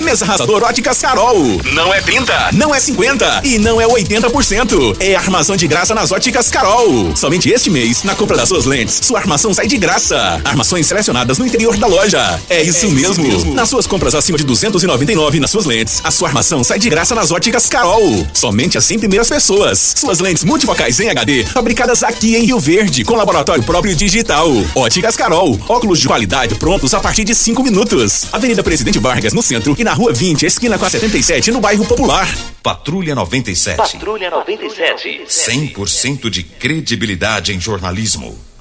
Mesa 0.00 0.24
Arrasador 0.24 0.62
Óticas 0.62 1.00
Carol. 1.00 1.38
Não 1.72 1.92
é 1.92 2.00
30, 2.00 2.50
não 2.52 2.74
é 2.74 2.78
50 2.78 3.40
e 3.44 3.58
não 3.58 3.80
é 3.80 3.86
80%. 3.86 4.96
É 5.00 5.14
armação 5.14 5.56
de 5.56 5.66
graça 5.66 5.94
nas 5.94 6.12
Óticas 6.12 6.50
Carol. 6.50 7.16
Somente 7.16 7.48
este 7.50 7.70
mês, 7.70 8.02
na 8.02 8.14
compra 8.14 8.36
das 8.36 8.48
suas 8.48 8.66
lentes, 8.66 9.00
sua 9.02 9.18
armação 9.18 9.54
sai 9.54 9.66
de 9.66 9.76
graça. 9.76 10.40
Armações 10.44 10.86
selecionadas 10.86 11.38
no 11.38 11.46
interior 11.46 11.76
da 11.76 11.86
loja. 11.86 12.40
É 12.48 12.62
isso, 12.62 12.86
é 12.86 12.90
mesmo. 12.90 13.12
isso 13.12 13.22
mesmo. 13.22 13.54
Nas 13.54 13.68
suas 13.68 13.86
compras 13.86 14.14
acima 14.14 14.36
de 14.36 14.44
299 14.44 15.40
nas 15.40 15.50
suas 15.50 15.64
lentes, 15.64 16.00
a 16.04 16.10
sua 16.10 16.28
armação 16.28 16.62
sai 16.62 16.78
de 16.78 16.88
graça 16.90 17.14
nas 17.14 17.30
Óticas 17.30 17.68
Carol. 17.68 18.26
Somente 18.32 18.76
as 18.76 18.84
100 18.84 18.98
primeiras 18.98 19.28
pessoas. 19.28 19.94
Suas 19.96 20.20
lentes 20.20 20.44
multifocais 20.44 21.00
em 21.00 21.08
HD, 21.08 21.44
fabricadas 21.44 22.02
aqui 22.02 22.36
em 22.36 22.44
Rio 22.44 22.60
Verde, 22.60 23.04
com 23.04 23.14
laboratório 23.14 23.62
próprio 23.62 23.96
digital. 23.96 24.50
Óticas 24.74 25.16
Carol. 25.16 25.58
Óculos 25.68 25.98
de 25.98 26.06
qualidade 26.06 26.54
prontos 26.56 26.92
a 26.94 27.00
partir 27.00 27.24
de 27.24 27.34
5 27.34 27.62
minutos. 27.62 28.26
Avenida 28.32 28.62
Presidente 28.62 28.98
Vargas, 28.98 29.32
no 29.32 29.42
centro 29.42 29.74
e 29.78 29.84
na 29.86 29.92
Rua 29.92 30.12
20, 30.12 30.44
esquina 30.44 30.76
com 30.76 30.84
a 30.84 30.90
77, 30.90 31.52
no 31.52 31.60
bairro 31.60 31.86
Popular. 31.86 32.28
Patrulha 32.60 33.14
97. 33.14 33.76
Patrulha 33.76 34.28
97. 34.28 35.22
100% 35.28 36.28
de 36.28 36.42
credibilidade 36.42 37.54
em 37.54 37.60
jornalismo. 37.60 38.36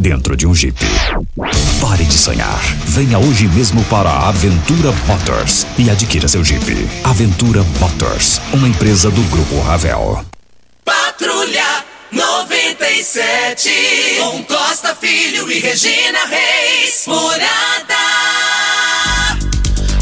dentro 0.00 0.34
de 0.34 0.46
um 0.46 0.54
Jeep. 0.54 0.78
Pare 1.80 2.04
de 2.04 2.14
sonhar. 2.14 2.58
Venha 2.86 3.18
hoje 3.18 3.46
mesmo 3.48 3.84
para 3.84 4.08
a 4.08 4.28
Aventura 4.30 4.92
Motors 5.06 5.66
e 5.78 5.90
adquira 5.90 6.26
seu 6.26 6.42
Jeep. 6.42 6.88
Aventura 7.04 7.62
Motors, 7.78 8.40
uma 8.52 8.66
empresa 8.66 9.10
do 9.10 9.22
Grupo 9.24 9.60
Ravel. 9.60 10.24
Patrulha 10.84 11.84
97. 12.10 13.70
Com 14.18 14.42
Costa 14.44 14.94
Filho 14.94 15.50
e 15.52 15.58
Regina 15.60 16.26
Reis. 16.26 17.04
Morada. 17.06 17.94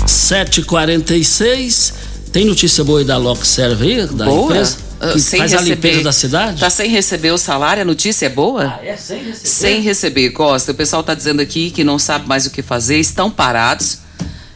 7h46. 0.06 1.92
Tem 2.32 2.44
notícia 2.44 2.84
boa 2.84 3.00
aí 3.00 3.04
da 3.04 3.16
Lock 3.16 3.44
Serve 3.44 4.00
aí, 4.00 4.06
da 4.06 4.26
Boa? 4.26 4.44
empresa? 4.44 4.87
Ah, 5.00 5.12
Que 5.12 5.20
sem 5.20 5.38
faz 5.38 5.54
a 5.54 5.58
receber- 5.58 5.88
limpeza 5.88 6.04
da 6.04 6.12
cidade? 6.12 6.60
Tá 6.60 6.70
sem 6.70 6.90
receber 6.90 7.30
o 7.32 7.38
salário, 7.38 7.82
a 7.82 7.84
notícia 7.84 8.26
é 8.26 8.28
boa? 8.28 8.78
Ah, 8.80 8.84
é 8.84 8.96
sem 8.96 9.18
receber. 9.24 9.48
Sem 9.48 9.80
receber, 9.80 10.30
Costa. 10.30 10.72
O 10.72 10.74
pessoal 10.74 11.02
tá 11.02 11.14
dizendo 11.14 11.40
aqui 11.40 11.70
que 11.70 11.84
não 11.84 11.98
sabe 11.98 12.26
mais 12.28 12.46
o 12.46 12.50
que 12.50 12.62
fazer, 12.62 12.98
estão 12.98 13.30
parados. 13.30 13.98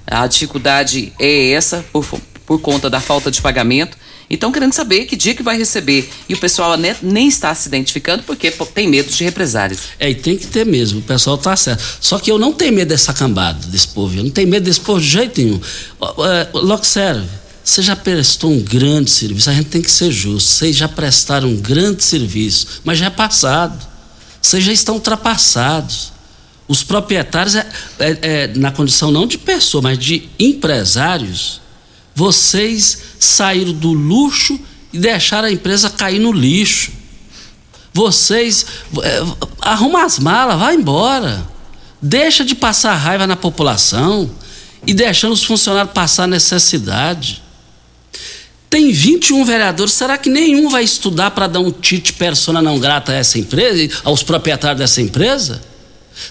A 0.06 0.26
dificuldade 0.26 1.12
é 1.18 1.50
essa, 1.52 1.84
por, 1.92 2.04
por 2.44 2.60
conta 2.60 2.90
da 2.90 3.00
falta 3.00 3.30
de 3.30 3.40
pagamento. 3.40 3.96
Então, 4.28 4.50
querendo 4.50 4.72
saber 4.72 5.04
que 5.04 5.14
dia 5.14 5.34
que 5.34 5.42
vai 5.42 5.58
receber. 5.58 6.08
E 6.28 6.32
o 6.34 6.38
pessoal 6.38 6.76
ne- 6.78 6.96
nem 7.02 7.28
está 7.28 7.54
se 7.54 7.68
identificando 7.68 8.22
porque 8.22 8.50
tem 8.74 8.88
medo 8.88 9.10
de 9.12 9.22
represálias. 9.24 9.80
É, 10.00 10.08
e 10.10 10.14
tem 10.14 10.36
que 10.38 10.46
ter 10.46 10.64
mesmo, 10.64 11.00
o 11.00 11.02
pessoal 11.02 11.36
tá 11.36 11.54
certo. 11.54 11.82
Só 12.00 12.18
que 12.18 12.30
eu 12.32 12.38
não 12.38 12.50
tenho 12.52 12.72
medo 12.72 12.88
dessa 12.88 13.12
cambada, 13.12 13.64
desse 13.66 13.88
povo. 13.88 14.16
Eu 14.16 14.24
não 14.24 14.30
tenho 14.30 14.48
medo 14.48 14.64
desse 14.64 14.80
povo 14.80 15.00
de 15.00 15.06
jeito 15.06 15.38
nenhum. 15.40 15.60
É, 16.00 16.48
Lock 16.54 16.86
Serve, 16.86 17.28
você 17.64 17.80
já 17.80 17.94
prestou 17.94 18.50
um 18.50 18.60
grande 18.60 19.10
serviço, 19.10 19.48
a 19.48 19.52
gente 19.52 19.68
tem 19.68 19.82
que 19.82 19.90
ser 19.90 20.10
justo. 20.10 20.50
Vocês 20.50 20.76
já 20.76 20.88
prestaram 20.88 21.48
um 21.48 21.56
grande 21.56 22.02
serviço, 22.02 22.66
mas 22.84 22.98
já 22.98 23.06
é 23.06 23.10
passado. 23.10 23.86
Vocês 24.40 24.64
já 24.64 24.72
estão 24.72 24.96
ultrapassados. 24.96 26.12
Os 26.66 26.82
proprietários, 26.82 27.54
é, 27.54 27.66
é- 27.98 28.18
é, 28.22 28.46
na 28.56 28.70
condição 28.72 29.10
não 29.10 29.26
de 29.26 29.38
pessoa, 29.38 29.82
mas 29.82 29.98
de 29.98 30.28
empresários, 30.38 31.60
vocês 32.14 32.98
saíram 33.18 33.72
do 33.72 33.92
luxo 33.92 34.58
e 34.92 34.98
deixaram 34.98 35.48
a 35.48 35.52
empresa 35.52 35.88
cair 35.90 36.18
no 36.18 36.32
lixo. 36.32 36.90
Vocês 37.94 38.66
é, 39.02 39.22
arruma 39.60 40.04
as 40.04 40.18
malas, 40.18 40.58
vai 40.58 40.74
embora. 40.74 41.46
Deixa 42.00 42.44
de 42.44 42.54
passar 42.54 42.96
raiva 42.96 43.26
na 43.26 43.36
população 43.36 44.30
e 44.86 44.92
deixando 44.92 45.32
os 45.32 45.44
funcionários 45.44 45.92
passar 45.92 46.26
necessidade. 46.26 47.41
Tem 48.72 48.90
21 48.90 49.44
vereadores, 49.44 49.92
será 49.92 50.16
que 50.16 50.30
nenhum 50.30 50.70
vai 50.70 50.82
estudar 50.82 51.32
para 51.32 51.46
dar 51.46 51.60
um 51.60 51.70
tite 51.70 52.14
persona 52.14 52.62
não 52.62 52.78
grata 52.78 53.12
a 53.12 53.14
essa 53.16 53.38
empresa, 53.38 54.00
aos 54.02 54.22
proprietários 54.22 54.78
dessa 54.78 55.02
empresa? 55.02 55.60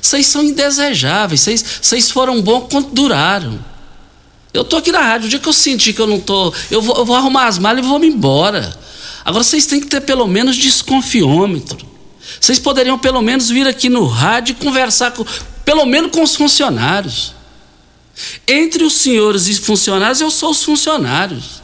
Vocês 0.02 0.26
são 0.26 0.44
indesejáveis, 0.44 1.42
vocês, 1.80 2.10
foram 2.10 2.42
bons 2.42 2.62
quanto 2.62 2.96
duraram. 2.96 3.64
Eu 4.52 4.64
tô 4.64 4.78
aqui 4.78 4.92
na 4.92 5.02
rádio, 5.02 5.28
o 5.28 5.30
dia 5.30 5.38
que 5.38 5.48
eu 5.48 5.54
senti 5.54 5.94
que 5.94 6.02
eu 6.02 6.08
não 6.08 6.20
tô. 6.20 6.52
Eu 6.72 6.82
vou, 6.82 6.98
eu 6.98 7.06
vou 7.06 7.16
arrumar 7.16 7.46
as 7.46 7.60
malas 7.60 7.86
e 7.86 7.88
vou 7.88 8.00
me 8.00 8.08
embora. 8.08 8.76
Agora 9.24 9.44
vocês 9.44 9.68
têm 9.68 9.80
que 9.80 9.86
ter 9.86 10.02
pelo 10.02 10.26
menos 10.26 10.58
desconfiômetro. 10.58 11.78
Vocês 12.40 12.58
poderiam 12.58 12.98
pelo 12.98 13.22
menos 13.22 13.50
vir 13.50 13.68
aqui 13.68 13.88
no 13.88 14.08
rádio 14.08 14.54
e 14.54 14.56
conversar 14.56 15.12
com, 15.12 15.24
pelo 15.64 15.86
menos 15.86 16.10
com 16.10 16.24
os 16.24 16.36
funcionários. 16.36 17.36
Entre 18.48 18.84
os 18.84 18.94
senhores 18.94 19.48
e 19.48 19.54
funcionários, 19.54 20.22
eu 20.22 20.32
sou 20.32 20.50
os 20.50 20.64
funcionários. 20.64 21.61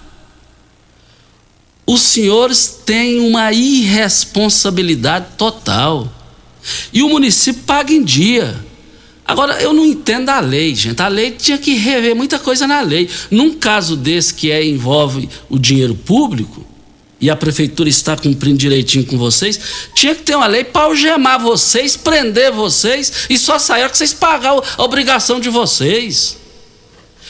Os 1.88 2.02
senhores 2.02 2.82
têm 2.86 3.22
uma 3.22 3.54
irresponsabilidade 3.54 5.28
total. 5.38 6.14
E 6.92 7.02
o 7.02 7.08
município 7.08 7.64
paga 7.64 7.94
em 7.94 8.04
dia. 8.04 8.54
Agora, 9.26 9.62
eu 9.62 9.74
não 9.74 9.86
entendo 9.86 10.28
a 10.30 10.42
lei, 10.42 10.76
gente. 10.76 11.02
A 11.02 11.08
lei 11.08 11.32
tinha 11.32 11.58
que 11.58 11.74
rever 11.74 12.14
muita 12.14 12.38
coisa 12.38 12.68
na 12.68 12.82
lei. 12.82 13.10
Num 13.32 13.54
caso 13.54 13.96
desse 13.96 14.34
que 14.34 14.52
é, 14.52 14.66
envolve 14.66 15.30
o 15.50 15.58
dinheiro 15.58 15.96
público, 15.96 16.66
e 17.20 17.30
a 17.30 17.36
prefeitura 17.36 17.90
está 17.90 18.16
cumprindo 18.16 18.58
direitinho 18.58 19.06
com 19.06 19.18
vocês, 19.18 19.60
tinha 19.96 20.14
que 20.14 20.24
ter 20.24 20.36
uma 20.36 20.46
lei 20.46 20.64
para 20.64 20.84
algemar 20.84 21.42
vocês, 21.42 21.98
prender 21.98 22.52
vocês 22.52 23.12
e 23.30 23.38
só 23.38 23.58
sair 23.58 23.90
que 23.90 23.98
vocês 23.98 24.14
pagar 24.14 24.54
a 24.78 24.84
obrigação 24.84 25.40
de 25.40 25.50
vocês. 25.50 26.38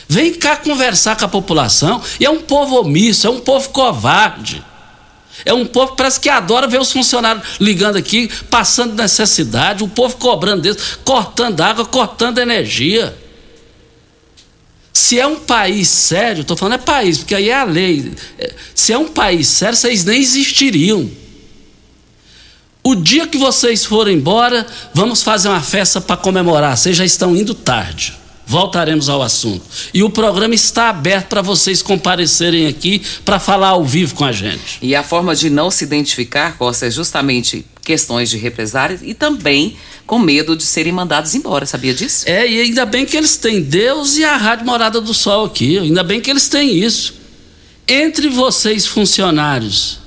Vem 0.10 0.34
cá 0.34 0.56
conversar 0.56 1.18
com 1.18 1.26
a 1.26 1.28
população. 1.28 2.02
E 2.20 2.26
é 2.26 2.30
um 2.30 2.42
povo 2.42 2.80
omisso, 2.80 3.28
é 3.28 3.30
um 3.30 3.40
povo 3.40 3.70
covarde. 3.70 4.64
É 5.46 5.54
um 5.54 5.66
povo 5.66 5.92
que 5.92 5.98
parece 5.98 6.20
que 6.20 6.30
adora 6.30 6.68
ver 6.68 6.80
os 6.80 6.92
funcionários 6.92 7.44
ligando 7.60 7.96
aqui, 7.96 8.28
passando 8.50 8.96
necessidade, 8.96 9.84
o 9.84 9.88
povo 9.88 10.18
cobrando 10.18 10.64
deles, 10.64 11.00
cortando 11.04 11.62
água, 11.62 11.86
cortando 11.86 12.40
energia. 12.40 13.16
Se 14.92 15.20
é 15.20 15.28
um 15.28 15.36
país 15.36 15.88
sério, 15.90 16.42
estou 16.42 16.58
falando 16.58 16.74
é 16.74 16.84
país, 16.84 17.20
porque 17.20 17.36
aí 17.36 17.50
é 17.50 17.56
a 17.56 17.64
lei. 17.64 18.14
É, 18.40 18.52
Se 18.74 18.92
é 18.92 18.98
um 18.98 19.08
país 19.08 19.48
sério, 19.48 19.78
vocês 19.78 20.04
nem 20.04 20.20
existiriam. 20.20 21.10
O 22.84 22.96
dia 22.96 23.28
que 23.28 23.38
vocês 23.38 23.86
forem 23.86 24.18
embora, 24.18 24.66
vamos 24.94 25.22
fazer 25.22 25.50
uma 25.50 25.62
festa 25.62 26.02
para 26.02 26.18
comemorar. 26.18 26.76
Vocês 26.76 26.96
já 26.96 27.06
estão 27.06 27.36
indo 27.36 27.54
tarde. 27.54 28.18
Voltaremos 28.48 29.10
ao 29.10 29.22
assunto. 29.22 29.62
E 29.94 30.02
o 30.02 30.10
programa 30.10 30.56
está 30.56 30.88
aberto 30.88 31.28
para 31.28 31.42
vocês 31.42 31.82
comparecerem 31.82 32.66
aqui 32.66 33.02
para 33.26 33.40
falar 33.40 33.70
ao 33.70 33.84
vivo 33.84 34.16
com 34.16 34.24
a 34.24 34.32
gente. 34.32 34.80
E 34.82 34.96
a 34.96 35.04
forma 35.04 35.36
de 35.36 35.50
não 35.50 35.70
se 35.70 35.84
identificar, 35.84 36.58
Costa, 36.58 36.86
é 36.86 36.92
justamente 36.92 37.66
questões 37.84 38.30
de 38.30 38.38
represálias 38.38 39.02
e 39.04 39.14
também 39.14 39.76
com 40.06 40.18
medo 40.18 40.56
de 40.56 40.64
serem 40.64 40.94
mandados 40.94 41.36
embora. 41.36 41.66
Sabia 41.66 41.94
disso? 41.94 42.24
É, 42.26 42.50
e 42.50 42.62
ainda 42.62 42.86
bem 42.86 43.06
que 43.06 43.18
eles 43.18 43.36
têm 43.36 43.62
Deus 43.62 44.18
e 44.18 44.24
a 44.24 44.38
Rádio 44.38 44.66
Morada 44.66 45.02
do 45.02 45.14
Sol 45.14 45.44
aqui. 45.44 45.78
Ainda 45.78 46.02
bem 46.02 46.22
que 46.22 46.30
eles 46.30 46.48
têm 46.48 46.78
isso. 46.78 47.16
Entre 47.86 48.30
vocês, 48.30 48.88
funcionários, 48.88 50.00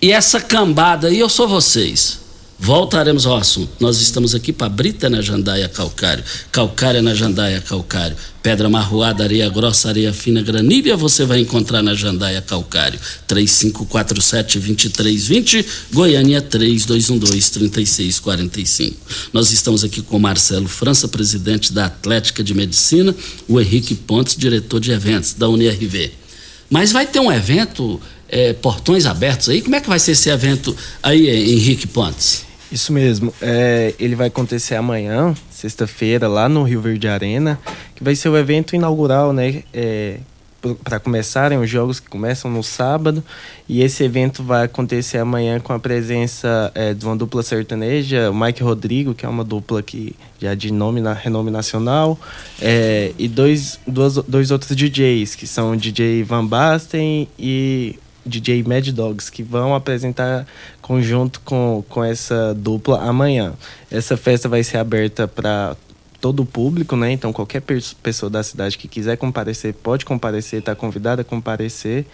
e 0.00 0.12
essa 0.12 0.40
cambada 0.40 1.08
aí, 1.08 1.18
eu 1.18 1.28
sou 1.28 1.48
vocês. 1.48 2.25
Voltaremos 2.58 3.26
ao 3.26 3.36
assunto. 3.36 3.70
Nós 3.78 4.00
estamos 4.00 4.34
aqui 4.34 4.50
para 4.50 4.70
Brita 4.70 5.10
na 5.10 5.20
Jandaia 5.20 5.68
Calcário, 5.68 6.24
Calcária 6.50 7.02
na 7.02 7.14
Jandaia 7.14 7.60
Calcário, 7.60 8.16
Pedra 8.42 8.70
Marroada, 8.70 9.24
Areia 9.24 9.46
Grossa, 9.50 9.90
Areia 9.90 10.10
Fina, 10.10 10.40
Granilha, 10.40 10.96
você 10.96 11.26
vai 11.26 11.40
encontrar 11.40 11.82
na 11.82 11.94
Jandaia 11.94 12.40
Calcário. 12.40 12.98
3547-2320, 13.28 15.66
Goiânia 15.92 16.40
3212-3645. 16.40 18.94
Nós 19.34 19.52
estamos 19.52 19.84
aqui 19.84 20.00
com 20.00 20.18
Marcelo 20.18 20.66
França, 20.66 21.06
presidente 21.06 21.74
da 21.74 21.84
Atlética 21.84 22.42
de 22.42 22.54
Medicina, 22.54 23.14
o 23.46 23.60
Henrique 23.60 23.94
Pontes, 23.94 24.34
diretor 24.34 24.80
de 24.80 24.92
eventos 24.92 25.34
da 25.34 25.46
UNIRV. 25.46 26.10
Mas 26.70 26.90
vai 26.90 27.06
ter 27.06 27.20
um 27.20 27.30
evento, 27.30 28.00
eh, 28.30 28.54
portões 28.54 29.04
abertos 29.04 29.50
aí? 29.50 29.60
Como 29.60 29.76
é 29.76 29.80
que 29.80 29.88
vai 29.88 29.98
ser 29.98 30.12
esse 30.12 30.30
evento 30.30 30.74
aí, 31.02 31.28
Henrique 31.28 31.86
Pontes? 31.86 32.45
Isso 32.70 32.92
mesmo. 32.92 33.32
É, 33.40 33.94
ele 33.98 34.14
vai 34.14 34.26
acontecer 34.28 34.74
amanhã, 34.74 35.34
sexta-feira, 35.50 36.28
lá 36.28 36.48
no 36.48 36.62
Rio 36.62 36.80
Verde 36.80 37.08
Arena, 37.08 37.58
que 37.94 38.02
vai 38.02 38.14
ser 38.14 38.28
o 38.28 38.36
evento 38.36 38.74
inaugural, 38.74 39.32
né? 39.32 39.62
para 40.82 40.98
começarem 40.98 41.58
os 41.58 41.68
jogos 41.68 42.00
que 42.00 42.08
começam 42.08 42.50
no 42.50 42.62
sábado. 42.62 43.22
E 43.68 43.82
esse 43.82 44.02
evento 44.02 44.42
vai 44.42 44.64
acontecer 44.64 45.18
amanhã 45.18 45.60
com 45.60 45.72
a 45.72 45.78
presença 45.78 46.70
é, 46.74 46.94
de 46.94 47.04
uma 47.04 47.16
dupla 47.16 47.42
sertaneja, 47.42 48.30
o 48.30 48.34
Mike 48.34 48.62
Rodrigo, 48.62 49.14
que 49.14 49.26
é 49.26 49.28
uma 49.28 49.44
dupla 49.44 49.82
que 49.82 50.14
já 50.40 50.54
de 50.54 50.72
nome 50.72 51.00
na 51.00 51.12
renome 51.12 51.50
nacional, 51.50 52.18
é, 52.60 53.12
e 53.18 53.28
dois, 53.28 53.78
dois, 53.86 54.14
dois 54.28 54.50
outros 54.50 54.74
DJs, 54.74 55.34
que 55.34 55.46
são 55.46 55.72
o 55.72 55.76
DJ 55.76 56.22
Van 56.22 56.44
Basten 56.44 57.28
e 57.38 57.98
DJ 58.26 58.62
Mad 58.62 58.88
Dogs, 58.88 59.30
que 59.30 59.42
vão 59.42 59.74
apresentar 59.74 60.46
conjunto 60.82 61.40
com, 61.44 61.84
com 61.88 62.04
essa 62.04 62.54
dupla 62.54 63.02
amanhã. 63.02 63.54
Essa 63.90 64.16
festa 64.16 64.48
vai 64.48 64.62
ser 64.62 64.78
aberta 64.78 65.28
para 65.28 65.76
todo 66.20 66.42
o 66.42 66.46
público, 66.46 66.96
né? 66.96 67.12
Então 67.12 67.32
qualquer 67.32 67.62
pessoa 68.02 68.28
da 68.28 68.42
cidade 68.42 68.76
que 68.76 68.88
quiser 68.88 69.16
comparecer 69.16 69.74
pode 69.74 70.04
comparecer, 70.04 70.60
está 70.60 70.74
convidada 70.74 71.22
a 71.22 71.24
comparecer. 71.24 72.04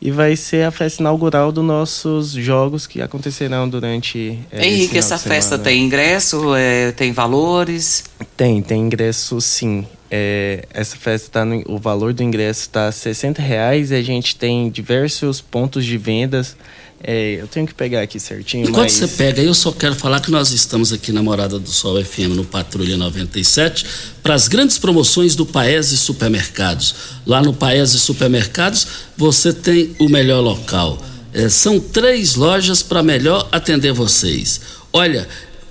E 0.00 0.10
vai 0.10 0.36
ser 0.36 0.64
a 0.64 0.70
festa 0.70 1.02
inaugural 1.02 1.50
dos 1.50 1.64
nossos 1.64 2.32
jogos 2.32 2.86
que 2.86 3.00
acontecerão 3.00 3.66
durante. 3.66 4.38
É, 4.52 4.66
Henrique, 4.66 4.98
essa 4.98 5.16
festa 5.16 5.58
tem 5.58 5.82
ingresso, 5.82 6.54
é, 6.54 6.92
tem 6.92 7.12
valores? 7.12 8.04
Tem, 8.36 8.60
tem 8.60 8.82
ingresso 8.82 9.40
sim. 9.40 9.86
É, 10.10 10.64
essa 10.72 10.96
festa 10.96 11.30
tá 11.30 11.44
no, 11.44 11.62
o 11.66 11.78
valor 11.78 12.12
do 12.12 12.22
ingresso 12.22 12.60
está 12.60 12.90
60 12.90 13.42
reais 13.42 13.90
e 13.90 13.94
a 13.94 14.02
gente 14.02 14.36
tem 14.36 14.70
diversos 14.70 15.40
pontos 15.40 15.84
de 15.84 15.98
vendas. 15.98 16.56
É, 17.02 17.34
eu 17.40 17.46
tenho 17.46 17.66
que 17.66 17.74
pegar 17.74 18.00
aqui 18.00 18.18
certinho. 18.18 18.64
Enquanto 18.64 18.84
mas... 18.84 18.92
você 18.92 19.08
pega, 19.08 19.42
eu 19.42 19.52
só 19.52 19.70
quero 19.70 19.94
falar 19.94 20.20
que 20.20 20.30
nós 20.30 20.50
estamos 20.50 20.92
aqui 20.92 21.12
na 21.12 21.22
Morada 21.22 21.58
do 21.58 21.68
Sol 21.68 22.02
FM 22.02 22.34
no 22.34 22.44
Patrulha 22.44 22.96
97 22.96 23.84
para 24.22 24.34
as 24.34 24.48
grandes 24.48 24.78
promoções 24.78 25.36
do 25.36 25.44
Paese 25.44 25.96
Supermercados. 25.96 26.94
Lá 27.26 27.42
no 27.42 27.52
Paese 27.52 27.98
Supermercados 27.98 28.86
você 29.16 29.52
tem 29.52 29.94
o 29.98 30.08
melhor 30.08 30.40
local. 30.40 31.02
É, 31.34 31.48
são 31.48 31.78
três 31.78 32.34
lojas 32.34 32.82
para 32.82 33.02
melhor 33.02 33.46
atender 33.52 33.92
vocês. 33.92 34.60
Olha, 34.90 35.28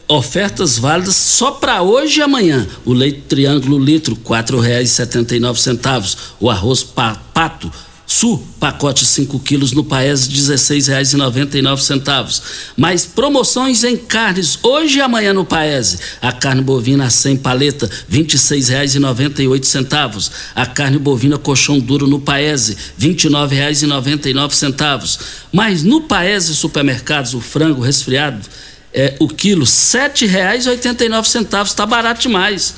ofertas 0.08 0.78
válidas 0.78 1.16
só 1.16 1.51
para 1.51 1.82
hoje 1.82 2.20
e 2.20 2.24
amanhã. 2.24 2.68
O 2.86 2.93
leite 2.93 3.24
triângulo 3.28 3.80
litro, 3.80 4.16
R$ 4.16 4.43
4,79. 4.43 6.16
O 6.39 6.49
arroz 6.49 6.84
pa, 6.84 7.16
pato 7.34 7.72
Sul, 8.08 8.41
pacote 8.60 9.03
5 9.03 9.39
quilos 9.39 9.72
no 9.72 9.84
Paes, 9.84 10.28
R$ 10.28 10.36
16,99. 10.36 12.39
Mais 12.78 13.03
promoções 13.06 13.84
em 13.84 13.97
carnes 13.97 14.60
hoje 14.62 14.99
e 14.99 15.01
amanhã 15.01 15.34
no 15.34 15.43
Paese. 15.43 15.97
A 16.22 16.32
carne 16.32 16.62
bovina 16.62 17.10
sem 17.10 17.36
paleta, 17.36 17.88
R$ 17.88 18.24
26,98. 18.24 20.32
A 20.53 20.68
carne 20.68 20.99
bovina 20.99 21.36
colchão 21.38 21.80
duro 21.80 22.08
no 22.08 22.22
Paese, 22.22 22.78
R$ 22.97 23.10
29,99. 23.10 25.20
Mas 25.51 25.84
no 25.84 26.01
Paese 26.01 26.56
Supermercados, 26.56 27.34
o 27.34 27.41
frango 27.41 27.82
resfriado, 27.82 28.47
é, 28.96 29.16
o 29.20 29.28
quilo 29.28 29.66
R$ 29.66 29.70
7,89. 29.70 31.64
Está 31.64 31.86
barato 31.86 32.22
demais. 32.22 32.74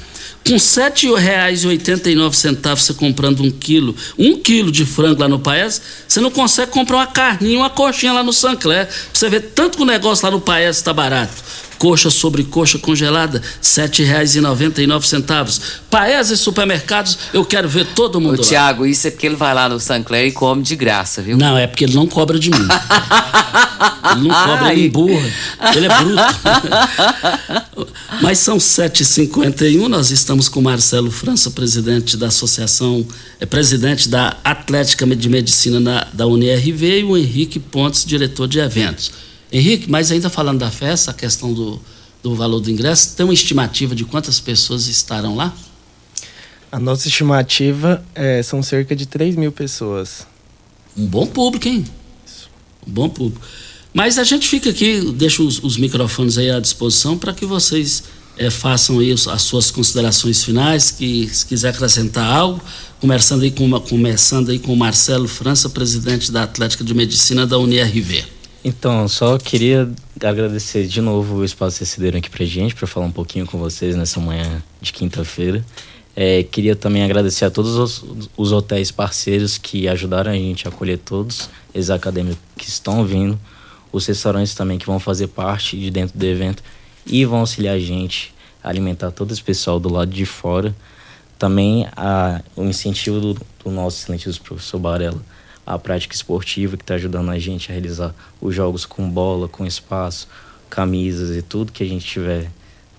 Com 0.45 0.53
R$ 0.53 0.59
7,89 0.59 2.75
você 2.75 2.93
comprando 2.93 3.41
um 3.43 3.51
quilo, 3.51 3.95
um 4.17 4.39
quilo 4.39 4.71
de 4.71 4.85
frango 4.85 5.21
lá 5.21 5.27
no 5.27 5.39
Paes, 5.39 5.81
você 6.07 6.21
não 6.21 6.31
consegue 6.31 6.71
comprar 6.71 6.97
uma 6.97 7.07
carninha, 7.07 7.59
uma 7.59 7.69
coxinha 7.69 8.13
lá 8.13 8.23
no 8.23 8.33
Sancler. 8.33 8.89
Você 9.13 9.29
vê 9.29 9.39
tanto 9.39 9.77
que 9.77 9.83
o 9.83 9.85
negócio 9.85 10.25
lá 10.25 10.31
no 10.31 10.41
Paes 10.41 10.77
está 10.77 10.91
barato. 10.93 11.33
Coxa 11.77 12.09
sobre 12.09 12.43
coxa 12.43 12.79
congelada, 12.79 13.39
R$ 13.39 13.45
7,99. 13.61 15.61
Paes 15.89 16.29
e 16.29 16.37
supermercados, 16.37 17.17
eu 17.33 17.45
quero 17.45 17.69
ver 17.69 17.85
todo 17.95 18.19
mundo 18.19 18.39
Ô, 18.39 18.41
lá. 18.41 18.47
Tiago, 18.47 18.85
isso 18.85 19.07
é 19.07 19.11
porque 19.11 19.27
ele 19.27 19.35
vai 19.35 19.53
lá 19.53 19.69
no 19.69 19.79
Sancler 19.79 20.27
e 20.27 20.31
come 20.31 20.61
de 20.61 20.75
graça, 20.75 21.21
viu? 21.21 21.37
Não, 21.37 21.57
é 21.57 21.67
porque 21.67 21.85
ele 21.85 21.95
não 21.95 22.07
cobra 22.07 22.39
de 22.39 22.49
mim. 22.49 22.57
ele 24.11 24.27
não 24.27 24.45
cobra, 24.45 24.73
ele 24.73 24.87
emburra. 24.87 25.29
Ele 25.75 25.85
é 25.85 25.97
bruto. 25.97 26.21
Mas 28.21 28.39
são 28.39 28.57
7h51, 28.57 29.87
nós 29.87 30.11
estamos 30.11 30.49
com 30.49 30.61
Marcelo 30.61 31.11
França, 31.11 31.51
presidente 31.51 32.17
da 32.17 32.27
Associação, 32.27 33.05
é 33.39 33.45
presidente 33.45 34.09
da 34.09 34.35
Atlética 34.43 35.05
de 35.05 35.29
Medicina 35.29 35.79
na, 35.79 36.07
da 36.11 36.25
UNIRV, 36.25 36.99
e 36.99 37.03
o 37.03 37.15
Henrique 37.15 37.59
Pontes, 37.59 38.03
diretor 38.03 38.47
de 38.47 38.57
eventos. 38.59 39.11
Henrique, 39.51 39.89
mas 39.89 40.11
ainda 40.11 40.29
falando 40.29 40.59
da 40.59 40.71
festa, 40.71 41.11
a 41.11 41.13
questão 41.13 41.53
do, 41.53 41.81
do 42.21 42.35
valor 42.35 42.59
do 42.59 42.69
ingresso, 42.69 43.15
tem 43.15 43.25
uma 43.25 43.33
estimativa 43.33 43.95
de 43.95 44.03
quantas 44.03 44.39
pessoas 44.39 44.87
estarão 44.87 45.35
lá? 45.35 45.53
A 46.71 46.79
nossa 46.79 47.07
estimativa 47.07 48.03
é, 48.13 48.43
são 48.43 48.61
cerca 48.61 48.95
de 48.95 49.05
3 49.05 49.35
mil 49.35 49.51
pessoas. 49.51 50.27
Um 50.97 51.05
bom 51.05 51.25
público, 51.25 51.67
hein? 51.67 51.85
Um 52.85 52.91
bom 52.91 53.07
público. 53.07 53.45
Mas 53.93 54.17
a 54.17 54.23
gente 54.23 54.47
fica 54.47 54.69
aqui, 54.69 54.99
deixa 55.15 55.41
os, 55.41 55.63
os 55.63 55.77
microfones 55.77 56.37
aí 56.37 56.51
à 56.51 56.59
disposição 56.59 57.17
para 57.17 57.33
que 57.33 57.45
vocês 57.45 58.03
é, 58.37 58.49
façam 58.49 58.99
aí 58.99 59.11
as 59.11 59.41
suas 59.41 59.71
considerações 59.71 60.43
finais, 60.43 60.91
que 60.91 61.27
se 61.27 61.45
quiser 61.45 61.69
acrescentar 61.69 62.29
algo, 62.29 62.61
começando 62.99 63.43
aí 63.43 63.51
com, 63.51 63.79
começando 63.79 64.49
aí 64.49 64.59
com 64.59 64.73
o 64.73 64.77
Marcelo 64.77 65.27
França, 65.27 65.69
presidente 65.69 66.31
da 66.31 66.43
Atlética 66.43 66.83
de 66.83 66.93
Medicina 66.93 67.47
da 67.47 67.57
UNIRV. 67.57 68.36
Então, 68.63 69.07
só 69.07 69.37
queria 69.37 69.89
agradecer 70.23 70.87
de 70.87 70.99
novo 70.99 71.37
o 71.37 71.45
espaço 71.45 71.75
que 71.75 71.77
vocês 71.79 71.89
cederam 71.89 72.19
aqui 72.19 72.29
pra 72.29 72.45
gente, 72.45 72.75
para 72.75 72.87
falar 72.87 73.05
um 73.05 73.11
pouquinho 73.11 73.45
com 73.45 73.57
vocês 73.57 73.95
nessa 73.95 74.19
manhã 74.19 74.61
de 74.81 74.91
quinta-feira. 74.91 75.63
É, 76.15 76.41
queria 76.41 76.75
também 76.75 77.03
agradecer 77.03 77.45
a 77.45 77.51
todos 77.51 77.75
os, 77.75 78.03
os, 78.35 78.51
hotéis 78.51 78.89
parceiros 78.89 79.59
que 79.59 79.87
ajudaram 79.87 80.31
a 80.31 80.35
gente 80.35 80.67
a 80.67 80.71
acolher 80.71 80.97
todos, 80.97 81.47
esses 81.73 81.91
acadêmicos 81.91 82.39
que 82.57 82.67
estão 82.67 83.05
vindo, 83.05 83.39
os 83.91 84.07
restaurantes 84.07 84.55
também 84.55 84.79
que 84.79 84.85
vão 84.87 84.99
fazer 84.99 85.27
parte 85.27 85.77
de 85.77 85.91
dentro 85.91 86.17
do 86.17 86.25
evento 86.25 86.63
e 87.05 87.23
vão 87.23 87.41
auxiliar 87.41 87.75
a 87.75 87.79
gente 87.79 88.33
a 88.63 88.69
alimentar 88.69 89.11
todo 89.11 89.31
esse 89.31 89.43
pessoal 89.43 89.79
do 89.79 89.93
lado 89.93 90.09
de 90.09 90.25
fora. 90.25 90.75
Também 91.37 91.87
a, 91.95 92.41
o 92.55 92.63
incentivo 92.63 93.19
do, 93.19 93.33
do 93.63 93.69
nosso 93.69 93.99
excelentíssimo 94.01 94.43
professor 94.43 94.79
Barella 94.79 95.21
a 95.67 95.77
prática 95.77 96.15
esportiva 96.15 96.77
que 96.77 96.83
está 96.83 96.95
ajudando 96.95 97.29
a 97.29 97.37
gente 97.37 97.69
a 97.69 97.73
realizar 97.73 98.15
os 98.39 98.55
jogos 98.55 98.85
com 98.85 99.09
bola, 99.09 99.49
com 99.49 99.65
espaço, 99.65 100.29
camisas 100.69 101.35
e 101.35 101.41
tudo 101.41 101.73
que 101.73 101.83
a 101.83 101.85
gente 101.85 102.05
tiver 102.05 102.49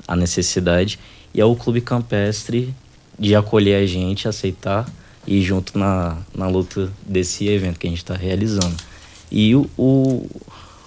a 0.07 0.14
necessidade. 0.14 0.99
E 1.33 1.41
é 1.41 1.45
o 1.47 1.57
Clube 1.57 1.81
Campestre 1.81 2.75
de 3.19 3.35
acolher 3.35 3.83
a 3.83 3.87
gente, 3.87 4.29
aceitar 4.29 4.87
e 5.27 5.41
junto 5.41 5.79
na, 5.79 6.19
na 6.35 6.47
luta 6.47 6.93
desse 7.07 7.49
evento 7.49 7.79
que 7.79 7.87
a 7.87 7.91
gente 7.91 8.03
está 8.03 8.14
realizando. 8.14 8.77
E 9.31 9.55
o, 9.55 9.69
o, 9.77 10.27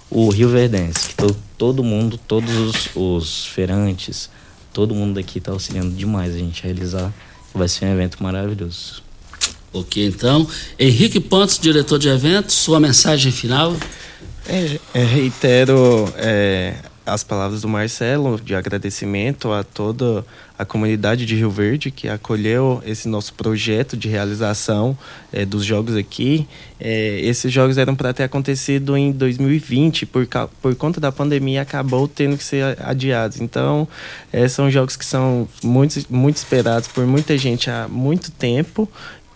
o 0.08 0.30
Rio 0.30 0.48
Verdense, 0.48 1.08
que 1.08 1.16
to, 1.16 1.36
todo 1.58 1.82
mundo, 1.82 2.16
todos 2.16 2.56
os, 2.56 2.90
os 2.94 3.46
feirantes, 3.46 4.30
todo 4.72 4.94
mundo 4.94 5.14
daqui 5.14 5.38
está 5.38 5.50
auxiliando 5.50 5.90
demais 5.90 6.32
a 6.34 6.38
gente 6.38 6.62
a 6.62 6.66
realizar. 6.66 7.12
Vai 7.52 7.68
ser 7.68 7.86
um 7.86 7.92
evento 7.92 8.22
maravilhoso. 8.22 9.02
Ok, 9.72 10.06
então, 10.06 10.46
Henrique 10.78 11.18
Pontes, 11.18 11.58
diretor 11.58 11.98
de 11.98 12.08
eventos, 12.08 12.54
sua 12.56 12.78
mensagem 12.78 13.32
final. 13.32 13.74
É, 14.46 14.78
é, 14.92 15.04
reitero 15.04 16.12
é, 16.16 16.74
as 17.06 17.24
palavras 17.24 17.62
do 17.62 17.68
Marcelo 17.68 18.38
de 18.38 18.54
agradecimento 18.54 19.50
a 19.50 19.64
toda 19.64 20.24
a 20.58 20.64
comunidade 20.64 21.24
de 21.24 21.34
Rio 21.34 21.50
Verde 21.50 21.90
que 21.90 22.08
acolheu 22.08 22.82
esse 22.84 23.08
nosso 23.08 23.32
projeto 23.34 23.96
de 23.96 24.08
realização 24.08 24.96
é, 25.32 25.44
dos 25.44 25.64
jogos 25.64 25.96
aqui. 25.96 26.46
É, 26.78 27.20
esses 27.20 27.50
jogos 27.50 27.78
eram 27.78 27.96
para 27.96 28.12
ter 28.12 28.24
acontecido 28.24 28.96
em 28.96 29.10
2020, 29.10 30.06
por, 30.06 30.28
por 30.60 30.74
conta 30.76 31.00
da 31.00 31.10
pandemia 31.10 31.62
acabou 31.62 32.06
tendo 32.06 32.36
que 32.36 32.44
ser 32.44 32.76
adiados. 32.82 33.40
Então, 33.40 33.88
é, 34.32 34.46
são 34.48 34.70
jogos 34.70 34.96
que 34.96 35.04
são 35.04 35.48
muito, 35.64 36.04
muito 36.10 36.36
esperados 36.36 36.88
por 36.88 37.06
muita 37.06 37.38
gente 37.38 37.70
há 37.70 37.88
muito 37.88 38.30
tempo 38.30 38.88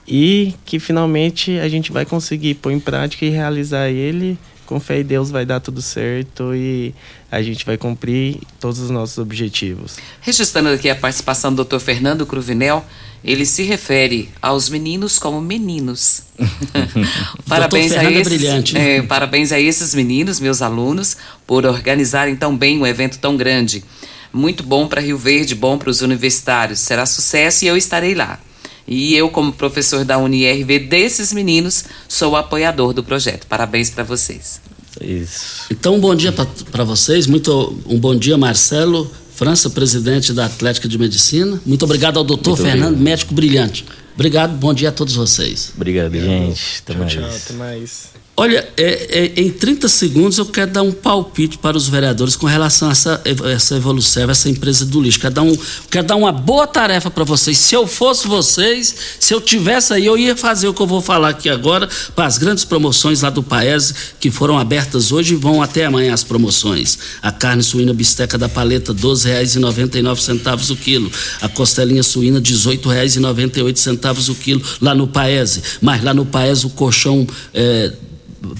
e 0.06 0.54
que 0.64 0.78
finalmente 0.78 1.58
a 1.58 1.68
gente 1.68 1.90
vai 1.90 2.04
conseguir 2.04 2.54
pôr 2.54 2.72
em 2.72 2.80
prática 2.80 3.24
e 3.24 3.30
realizar 3.30 3.88
ele. 3.88 4.38
Com 4.64 4.80
fé 4.80 5.00
em 5.00 5.04
Deus 5.04 5.30
vai 5.30 5.46
dar 5.46 5.60
tudo 5.60 5.80
certo 5.80 6.52
e 6.54 6.92
a 7.30 7.40
gente 7.40 7.64
vai 7.64 7.76
cumprir 7.76 8.38
todos 8.58 8.80
os 8.80 8.90
nossos 8.90 9.16
objetivos. 9.18 9.96
Registrando 10.20 10.70
aqui 10.70 10.90
a 10.90 10.94
participação 10.96 11.54
do 11.54 11.64
Dr. 11.64 11.78
Fernando 11.78 12.26
Cruvinel, 12.26 12.84
ele 13.22 13.46
se 13.46 13.62
refere 13.62 14.28
aos 14.42 14.68
meninos 14.68 15.18
como 15.18 15.40
meninos. 15.40 16.22
parabéns 17.46 17.92
a 17.92 18.10
esses, 18.10 18.74
é, 18.74 19.02
parabéns 19.02 19.52
a 19.52 19.60
esses 19.60 19.94
meninos, 19.94 20.40
meus 20.40 20.60
alunos, 20.62 21.16
por 21.46 21.64
organizarem 21.64 22.34
tão 22.34 22.56
bem 22.56 22.78
um 22.78 22.86
evento 22.86 23.18
tão 23.18 23.36
grande. 23.36 23.84
Muito 24.32 24.64
bom 24.64 24.88
para 24.88 25.00
Rio 25.00 25.16
Verde, 25.16 25.54
bom 25.54 25.78
para 25.78 25.90
os 25.90 26.02
universitários. 26.02 26.80
Será 26.80 27.06
sucesso 27.06 27.64
e 27.64 27.68
eu 27.68 27.76
estarei 27.76 28.14
lá. 28.14 28.38
E 28.86 29.14
eu, 29.16 29.28
como 29.28 29.52
professor 29.52 30.04
da 30.04 30.18
UniRV 30.18 30.78
desses 30.78 31.32
meninos, 31.32 31.84
sou 32.08 32.36
apoiador 32.36 32.92
do 32.92 33.02
projeto. 33.02 33.46
Parabéns 33.46 33.90
para 33.90 34.04
vocês. 34.04 34.60
Isso. 35.00 35.64
Então, 35.70 35.96
um 35.96 36.00
bom 36.00 36.14
dia 36.14 36.32
para 36.32 36.84
vocês. 36.84 37.26
Muito 37.26 37.78
um 37.86 37.98
bom 37.98 38.14
dia, 38.16 38.38
Marcelo 38.38 39.10
França, 39.34 39.68
presidente 39.68 40.32
da 40.32 40.46
Atlética 40.46 40.88
de 40.88 40.96
Medicina. 40.96 41.60
Muito 41.66 41.84
obrigado 41.84 42.18
ao 42.18 42.24
doutor 42.24 42.50
Muito 42.50 42.62
Fernando, 42.62 42.84
obrigado. 42.94 43.04
médico 43.04 43.34
brilhante. 43.34 43.84
Obrigado, 44.14 44.56
bom 44.56 44.72
dia 44.72 44.88
a 44.88 44.92
todos 44.92 45.14
vocês. 45.14 45.72
Obrigado, 45.76 46.06
obrigado. 46.06 46.28
gente. 46.28 46.82
Até 46.82 46.94
tchau, 46.94 47.02
mais. 47.02 47.12
Tchau, 47.12 47.24
até 47.24 47.52
mais. 47.52 48.25
Olha, 48.38 48.68
é, 48.76 49.32
é, 49.34 49.40
em 49.40 49.50
30 49.50 49.88
segundos 49.88 50.36
eu 50.36 50.44
quero 50.44 50.70
dar 50.70 50.82
um 50.82 50.92
palpite 50.92 51.56
para 51.56 51.74
os 51.74 51.88
vereadores 51.88 52.36
com 52.36 52.46
relação 52.46 52.88
a 52.88 52.92
essa, 52.92 53.22
essa 53.50 53.76
evolução, 53.76 54.30
essa 54.30 54.50
empresa 54.50 54.84
do 54.84 55.00
lixo. 55.00 55.18
Quero 55.18 55.32
dar, 55.32 55.42
um, 55.42 55.56
quero 55.90 56.06
dar 56.06 56.16
uma 56.16 56.30
boa 56.30 56.66
tarefa 56.66 57.10
para 57.10 57.24
vocês. 57.24 57.56
Se 57.56 57.74
eu 57.74 57.86
fosse 57.86 58.28
vocês, 58.28 58.94
se 59.18 59.32
eu 59.32 59.40
tivesse 59.40 59.94
aí, 59.94 60.04
eu 60.04 60.18
ia 60.18 60.36
fazer 60.36 60.68
o 60.68 60.74
que 60.74 60.82
eu 60.82 60.86
vou 60.86 61.00
falar 61.00 61.30
aqui 61.30 61.48
agora 61.48 61.88
para 62.14 62.26
as 62.26 62.36
grandes 62.36 62.62
promoções 62.62 63.22
lá 63.22 63.30
do 63.30 63.42
Paese, 63.42 63.94
que 64.20 64.30
foram 64.30 64.58
abertas 64.58 65.12
hoje 65.12 65.32
e 65.32 65.36
vão 65.38 65.62
até 65.62 65.86
amanhã 65.86 66.12
as 66.12 66.22
promoções. 66.22 66.98
A 67.22 67.32
carne 67.32 67.62
suína 67.62 67.94
bisteca 67.94 68.36
da 68.36 68.50
paleta, 68.50 68.92
R$ 68.92 68.98
12,99 68.98 70.72
o 70.72 70.76
quilo. 70.76 71.10
A 71.40 71.48
costelinha 71.48 72.02
suína, 72.02 72.36
R$ 72.36 72.44
18,98 72.44 74.28
o 74.28 74.34
quilo 74.34 74.62
lá 74.78 74.94
no 74.94 75.06
Paese. 75.06 75.62
Mas 75.80 76.04
lá 76.04 76.12
no 76.12 76.26
Paese 76.26 76.66
o 76.66 76.68
colchão. 76.68 77.26
É, 77.54 77.92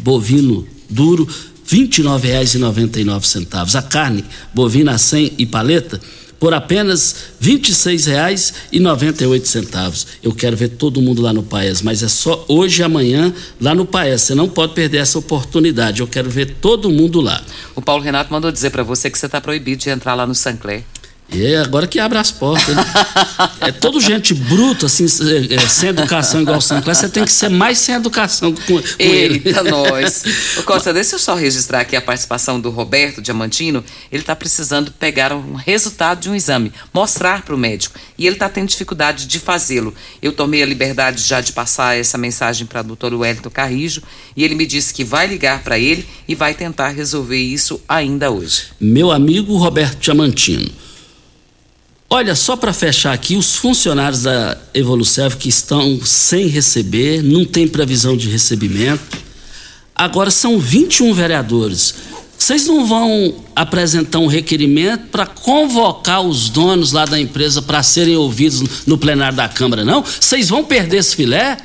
bovino 0.00 0.66
duro, 0.88 1.24
R$ 1.24 1.78
29,99. 1.78 3.74
A 3.74 3.82
carne 3.82 4.24
bovina 4.54 4.96
100 4.96 5.32
e 5.38 5.46
paleta, 5.46 6.00
por 6.38 6.54
apenas 6.54 7.16
R$ 7.40 7.58
26,98. 7.58 10.06
Eu 10.22 10.32
quero 10.32 10.56
ver 10.56 10.68
todo 10.70 11.02
mundo 11.02 11.22
lá 11.22 11.32
no 11.32 11.42
Paes, 11.42 11.82
mas 11.82 12.02
é 12.02 12.08
só 12.08 12.44
hoje 12.46 12.82
e 12.82 12.84
amanhã 12.84 13.34
lá 13.60 13.74
no 13.74 13.86
Paes. 13.86 14.22
Você 14.22 14.34
não 14.34 14.48
pode 14.48 14.74
perder 14.74 14.98
essa 14.98 15.18
oportunidade. 15.18 16.00
Eu 16.00 16.06
quero 16.06 16.30
ver 16.30 16.56
todo 16.60 16.90
mundo 16.90 17.20
lá. 17.20 17.42
O 17.74 17.82
Paulo 17.82 18.02
Renato 18.02 18.32
mandou 18.32 18.52
dizer 18.52 18.70
para 18.70 18.82
você 18.82 19.10
que 19.10 19.18
você 19.18 19.26
está 19.26 19.40
proibido 19.40 19.82
de 19.82 19.90
entrar 19.90 20.14
lá 20.14 20.26
no 20.26 20.34
Sancler. 20.34 20.84
E 21.28 21.44
é 21.44 21.58
agora 21.58 21.86
que 21.86 21.98
abre 21.98 22.18
as 22.18 22.30
portas. 22.30 22.74
Né? 22.74 22.84
é 23.60 23.72
todo 23.72 24.00
gente 24.00 24.32
bruta, 24.32 24.86
assim, 24.86 25.04
é, 25.04 25.58
sem 25.68 25.88
educação 25.88 26.40
igual 26.40 26.58
o 26.58 26.60
Sancler, 26.60 26.94
você 26.94 27.08
tem 27.08 27.24
que 27.24 27.32
ser 27.32 27.48
mais 27.48 27.78
sem 27.78 27.94
educação 27.94 28.52
com, 28.52 28.62
com 28.62 28.82
Eita, 28.98 29.60
ele. 29.60 29.70
nós. 29.70 30.24
Ô, 30.58 30.62
Costa, 30.62 30.92
deixa 30.92 31.16
eu 31.16 31.18
só 31.18 31.34
registrar 31.34 31.80
aqui 31.80 31.96
a 31.96 32.00
participação 32.00 32.60
do 32.60 32.70
Roberto 32.70 33.20
Diamantino. 33.20 33.84
Ele 34.10 34.22
está 34.22 34.36
precisando 34.36 34.92
pegar 34.92 35.32
um 35.32 35.54
resultado 35.54 36.20
de 36.20 36.30
um 36.30 36.34
exame, 36.34 36.72
mostrar 36.94 37.42
para 37.42 37.54
o 37.54 37.58
médico. 37.58 37.98
E 38.16 38.26
ele 38.26 38.36
está 38.36 38.48
tendo 38.48 38.68
dificuldade 38.68 39.26
de 39.26 39.38
fazê-lo. 39.40 39.94
Eu 40.22 40.32
tomei 40.32 40.62
a 40.62 40.66
liberdade 40.66 41.22
já 41.22 41.40
de 41.40 41.52
passar 41.52 41.98
essa 41.98 42.16
mensagem 42.16 42.66
para 42.66 42.80
o 42.80 42.84
doutor 42.84 43.12
Wellington 43.12 43.50
Carrijo 43.50 44.02
e 44.36 44.44
ele 44.44 44.54
me 44.54 44.66
disse 44.66 44.94
que 44.94 45.04
vai 45.04 45.26
ligar 45.26 45.62
para 45.62 45.78
ele 45.78 46.06
e 46.28 46.34
vai 46.34 46.54
tentar 46.54 46.88
resolver 46.88 47.36
isso 47.36 47.80
ainda 47.88 48.30
hoje. 48.30 48.68
Meu 48.80 49.10
amigo 49.10 49.56
Roberto 49.56 49.98
Diamantino. 49.98 50.86
Olha, 52.08 52.36
só 52.36 52.56
para 52.56 52.72
fechar 52.72 53.12
aqui, 53.12 53.36
os 53.36 53.56
funcionários 53.56 54.22
da 54.22 54.56
Evolucev 54.72 55.36
que 55.36 55.48
estão 55.48 56.00
sem 56.04 56.46
receber, 56.46 57.20
não 57.22 57.44
tem 57.44 57.66
previsão 57.66 58.16
de 58.16 58.28
recebimento. 58.28 59.18
Agora 59.94 60.30
são 60.30 60.58
21 60.58 61.12
vereadores. 61.12 61.94
Vocês 62.38 62.66
não 62.66 62.86
vão 62.86 63.34
apresentar 63.56 64.20
um 64.20 64.26
requerimento 64.28 65.08
para 65.08 65.26
convocar 65.26 66.20
os 66.20 66.48
donos 66.48 66.92
lá 66.92 67.06
da 67.06 67.18
empresa 67.18 67.60
para 67.60 67.82
serem 67.82 68.16
ouvidos 68.16 68.86
no 68.86 68.96
plenário 68.96 69.36
da 69.36 69.48
Câmara, 69.48 69.84
não? 69.84 70.02
Vocês 70.02 70.48
vão 70.48 70.62
perder 70.62 70.98
esse 70.98 71.16
filé? 71.16 71.56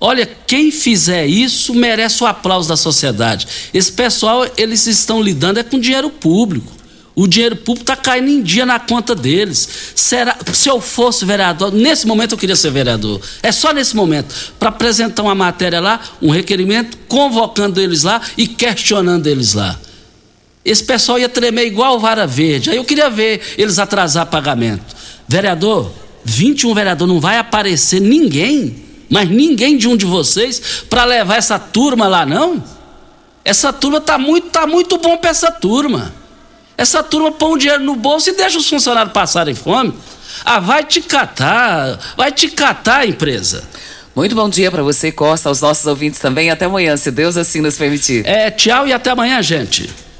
Olha, 0.00 0.28
quem 0.46 0.70
fizer 0.70 1.26
isso 1.26 1.74
merece 1.74 2.22
o 2.22 2.26
aplauso 2.26 2.68
da 2.68 2.76
sociedade. 2.76 3.46
Esse 3.72 3.90
pessoal, 3.92 4.46
eles 4.56 4.86
estão 4.86 5.22
lidando 5.22 5.58
é 5.58 5.62
com 5.62 5.80
dinheiro 5.80 6.10
público. 6.10 6.77
O 7.18 7.26
dinheiro 7.26 7.56
público 7.56 7.82
está 7.82 7.96
caindo 7.96 8.28
em 8.28 8.40
dia 8.40 8.64
na 8.64 8.78
conta 8.78 9.12
deles. 9.12 9.68
Será, 9.92 10.36
se 10.52 10.68
eu 10.68 10.80
fosse 10.80 11.24
vereador, 11.24 11.72
nesse 11.72 12.06
momento 12.06 12.30
eu 12.30 12.38
queria 12.38 12.54
ser 12.54 12.70
vereador. 12.70 13.20
É 13.42 13.50
só 13.50 13.72
nesse 13.72 13.96
momento, 13.96 14.32
para 14.56 14.68
apresentar 14.68 15.24
uma 15.24 15.34
matéria 15.34 15.80
lá, 15.80 16.00
um 16.22 16.30
requerimento, 16.30 16.96
convocando 17.08 17.80
eles 17.80 18.04
lá 18.04 18.22
e 18.36 18.46
questionando 18.46 19.26
eles 19.26 19.54
lá. 19.54 19.76
Esse 20.64 20.84
pessoal 20.84 21.18
ia 21.18 21.28
tremer 21.28 21.66
igual 21.66 21.98
vara 21.98 22.24
verde. 22.24 22.70
Aí 22.70 22.76
eu 22.76 22.84
queria 22.84 23.10
ver 23.10 23.42
eles 23.58 23.80
atrasar 23.80 24.26
pagamento. 24.26 24.94
Vereador, 25.26 25.90
21 26.24 26.72
vereador, 26.72 27.08
não 27.08 27.18
vai 27.18 27.38
aparecer 27.38 28.00
ninguém, 28.00 28.76
mas 29.10 29.28
ninguém 29.28 29.76
de 29.76 29.88
um 29.88 29.96
de 29.96 30.06
vocês, 30.06 30.84
para 30.88 31.04
levar 31.04 31.34
essa 31.34 31.58
turma 31.58 32.06
lá, 32.06 32.24
não? 32.24 32.62
Essa 33.44 33.72
turma 33.72 34.00
tá 34.00 34.16
muito, 34.16 34.50
tá 34.50 34.68
muito 34.68 34.98
bom 34.98 35.16
para 35.16 35.30
essa 35.30 35.50
turma. 35.50 36.14
Essa 36.78 37.02
turma 37.02 37.32
põe 37.32 37.52
o 37.52 37.58
dinheiro 37.58 37.82
no 37.82 37.96
bolso 37.96 38.30
e 38.30 38.32
deixa 38.32 38.56
os 38.56 38.68
funcionários 38.68 39.12
passarem 39.12 39.52
fome. 39.52 39.92
Ah, 40.44 40.60
vai 40.60 40.84
te 40.84 41.00
catar, 41.00 41.98
vai 42.16 42.30
te 42.30 42.48
catar, 42.48 43.06
empresa. 43.06 43.64
Muito 44.14 44.34
bom 44.34 44.48
dia 44.48 44.70
para 44.70 44.82
você, 44.82 45.10
Costa, 45.10 45.48
aos 45.48 45.60
nossos 45.60 45.84
ouvintes 45.86 46.20
também. 46.20 46.50
Até 46.50 46.66
amanhã, 46.66 46.96
se 46.96 47.10
Deus 47.10 47.36
assim 47.36 47.60
nos 47.60 47.76
permitir. 47.76 48.24
É, 48.24 48.48
tchau 48.50 48.86
e 48.86 48.92
até 48.92 49.10
amanhã, 49.10 49.42
gente. 49.42 49.90